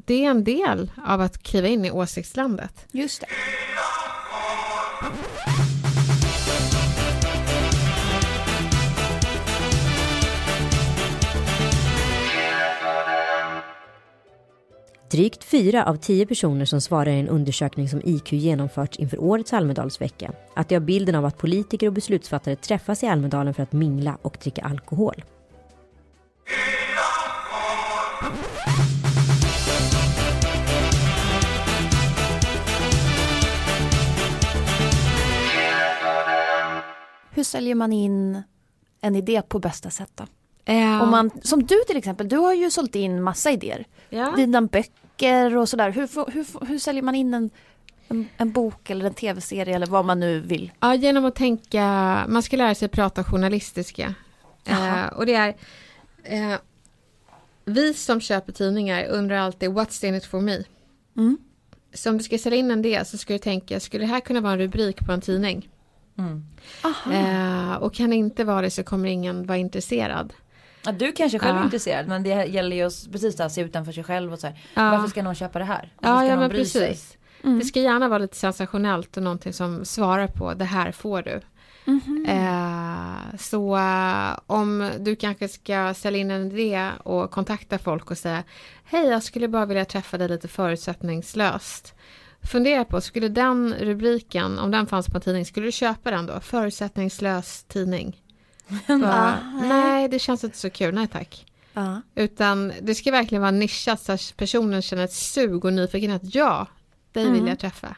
Det 0.08 0.26
är 0.26 0.30
en 0.30 0.44
del 0.44 0.92
av 1.06 1.22
att 1.22 1.44
kliva 1.44 1.68
in 1.68 1.86
i 1.86 1.92
åsiktslandet. 1.92 2.86
Just 2.92 3.22
det. 3.22 3.28
Drygt 15.12 15.44
fyra 15.44 15.86
av 15.86 15.96
tio 15.96 16.26
personer 16.26 16.66
som 16.66 16.82
svarar 16.82 17.12
i 17.12 17.20
en 17.20 17.30
undersökning 17.30 17.90
som 17.90 18.02
IQ 18.04 18.34
genomförts 18.34 18.98
inför 18.98 19.22
årets 19.22 19.54
Almedalsvecka 19.54 20.32
att 20.56 20.70
de 20.70 20.76
har 20.76 20.80
bilden 20.80 21.16
av 21.16 21.26
att 21.26 21.38
politiker 21.38 21.88
och 21.88 21.94
beslutsfattare 21.94 22.56
träffas 22.56 23.04
i 23.04 23.08
Almedalen 23.08 23.54
för 23.54 23.64
att 23.64 23.74
mingla 23.74 24.18
och 24.22 24.38
dricka 24.42 24.62
alkohol. 24.62 25.24
Hur 37.36 37.44
säljer 37.44 37.76
man 37.76 37.94
in 37.94 38.44
en 39.02 39.16
idé 39.16 39.42
på 39.42 39.60
bästa 39.60 39.90
sätt 39.90 40.12
då? 40.16 40.26
Ja. 40.66 41.02
Om 41.02 41.12
man, 41.12 41.32
som 41.44 41.64
du 41.64 41.76
till 41.88 41.98
exempel, 41.98 42.30
du 42.30 42.38
har 42.38 42.54
ju 42.54 42.72
sålt 42.72 42.96
in 42.96 43.22
massa 43.22 43.52
idéer. 43.52 43.86
Ja. 44.10 44.34
Dina 44.36 44.62
böcker 44.62 45.58
och 45.58 45.70
sådär. 45.70 45.90
Hur, 45.90 46.32
hur, 46.32 46.66
hur 46.66 46.80
säljer 46.80 47.04
man 47.04 47.16
in 47.16 47.34
en, 47.34 47.50
en, 48.08 48.28
en, 48.38 48.52
bok 48.52 48.90
eller 48.90 49.06
en 49.06 49.14
tv-serie 49.14 49.76
eller 49.76 49.88
vad 49.88 50.06
man 50.06 50.20
nu 50.20 50.40
vill? 50.40 50.72
Ja, 50.80 50.96
genom 50.96 51.26
att 51.26 51.36
tänka, 51.36 51.84
man 52.28 52.44
ska 52.44 52.58
lära 52.58 52.76
sig 52.76 52.88
prata 52.88 53.24
journalistiska. 53.24 54.14
Eh, 54.66 55.06
och 55.06 55.26
det 55.26 55.34
är, 55.34 55.56
eh, 56.24 56.58
vi 57.66 57.94
som 57.94 58.22
köper 58.22 58.54
tidningar 58.54 59.06
undrar 59.06 59.38
alltid, 59.38 59.70
what's 59.70 60.06
in 60.06 60.16
it 60.16 60.26
for 60.26 60.42
me? 60.42 60.64
Mm. 61.18 61.38
Så 61.94 62.10
om 62.10 62.18
du 62.18 62.24
ska 62.24 62.38
sälja 62.38 62.60
in 62.60 62.72
en 62.72 62.82
del 62.82 63.06
så 63.06 63.18
ska 63.18 63.34
du 63.34 63.40
tänka, 63.40 63.80
skulle 63.80 64.04
det 64.04 64.10
här 64.10 64.20
kunna 64.20 64.42
vara 64.42 64.54
en 64.54 64.60
rubrik 64.60 65.06
på 65.06 65.12
en 65.12 65.22
tidning? 65.22 65.70
Mm. 66.18 66.46
Eh, 67.12 67.76
och 67.76 67.94
kan 67.94 68.14
inte 68.14 68.44
vara 68.44 68.62
det 68.62 68.72
så 68.72 68.84
kommer 68.84 69.10
ingen 69.10 69.46
vara 69.46 69.58
intresserad. 69.58 70.34
Ja, 70.86 70.92
du 70.92 71.12
kanske 71.12 71.40
själv 71.40 71.58
är 71.58 71.64
intresserad 71.64 72.08
men 72.08 72.24
det 72.24 72.46
gäller 72.46 72.76
ju 72.76 72.84
att 72.84 73.12
precis 73.12 73.40
att 73.40 73.52
se 73.52 73.62
utanför 73.62 73.92
sig 73.92 74.04
själv 74.04 74.34
och 74.34 74.40
så 74.40 74.48
här. 74.48 74.60
Ja. 74.74 74.92
Varför 74.92 75.08
ska 75.08 75.24
någon 75.24 75.36
köpa 75.36 75.60
det 75.60 75.66
här? 75.66 75.94
Varför 76.00 76.26
ja, 76.26 76.30
ja 76.30 76.40
men 76.40 76.50
precis. 76.50 76.72
Sig? 76.72 76.98
Mm. 77.44 77.60
Det 77.60 77.66
ska 77.66 77.80
gärna 77.80 78.08
vara 78.08 78.20
lite 78.20 78.36
sensationellt 78.36 79.18
och 79.18 79.24
någonting 79.24 79.54
som 79.54 79.86
svarar 79.86 80.28
på 80.28 80.54
det 80.54 80.66
här 80.66 80.92
får 80.92 81.22
du. 81.22 81.42
Mm 81.88 82.02
-hmm. 82.06 83.32
eh, 83.32 83.38
så 83.38 83.76
uh, 83.76 84.40
om 84.48 84.92
du 85.00 85.16
kanske 85.16 85.48
ska 85.48 85.94
sälja 85.94 86.20
in 86.20 86.32
en 86.32 86.52
idé 86.52 86.90
och 87.04 87.32
kontakta 87.32 87.78
folk 87.78 88.12
och 88.12 88.18
säga 88.18 88.44
Hej, 88.84 89.08
jag 89.08 89.24
skulle 89.24 89.48
bara 89.48 89.66
vilja 89.66 89.86
träffa 89.86 90.18
dig 90.18 90.28
lite 90.28 90.48
förutsättningslöst. 90.48 91.94
Fundera 92.52 92.86
på, 92.86 93.02
skulle 93.02 93.30
den 93.30 93.74
rubriken, 93.74 94.60
om 94.60 94.72
den 94.72 94.88
fanns 94.88 95.08
på 95.08 95.18
en 95.18 95.22
tidning, 95.22 95.46
skulle 95.46 95.66
du 95.66 95.72
köpa 95.72 96.12
den 96.12 96.26
då? 96.26 96.40
Förutsättningslös 96.40 97.64
tidning. 97.64 98.22
Bara, 98.88 99.38
nej, 99.62 100.08
det 100.10 100.20
känns 100.20 100.44
inte 100.44 100.58
så 100.58 100.70
kul, 100.70 100.96
nej 100.96 101.08
tack. 101.08 101.46
Uh. 101.78 101.98
Utan 102.16 102.74
det 102.82 102.96
ska 102.96 103.12
verkligen 103.12 103.42
vara 103.42 103.52
nischat 103.52 104.02
så 104.02 104.12
att 104.12 104.34
personen 104.38 104.82
känner 104.82 105.04
ett 105.04 105.14
sug 105.14 105.66
och 105.66 105.74
nyfikenhet. 105.74 106.22
Ja, 106.24 106.68
dig 107.12 107.24
mm. 107.24 107.34
vill 107.34 107.48
jag 107.48 107.60
träffa. 107.60 107.96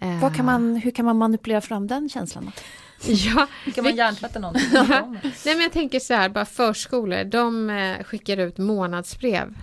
Mm. 0.00 0.22
Uh. 0.24 0.34
Kan 0.34 0.46
man, 0.46 0.76
hur 0.76 0.90
kan 0.90 1.04
man 1.04 1.16
manipulera 1.16 1.60
fram 1.60 1.86
den 1.86 2.08
känslan? 2.08 2.52
Ja, 3.06 3.46
hur 3.64 3.72
kan 3.72 3.84
man 3.84 3.96
hjärntvätta 3.96 4.38
någon? 4.38 4.54
Nej 4.72 5.34
men 5.44 5.60
jag 5.60 5.72
tänker 5.72 6.00
så 6.00 6.14
här, 6.14 6.28
bara 6.28 6.44
förskolor, 6.44 7.24
de 7.24 7.70
eh, 7.70 8.04
skickar 8.04 8.36
ut 8.36 8.58
månadsbrev 8.58 9.54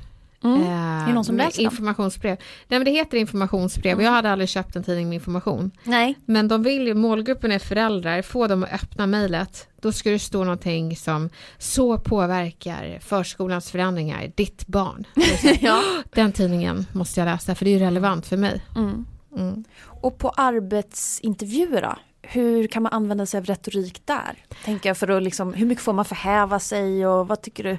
Mm. 0.45 0.61
Eh, 0.61 1.03
är 1.03 1.07
det 1.07 1.13
någon 1.13 1.25
som 1.25 1.37
läser 1.37 1.61
Informationsbrev. 1.61 2.37
Nej 2.67 2.79
men 2.79 2.85
det 2.85 2.91
heter 2.91 3.17
informationsbrev 3.17 3.93
mm. 3.93 4.05
jag 4.05 4.11
hade 4.11 4.31
aldrig 4.31 4.49
köpt 4.49 4.75
en 4.75 4.83
tidning 4.83 5.09
med 5.09 5.15
information. 5.15 5.71
Nej. 5.83 6.15
Men 6.25 6.47
de 6.47 6.63
vill 6.63 6.87
ju, 6.87 6.93
målgruppen 6.93 7.51
är 7.51 7.59
föräldrar, 7.59 8.21
få 8.21 8.47
dem 8.47 8.63
att 8.63 8.73
öppna 8.73 9.07
mejlet. 9.07 9.67
Då 9.81 9.91
ska 9.91 10.09
det 10.09 10.19
stå 10.19 10.43
någonting 10.43 10.95
som 10.95 11.29
så 11.57 11.97
påverkar 11.97 12.99
förskolans 13.01 13.71
förändringar 13.71 14.31
ditt 14.35 14.67
barn. 14.67 15.07
ja. 15.61 15.81
Den 16.13 16.31
tidningen 16.31 16.85
måste 16.93 17.19
jag 17.19 17.25
läsa 17.25 17.55
för 17.55 17.65
det 17.65 17.71
är 17.71 17.79
ju 17.79 17.85
relevant 17.85 18.27
för 18.27 18.37
mig. 18.37 18.61
Mm. 18.75 19.05
Mm. 19.37 19.63
Och 19.85 20.17
på 20.17 20.29
arbetsintervjuer 20.29 21.81
då? 21.81 21.95
Hur 22.27 22.67
kan 22.67 22.83
man 22.83 22.93
använda 22.93 23.25
sig 23.25 23.37
av 23.37 23.45
retorik 23.45 24.01
där? 24.05 24.45
Tänker 24.65 24.89
jag 24.89 24.97
för 24.97 25.07
att 25.07 25.23
liksom, 25.23 25.53
hur 25.53 25.65
mycket 25.65 25.83
får 25.83 25.93
man 25.93 26.05
förhäva 26.05 26.59
sig 26.59 27.07
och 27.07 27.27
vad 27.27 27.41
tycker 27.41 27.63
du? 27.63 27.77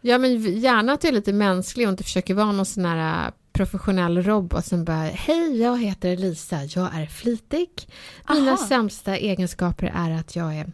Ja 0.00 0.18
men 0.18 0.58
gärna 0.60 0.92
att 0.92 1.00
du 1.00 1.08
är 1.08 1.12
lite 1.12 1.32
mänsklig 1.32 1.86
och 1.86 1.90
inte 1.90 2.04
försöker 2.04 2.34
vara 2.34 2.52
någon 2.52 2.66
sån 2.66 2.84
här 2.84 3.26
äh, 3.26 3.32
professionell 3.52 4.22
robot 4.22 4.66
som 4.66 4.84
bara 4.84 4.96
Hej, 4.96 5.60
jag 5.60 5.82
heter 5.82 6.16
Lisa, 6.16 6.56
jag 6.64 6.94
är 6.94 7.06
flitig. 7.06 7.68
Mina 8.28 8.52
Aha. 8.52 8.66
sämsta 8.68 9.16
egenskaper 9.16 9.92
är 9.94 10.10
att 10.10 10.36
jag 10.36 10.54
är 10.54 10.66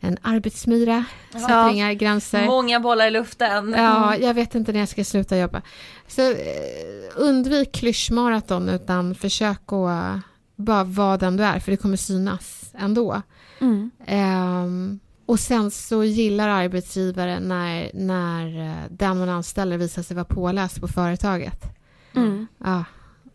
en 0.00 0.18
arbetsmyra, 0.22 1.04
sätter 1.32 1.70
inga 1.70 1.94
gränser. 1.94 2.46
Många 2.46 2.80
bollar 2.80 3.06
i 3.06 3.10
luften. 3.10 3.74
Ja, 3.76 4.16
jag 4.16 4.34
vet 4.34 4.54
inte 4.54 4.72
när 4.72 4.80
jag 4.80 4.88
ska 4.88 5.04
sluta 5.04 5.38
jobba. 5.38 5.62
Så 6.08 6.30
eh, 6.30 6.36
undvik 7.16 7.72
klyschmaraton 7.72 8.68
utan 8.68 9.14
försök 9.14 9.72
att 9.72 10.31
bara 10.62 10.84
vara 10.84 11.16
den 11.16 11.36
du 11.36 11.44
är, 11.44 11.58
för 11.58 11.70
det 11.70 11.76
kommer 11.76 11.96
synas 11.96 12.70
ändå. 12.78 13.22
Mm. 13.60 13.90
Um, 14.08 15.00
och 15.26 15.40
sen 15.40 15.70
så 15.70 16.04
gillar 16.04 16.48
arbetsgivaren 16.48 17.42
när, 17.42 17.90
när 17.94 18.68
eh, 18.68 18.90
den 18.90 19.18
man 19.18 19.28
anställer 19.28 19.78
visar 19.78 20.02
sig 20.02 20.14
vara 20.14 20.24
påläst 20.24 20.80
på 20.80 20.88
företaget. 20.88 21.62
Mm. 22.14 22.46
Ja, 22.58 22.84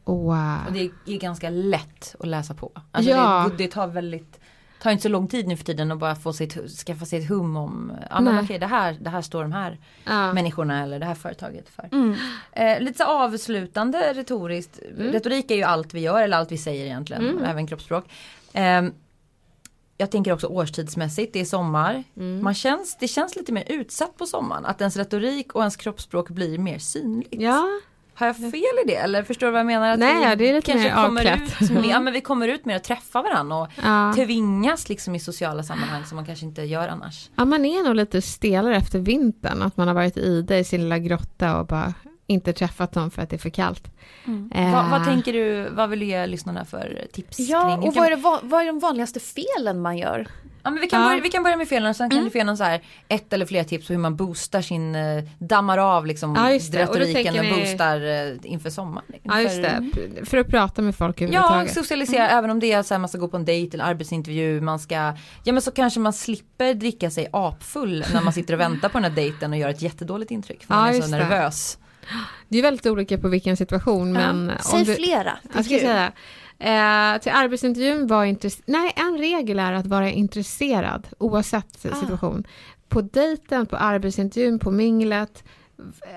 och, 0.04 0.34
uh, 0.34 0.68
och, 0.68 0.74
det 0.74 0.92
är 1.06 1.20
ganska 1.20 1.50
lätt 1.50 2.16
att 2.20 2.28
läsa 2.28 2.54
på. 2.54 2.72
Alltså 2.92 3.12
ja. 3.12 3.50
det, 3.52 3.64
det 3.64 3.72
tar 3.72 3.88
väldigt 3.88 4.40
tar 4.82 4.92
inte 4.92 5.04
så 5.04 5.10
lång 5.10 5.28
tid 5.28 5.48
nu 5.48 5.58
för 5.58 5.64
tiden 5.64 5.92
att 5.92 6.00
bara 6.00 6.16
få 6.16 6.34
sitt, 6.34 6.70
skaffa 6.86 7.06
sig 7.06 7.20
ett 7.20 7.30
hum 7.30 7.58
om 7.58 7.92
ja, 8.10 8.20
men 8.20 8.44
okej, 8.44 8.60
det, 8.60 8.66
här, 8.66 8.98
det 9.02 9.10
här 9.10 9.22
står 9.22 9.42
de 9.42 9.52
här 9.52 9.78
ja. 10.04 10.34
människorna 10.34 10.84
eller 10.84 11.00
det 11.00 11.06
här 11.06 11.16
företaget 11.16 11.70
för. 11.70 11.90
Mm. 11.92 12.16
Eh, 12.52 12.80
lite 12.80 12.98
så 12.98 13.04
avslutande 13.04 14.14
retoriskt, 14.14 14.80
mm. 14.98 15.12
retorik 15.12 15.52
är 15.52 15.56
ju 15.56 15.64
allt 15.64 15.94
vi 15.94 16.00
gör 16.00 16.22
eller 16.22 16.38
allt 16.38 16.52
vi 16.52 16.58
säger 16.58 16.86
egentligen, 16.86 17.30
mm. 17.30 17.44
även 17.44 17.68
kroppsspråk. 17.68 18.06
Eh, 18.54 18.82
jag 19.98 20.12
tänker 20.12 20.34
också 20.34 20.48
årstidsmässigt, 20.48 21.34
det 21.34 21.40
är 21.40 21.46
sommar. 21.46 22.04
Mm. 22.18 22.44
Man 22.44 22.54
känns, 22.54 22.98
det 23.00 23.08
känns 23.08 23.36
lite 23.36 23.52
mer 23.52 23.64
utsatt 23.68 24.18
på 24.18 24.26
sommaren. 24.26 24.66
Att 24.66 24.82
ens 24.82 24.98
retorik 24.98 25.56
och 25.56 25.62
ens 25.62 25.76
kroppsspråk 25.76 26.30
blir 26.30 26.58
mer 26.58 26.80
synligt. 26.80 27.42
Ja. 27.42 27.68
Har 28.20 28.28
jag 28.28 28.38
fel 28.38 28.54
i 28.84 28.88
det 28.88 28.96
eller 28.96 29.24
förstår 29.24 29.48
du 29.48 29.52
vad 29.52 29.60
jag 29.60 29.66
menar? 29.66 29.90
Att 29.90 30.00
Nej, 30.00 30.36
det 30.36 30.50
är 30.50 30.54
lite 30.54 30.76
mer 30.76 30.94
avklätt. 30.94 31.42
ja, 31.90 32.00
men 32.00 32.14
vi 32.14 32.22
kommer 32.22 32.48
ut 32.48 32.66
mer 32.66 32.76
och 32.76 32.84
träffar 32.84 33.24
varandra 33.24 33.56
och 33.56 33.68
ja. 33.84 34.14
tvingas 34.16 34.90
liksom 34.90 35.16
i 35.16 35.20
sociala 35.20 35.64
sammanhang 35.64 36.06
som 36.06 36.16
man 36.16 36.26
kanske 36.26 36.46
inte 36.46 36.62
gör 36.62 36.88
annars. 36.88 37.30
Ja, 37.36 37.46
man 37.46 37.66
är 37.66 37.84
nog 37.84 37.96
lite 37.96 38.22
stelare 38.22 38.76
efter 38.76 39.00
vintern. 39.00 39.62
Att 39.62 39.78
man 39.78 39.88
har 39.88 39.96
varit 39.96 40.18
i 40.18 40.42
det 40.42 40.60
i 40.60 40.64
sin 40.64 40.82
lilla 40.82 41.00
grotta 41.00 41.60
och 41.60 41.68
bara 41.68 41.94
inte 42.28 42.54
träffat 42.54 42.92
dem 42.92 43.12
för 43.12 43.22
att 43.22 43.30
det 43.30 43.36
är 43.36 43.38
för 43.38 43.50
kallt. 43.50 43.92
Mm. 44.26 44.52
Eh. 44.56 44.74
Vad, 44.74 44.90
vad, 44.90 45.06
tänker 45.06 45.34
du, 45.34 45.70
vad 45.70 45.90
vill 45.90 46.00
du 46.00 46.06
ge 46.06 46.28
lyssnarna 46.28 46.66
för 46.66 47.08
tips? 47.14 47.40
Ja, 47.40 47.78
kring? 47.78 47.90
och 47.90 47.96
vad 47.96 48.06
är, 48.06 48.10
det, 48.10 48.40
vad 48.44 48.62
är 48.62 48.66
de 48.66 48.80
vanligaste 48.80 49.20
felen 49.20 49.82
man 49.82 49.98
gör? 49.98 50.28
Ja, 50.64 50.70
men 50.72 50.82
vi, 50.82 50.88
kan 50.88 51.02
ja. 51.02 51.08
börja, 51.08 51.22
vi 51.22 51.30
kan 51.30 51.44
börja 51.44 51.58
med 51.58 51.68
felen 51.68 51.90
och 51.90 51.96
sen 51.96 52.10
kan 52.10 52.20
mm. 52.20 52.32
du 52.32 52.40
få 52.40 52.46
någon 52.46 52.58
så 52.58 52.64
här 52.64 52.82
ett 53.08 53.34
eller 53.34 53.46
fler 53.46 53.64
tips 53.64 53.88
på 53.88 53.94
hur 53.94 54.00
man 54.00 54.16
boostar 54.16 54.62
sin, 54.62 54.96
eh, 54.96 55.24
dammar 55.40 55.78
av 55.78 56.06
liksom 56.06 56.36
ja, 56.36 56.50
retoriken 56.80 57.40
och, 57.40 57.46
och 57.46 57.58
boostar 57.58 58.00
ni... 58.00 58.40
Eh, 58.44 58.52
inför 58.52 58.70
sommaren. 58.70 59.06
Ja 59.24 59.42
just 59.42 59.62
det, 59.62 59.84
för 60.24 60.38
att 60.38 60.48
prata 60.48 60.82
med 60.82 60.96
folk 60.96 61.22
överhuvudtaget. 61.22 61.68
Ja, 61.76 61.82
socialisera 61.82 62.24
mm. 62.24 62.38
även 62.38 62.50
om 62.50 62.60
det 62.60 62.72
är 62.72 62.84
så 62.84 62.94
här 62.94 63.00
man 63.00 63.10
ska 63.10 63.18
gå 63.18 63.28
på 63.28 63.38
en 63.38 63.46
dejt 63.46 63.78
eller 63.78 63.86
arbetsintervju, 63.86 64.62
man 64.62 64.80
ska, 64.80 64.96
ja 65.44 65.54
men 65.54 65.62
så 65.62 65.72
kanske 65.72 66.00
man 66.00 66.14
slipper 66.14 66.74
dricka 66.74 67.10
sig 67.10 67.28
apfull 67.34 68.06
när 68.14 68.22
man 68.22 68.34
sitter 68.34 68.54
och 68.54 68.60
väntar 68.60 68.90
på 68.90 68.98
den 68.98 69.04
här 69.04 69.16
dejten 69.16 69.52
och 69.52 69.58
gör 69.58 69.70
ett 69.70 69.82
jättedåligt 69.82 70.32
intryck 70.32 70.64
för 70.64 70.74
man 70.74 70.96
är 70.96 71.02
så 71.02 71.08
nervös. 71.08 71.78
Det 72.48 72.58
är 72.58 72.62
väldigt 72.62 72.86
olika 72.86 73.18
på 73.18 73.28
vilken 73.28 73.58
situation 73.58 74.14
men... 74.14 74.52
Säg 74.60 74.84
du, 74.84 74.96
flera. 74.96 75.38
Jag 75.56 75.66
ska 75.66 75.80
säga, 75.80 76.12
Eh, 76.60 77.22
till 77.22 77.32
arbetsintervjun 77.32 78.08
var 78.08 78.26
intresserad. 78.26 78.64
Nej, 78.66 78.94
en 78.96 79.18
regel 79.18 79.60
är 79.60 79.74
att 79.74 79.88
vara 79.88 80.10
intresserad 80.10 81.08
oavsett 81.18 81.86
ah. 81.92 81.96
situation. 81.96 82.44
På 82.90 83.02
dejten, 83.02 83.66
på 83.66 83.76
arbetsintervjun, 83.76 84.60
på 84.60 84.72
minglet. 84.72 85.44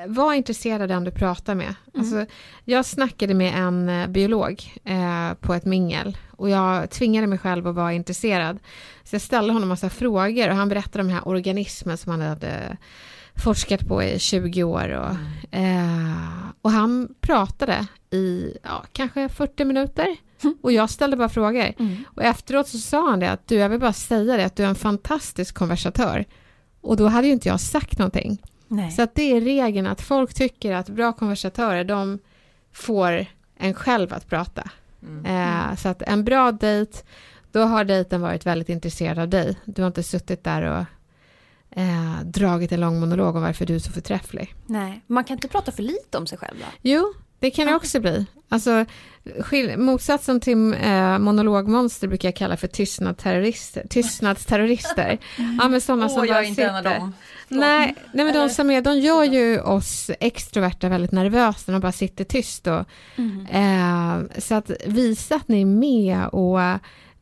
Var 0.07 0.35
intresserad 0.35 0.83
av 0.83 0.89
den 0.89 1.05
du 1.05 1.11
pratar 1.11 1.55
med. 1.55 1.67
Mm. 1.67 2.01
Alltså, 2.01 2.35
jag 2.65 2.87
snackade 2.87 3.35
med 3.35 3.55
en 3.55 3.89
eh, 3.89 4.07
biolog 4.07 4.81
eh, 4.85 5.35
på 5.41 5.55
ett 5.55 5.65
mingel 5.65 6.17
och 6.37 6.51
jag 6.51 6.91
tvingade 6.91 7.27
mig 7.27 7.39
själv 7.39 7.67
att 7.67 7.75
vara 7.75 7.93
intresserad. 7.93 8.59
Så 9.05 9.15
jag 9.15 9.23
ställde 9.23 9.53
honom 9.53 9.69
massa 9.69 9.91
frågor 9.91 10.49
och 10.49 10.57
han 10.57 10.69
berättade 10.69 11.03
om 11.03 11.09
den 11.09 11.17
här 11.17 11.29
organismen 11.29 11.99
som 11.99 12.11
han 12.11 12.21
hade 12.21 12.77
forskat 13.35 13.89
på 13.89 14.03
i 14.03 14.19
20 14.19 14.65
år. 14.65 14.89
Och, 14.89 15.17
mm. 15.51 15.77
eh, 15.77 16.51
och 16.63 16.71
han 16.71 17.15
pratade 17.21 17.87
i 18.11 18.57
ja, 18.63 18.85
kanske 18.93 19.29
40 19.29 19.65
minuter. 19.65 20.17
Och 20.63 20.73
jag 20.73 20.91
ställde 20.91 21.17
bara 21.17 21.29
frågor. 21.29 21.73
Mm. 21.79 22.05
Och 22.15 22.23
efteråt 22.23 22.69
så 22.69 22.79
sa 22.79 23.11
han 23.11 23.21
det 23.21 23.31
att 23.31 23.49
du, 23.49 23.55
jag 23.55 23.69
vill 23.69 23.81
bara 23.81 23.93
säga 23.93 24.37
det 24.37 24.45
att 24.45 24.57
du 24.57 24.65
är 24.65 24.69
en 24.69 24.75
fantastisk 24.75 25.55
konversatör. 25.55 26.25
Och 26.81 26.97
då 26.97 27.07
hade 27.07 27.27
ju 27.27 27.33
inte 27.33 27.49
jag 27.49 27.61
sagt 27.61 27.99
någonting. 27.99 28.43
Nej. 28.69 28.91
Så 28.91 29.03
att 29.03 29.15
det 29.15 29.23
är 29.23 29.41
regeln 29.41 29.87
att 29.87 30.01
folk 30.01 30.35
tycker 30.35 30.73
att 30.73 30.89
bra 30.89 31.13
konversatörer, 31.13 31.85
de 31.85 32.19
får 32.73 33.27
en 33.57 33.75
själv 33.75 34.13
att 34.13 34.27
prata. 34.29 34.71
Mm. 35.03 35.25
Eh, 35.27 35.77
så 35.77 35.89
att 35.89 36.03
en 36.03 36.25
bra 36.25 36.53
dejt, 36.53 36.99
då 37.53 37.61
har 37.61 37.85
dejten 37.85 38.21
varit 38.21 38.47
väldigt 38.47 38.69
intresserad 38.69 39.19
av 39.19 39.29
dig. 39.29 39.57
Du 39.65 39.83
har 39.83 39.87
inte 39.87 40.03
suttit 40.03 40.45
där 40.45 40.63
och 40.63 40.85
eh, 41.79 42.21
dragit 42.25 42.73
en 42.73 42.81
lång 42.81 43.01
monolog 43.01 43.37
om 43.37 43.43
varför 43.43 43.67
du 43.67 43.75
är 43.75 43.79
så 43.79 43.93
förträfflig. 43.93 44.55
Nej, 44.67 45.01
man 45.07 45.25
kan 45.25 45.37
inte 45.37 45.49
prata 45.49 45.73
för 45.73 45.83
lite 45.83 46.19
om 46.19 46.27
sig 46.27 46.39
själv 46.39 46.59
då? 46.59 46.67
Jo, 46.83 47.15
det 47.41 47.51
kan 47.51 47.67
det 47.67 47.75
också 47.75 48.01
bli. 48.01 48.27
Alltså, 48.49 48.85
motsatsen 49.77 50.41
till 50.41 50.75
eh, 50.75 51.19
monologmonster 51.19 52.09
brukar 52.09 52.29
jag 52.29 52.37
kalla 52.37 52.57
för 52.57 52.69
tystnadsterrorister. 52.69 53.87
Tystnadsterrorister. 53.91 55.19
ja, 55.61 55.69
men 55.69 55.81
sådana 55.81 56.07
oh, 56.07 56.15
som 56.15 56.27
jag 56.27 56.39
är 56.39 56.43
inte 56.43 56.65
en 56.65 56.77
av 56.77 56.83
dem. 56.83 57.13
Nej, 57.49 57.95
nej 58.13 58.25
men 58.25 58.35
de 58.35 58.51
som 58.51 58.71
är, 58.71 58.81
de 58.81 58.99
gör 58.99 59.25
ju 59.25 59.61
oss 59.61 60.11
extroverta 60.21 60.89
väldigt 60.89 61.13
nervösa 61.13 61.63
när 61.67 61.73
de 61.73 61.81
bara 61.81 61.93
sitter 61.93 62.25
tyst. 62.25 62.67
Och, 62.67 62.85
mm. 63.17 63.47
eh, 63.47 64.41
så 64.41 64.55
att 64.55 64.71
visa 64.87 65.35
att 65.35 65.49
ni 65.49 65.61
är 65.61 65.67
med 65.67 66.27
och 66.27 66.61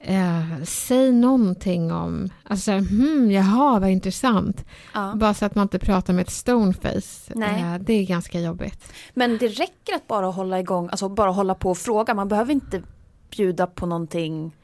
Eh, 0.01 0.63
säg 0.65 1.13
någonting 1.13 1.93
om, 1.93 2.29
alltså 2.45 2.73
hmm, 2.73 3.31
jaha 3.31 3.81
vad 3.81 3.91
intressant. 3.91 4.65
Ja. 4.95 5.13
Bara 5.17 5.35
så 5.35 5.45
att 5.45 5.55
man 5.55 5.63
inte 5.63 5.79
pratar 5.79 6.13
med 6.13 6.23
ett 6.23 6.31
stoneface. 6.31 7.33
Eh, 7.35 7.75
det 7.81 7.93
är 7.93 8.07
ganska 8.07 8.41
jobbigt. 8.41 8.93
Men 9.15 9.39
det 9.39 9.49
räcker 9.49 9.95
att 9.95 10.07
bara 10.07 10.27
hålla 10.27 10.61
igång, 10.61 10.89
alltså 10.89 11.09
bara 11.09 11.31
hålla 11.31 11.55
på 11.55 11.71
och 11.71 11.79
fråga. 11.79 12.15
Man 12.15 12.29
behöver 12.29 12.53
inte 12.53 12.83
bjuda 13.31 13.67
på 13.67 13.87
någonting. 13.87 14.57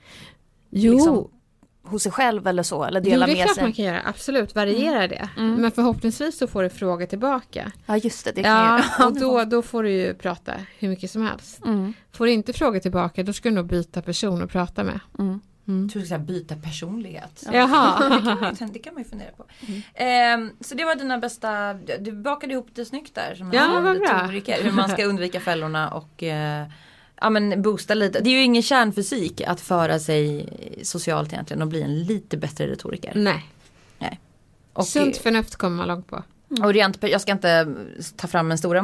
Jo, 0.70 0.92
liksom, 0.92 1.28
hos 1.84 2.02
sig 2.02 2.12
själv 2.12 2.46
eller 2.46 2.62
så, 2.62 2.84
eller 2.84 3.00
dela 3.00 3.26
sig? 3.26 3.34
Jo, 3.34 3.36
det 3.36 3.42
är 3.42 3.46
klart 3.46 3.62
man 3.62 3.72
kan 3.72 3.84
göra, 3.84 4.02
absolut, 4.04 4.54
variera 4.54 5.04
mm. 5.04 5.08
det. 5.08 5.28
Mm. 5.36 5.54
Men 5.54 5.70
förhoppningsvis 5.70 6.38
så 6.38 6.46
får 6.46 6.62
du 6.62 6.68
frågor 6.68 7.06
tillbaka. 7.06 7.72
Ja, 7.86 7.96
just 7.96 8.24
det, 8.24 8.32
det 8.32 8.42
kan 8.42 8.52
ja, 8.52 8.84
jag. 8.98 9.06
och 9.06 9.20
då, 9.20 9.44
då 9.44 9.62
får 9.62 9.82
du 9.82 9.90
ju 9.90 10.14
prata 10.14 10.54
hur 10.78 10.88
mycket 10.88 11.10
som 11.10 11.22
helst. 11.22 11.64
Mm. 11.64 11.94
Får 12.12 12.26
du 12.26 12.32
inte 12.32 12.52
frågor 12.52 12.78
tillbaka, 12.78 13.22
då 13.22 13.32
ska 13.32 13.48
du 13.48 13.54
nog 13.54 13.66
byta 13.66 14.02
person 14.02 14.42
att 14.42 14.50
prata 14.50 14.84
med. 14.84 15.00
Mm. 15.18 15.40
Mm. 15.68 15.82
Jag 15.82 15.92
tror 15.92 16.00
du 16.00 16.06
ska 16.06 16.18
byta 16.18 16.56
personlighet. 16.56 17.44
Jaha. 17.52 18.54
det 18.72 18.78
kan 18.78 18.94
man 18.94 19.02
ju 19.02 19.08
fundera 19.08 19.30
på. 19.30 19.44
Mm. 19.94 20.48
Eh, 20.48 20.54
så 20.60 20.74
det 20.74 20.84
var 20.84 20.94
dina 20.94 21.18
bästa, 21.18 21.74
du 21.74 22.12
bakade 22.12 22.52
ihop 22.52 22.68
det 22.74 22.84
snyggt 22.84 23.14
där. 23.14 23.34
Som 23.34 23.52
ja, 23.52 23.80
vad 23.80 23.98
bra. 23.98 24.54
hur 24.56 24.72
man 24.72 24.88
ska 24.88 25.04
undvika 25.04 25.40
fällorna 25.40 25.90
och 25.90 26.22
eh, 26.22 26.66
ja 27.24 27.30
men 27.30 27.62
boosta 27.62 27.94
lite. 27.94 28.20
Det 28.20 28.30
är 28.30 28.32
ju 28.32 28.42
ingen 28.42 28.62
kärnfysik 28.62 29.40
att 29.40 29.60
föra 29.60 29.98
sig 29.98 30.48
socialt 30.82 31.32
egentligen 31.32 31.62
och 31.62 31.68
bli 31.68 31.82
en 31.82 32.02
lite 32.02 32.36
bättre 32.36 32.66
retoriker. 32.66 33.12
Nej. 33.14 33.50
Nej. 33.98 34.20
Och, 34.72 34.86
Sunt 34.86 35.16
förnuft 35.16 35.56
kommer 35.56 35.76
man 35.76 35.88
långt 35.88 36.06
på. 36.06 36.22
Och 36.62 36.72
rent, 36.72 37.02
jag 37.02 37.20
ska 37.20 37.32
inte 37.32 37.74
ta 38.16 38.26
fram 38.26 38.50
en 38.50 38.58
stora 38.58 38.82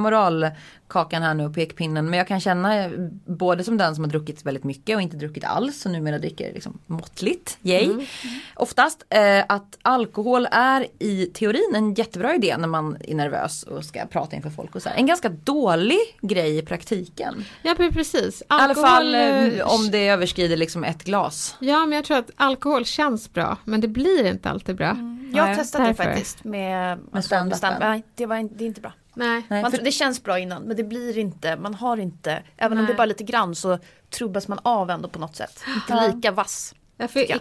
moralkakan 0.91 1.23
här 1.23 1.35
nu 1.35 1.45
och 1.45 1.55
pekpinnen 1.55 2.11
men 2.11 2.19
jag 2.19 2.29
kan 2.29 2.41
känna 2.41 2.91
både 3.27 3.65
som 3.65 3.77
den 3.77 3.95
som 3.95 4.05
har 4.05 4.11
druckit 4.11 4.47
väldigt 4.47 4.65
mycket 4.65 4.97
och 4.97 5.03
inte 5.03 5.17
druckit 5.17 5.45
alls 5.45 5.87
och 5.87 5.93
numera 5.93 6.19
dricker 6.19 6.53
liksom 6.53 6.79
måttligt, 6.87 7.59
yay. 7.63 7.85
Mm. 7.85 8.07
Oftast 8.55 9.05
eh, 9.09 9.45
att 9.49 9.79
alkohol 9.83 10.49
är 10.51 10.87
i 10.99 11.27
teorin 11.27 11.73
en 11.75 11.95
jättebra 11.95 12.35
idé 12.35 12.57
när 12.57 12.69
man 12.69 12.97
är 13.01 13.15
nervös 13.15 13.63
och 13.63 13.85
ska 13.85 14.07
prata 14.07 14.37
inför 14.37 14.51
folk 14.51 14.75
och 14.75 14.83
så 14.83 14.89
här. 14.89 14.97
En 14.97 15.07
ganska 15.07 15.29
dålig 15.29 15.99
grej 16.21 16.59
i 16.59 16.63
praktiken. 16.63 17.45
Ja 17.63 17.75
precis. 17.75 18.43
Alkohol, 18.49 18.61
I 18.61 18.81
alla 18.81 18.89
fall 18.89 19.15
eh, 19.15 19.75
om 19.75 19.91
det 19.91 20.09
överskrider 20.09 20.57
liksom 20.57 20.85
ett 20.85 21.05
glas. 21.05 21.57
Ja 21.61 21.87
men 21.87 21.97
jag 21.97 22.05
tror 22.05 22.17
att 22.17 22.31
alkohol 22.37 22.85
känns 22.85 23.33
bra 23.33 23.57
men 23.65 23.81
det 23.81 23.89
blir 23.89 24.27
inte 24.27 24.51
alltid 24.51 24.77
bra. 24.77 24.91
Mm. 24.91 25.33
Jag 25.35 25.45
har 25.47 25.55
testat 25.55 25.87
det 25.87 25.95
faktiskt 25.95 26.45
med, 26.45 26.99
med 27.13 27.25
stand 27.25 27.57
stand 27.57 27.77
Nej, 27.81 28.05
det, 28.15 28.27
var, 28.27 28.49
det 28.59 28.65
är 28.65 28.67
inte 28.67 28.81
bra. 28.81 28.93
Nej. 29.21 29.63
Man, 29.63 29.73
det 29.85 29.93
känns 29.93 30.23
bra 30.23 30.39
innan 30.39 30.63
men 30.63 30.77
det 30.77 30.85
blir 30.85 31.19
inte, 31.19 31.57
man 31.57 31.75
har 31.75 31.97
inte, 31.97 32.43
även 32.57 32.77
Nej. 32.77 32.83
om 32.83 32.87
det 32.87 32.93
är 32.93 32.97
bara 32.97 33.07
lite 33.07 33.25
grann 33.25 33.55
så 33.55 33.79
trubbas 34.11 34.49
man 34.49 34.59
av 34.63 34.91
ändå 34.91 35.09
på 35.09 35.19
något 35.19 35.37
sätt. 35.37 35.63
Inte 35.75 35.93
ja. 35.93 36.13
lika 36.15 36.31
vass. 36.31 36.75
Ja, 36.97 37.09
för 37.09 37.21
i, 37.21 37.41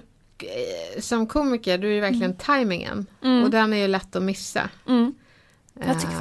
som 1.02 1.28
komiker, 1.28 1.78
du 1.78 1.88
är 1.88 1.92
ju 1.92 2.00
verkligen 2.00 2.32
mm. 2.32 2.38
tajmingen. 2.38 3.06
Mm. 3.24 3.44
Och 3.44 3.50
den 3.50 3.74
är 3.74 3.78
ju 3.78 3.88
lätt 3.88 4.16
att 4.16 4.24
missa. 4.24 4.70
Mm. 4.88 5.14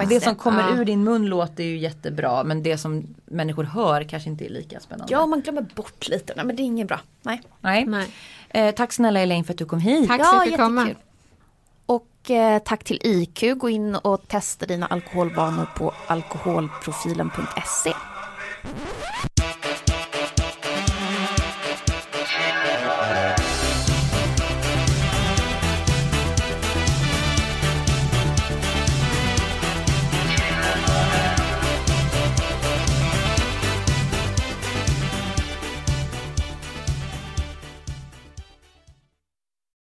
det 0.08 0.20
som 0.20 0.34
kommer 0.34 0.60
ja. 0.60 0.76
ur 0.76 0.84
din 0.84 1.04
mun 1.04 1.26
låter 1.26 1.64
ju 1.64 1.78
jättebra 1.78 2.44
men 2.44 2.62
det 2.62 2.78
som 2.78 3.14
människor 3.24 3.64
hör 3.64 4.02
kanske 4.02 4.28
inte 4.28 4.44
är 4.44 4.48
lika 4.48 4.80
spännande. 4.80 5.12
Ja 5.12 5.26
man 5.26 5.40
glömmer 5.40 5.62
bort 5.62 6.08
lite, 6.08 6.32
nej 6.36 6.44
men 6.44 6.56
det 6.56 6.62
är 6.62 6.64
inget 6.64 6.88
bra. 6.88 7.00
Nej. 7.22 7.42
Nej. 7.60 7.86
nej. 7.86 8.08
Eh, 8.48 8.74
tack 8.74 8.92
snälla 8.92 9.20
Elaine 9.20 9.44
för 9.44 9.52
att 9.52 9.58
du 9.58 9.64
kom 9.64 9.80
hit. 9.80 10.08
Tack 10.08 10.26
så 10.26 10.30
ja, 10.32 10.42
att 10.42 10.50
du 10.50 10.56
kom. 10.56 10.94
Och 12.24 12.30
eh, 12.30 12.58
tack 12.58 12.84
till 12.84 13.00
IQ. 13.04 13.58
Gå 13.58 13.68
in 13.68 13.94
och 13.94 14.28
testa 14.28 14.66
dina 14.66 14.86
alkoholvanor 14.86 15.66
på 15.76 15.94
alkoholprofilen.se. 16.06 17.92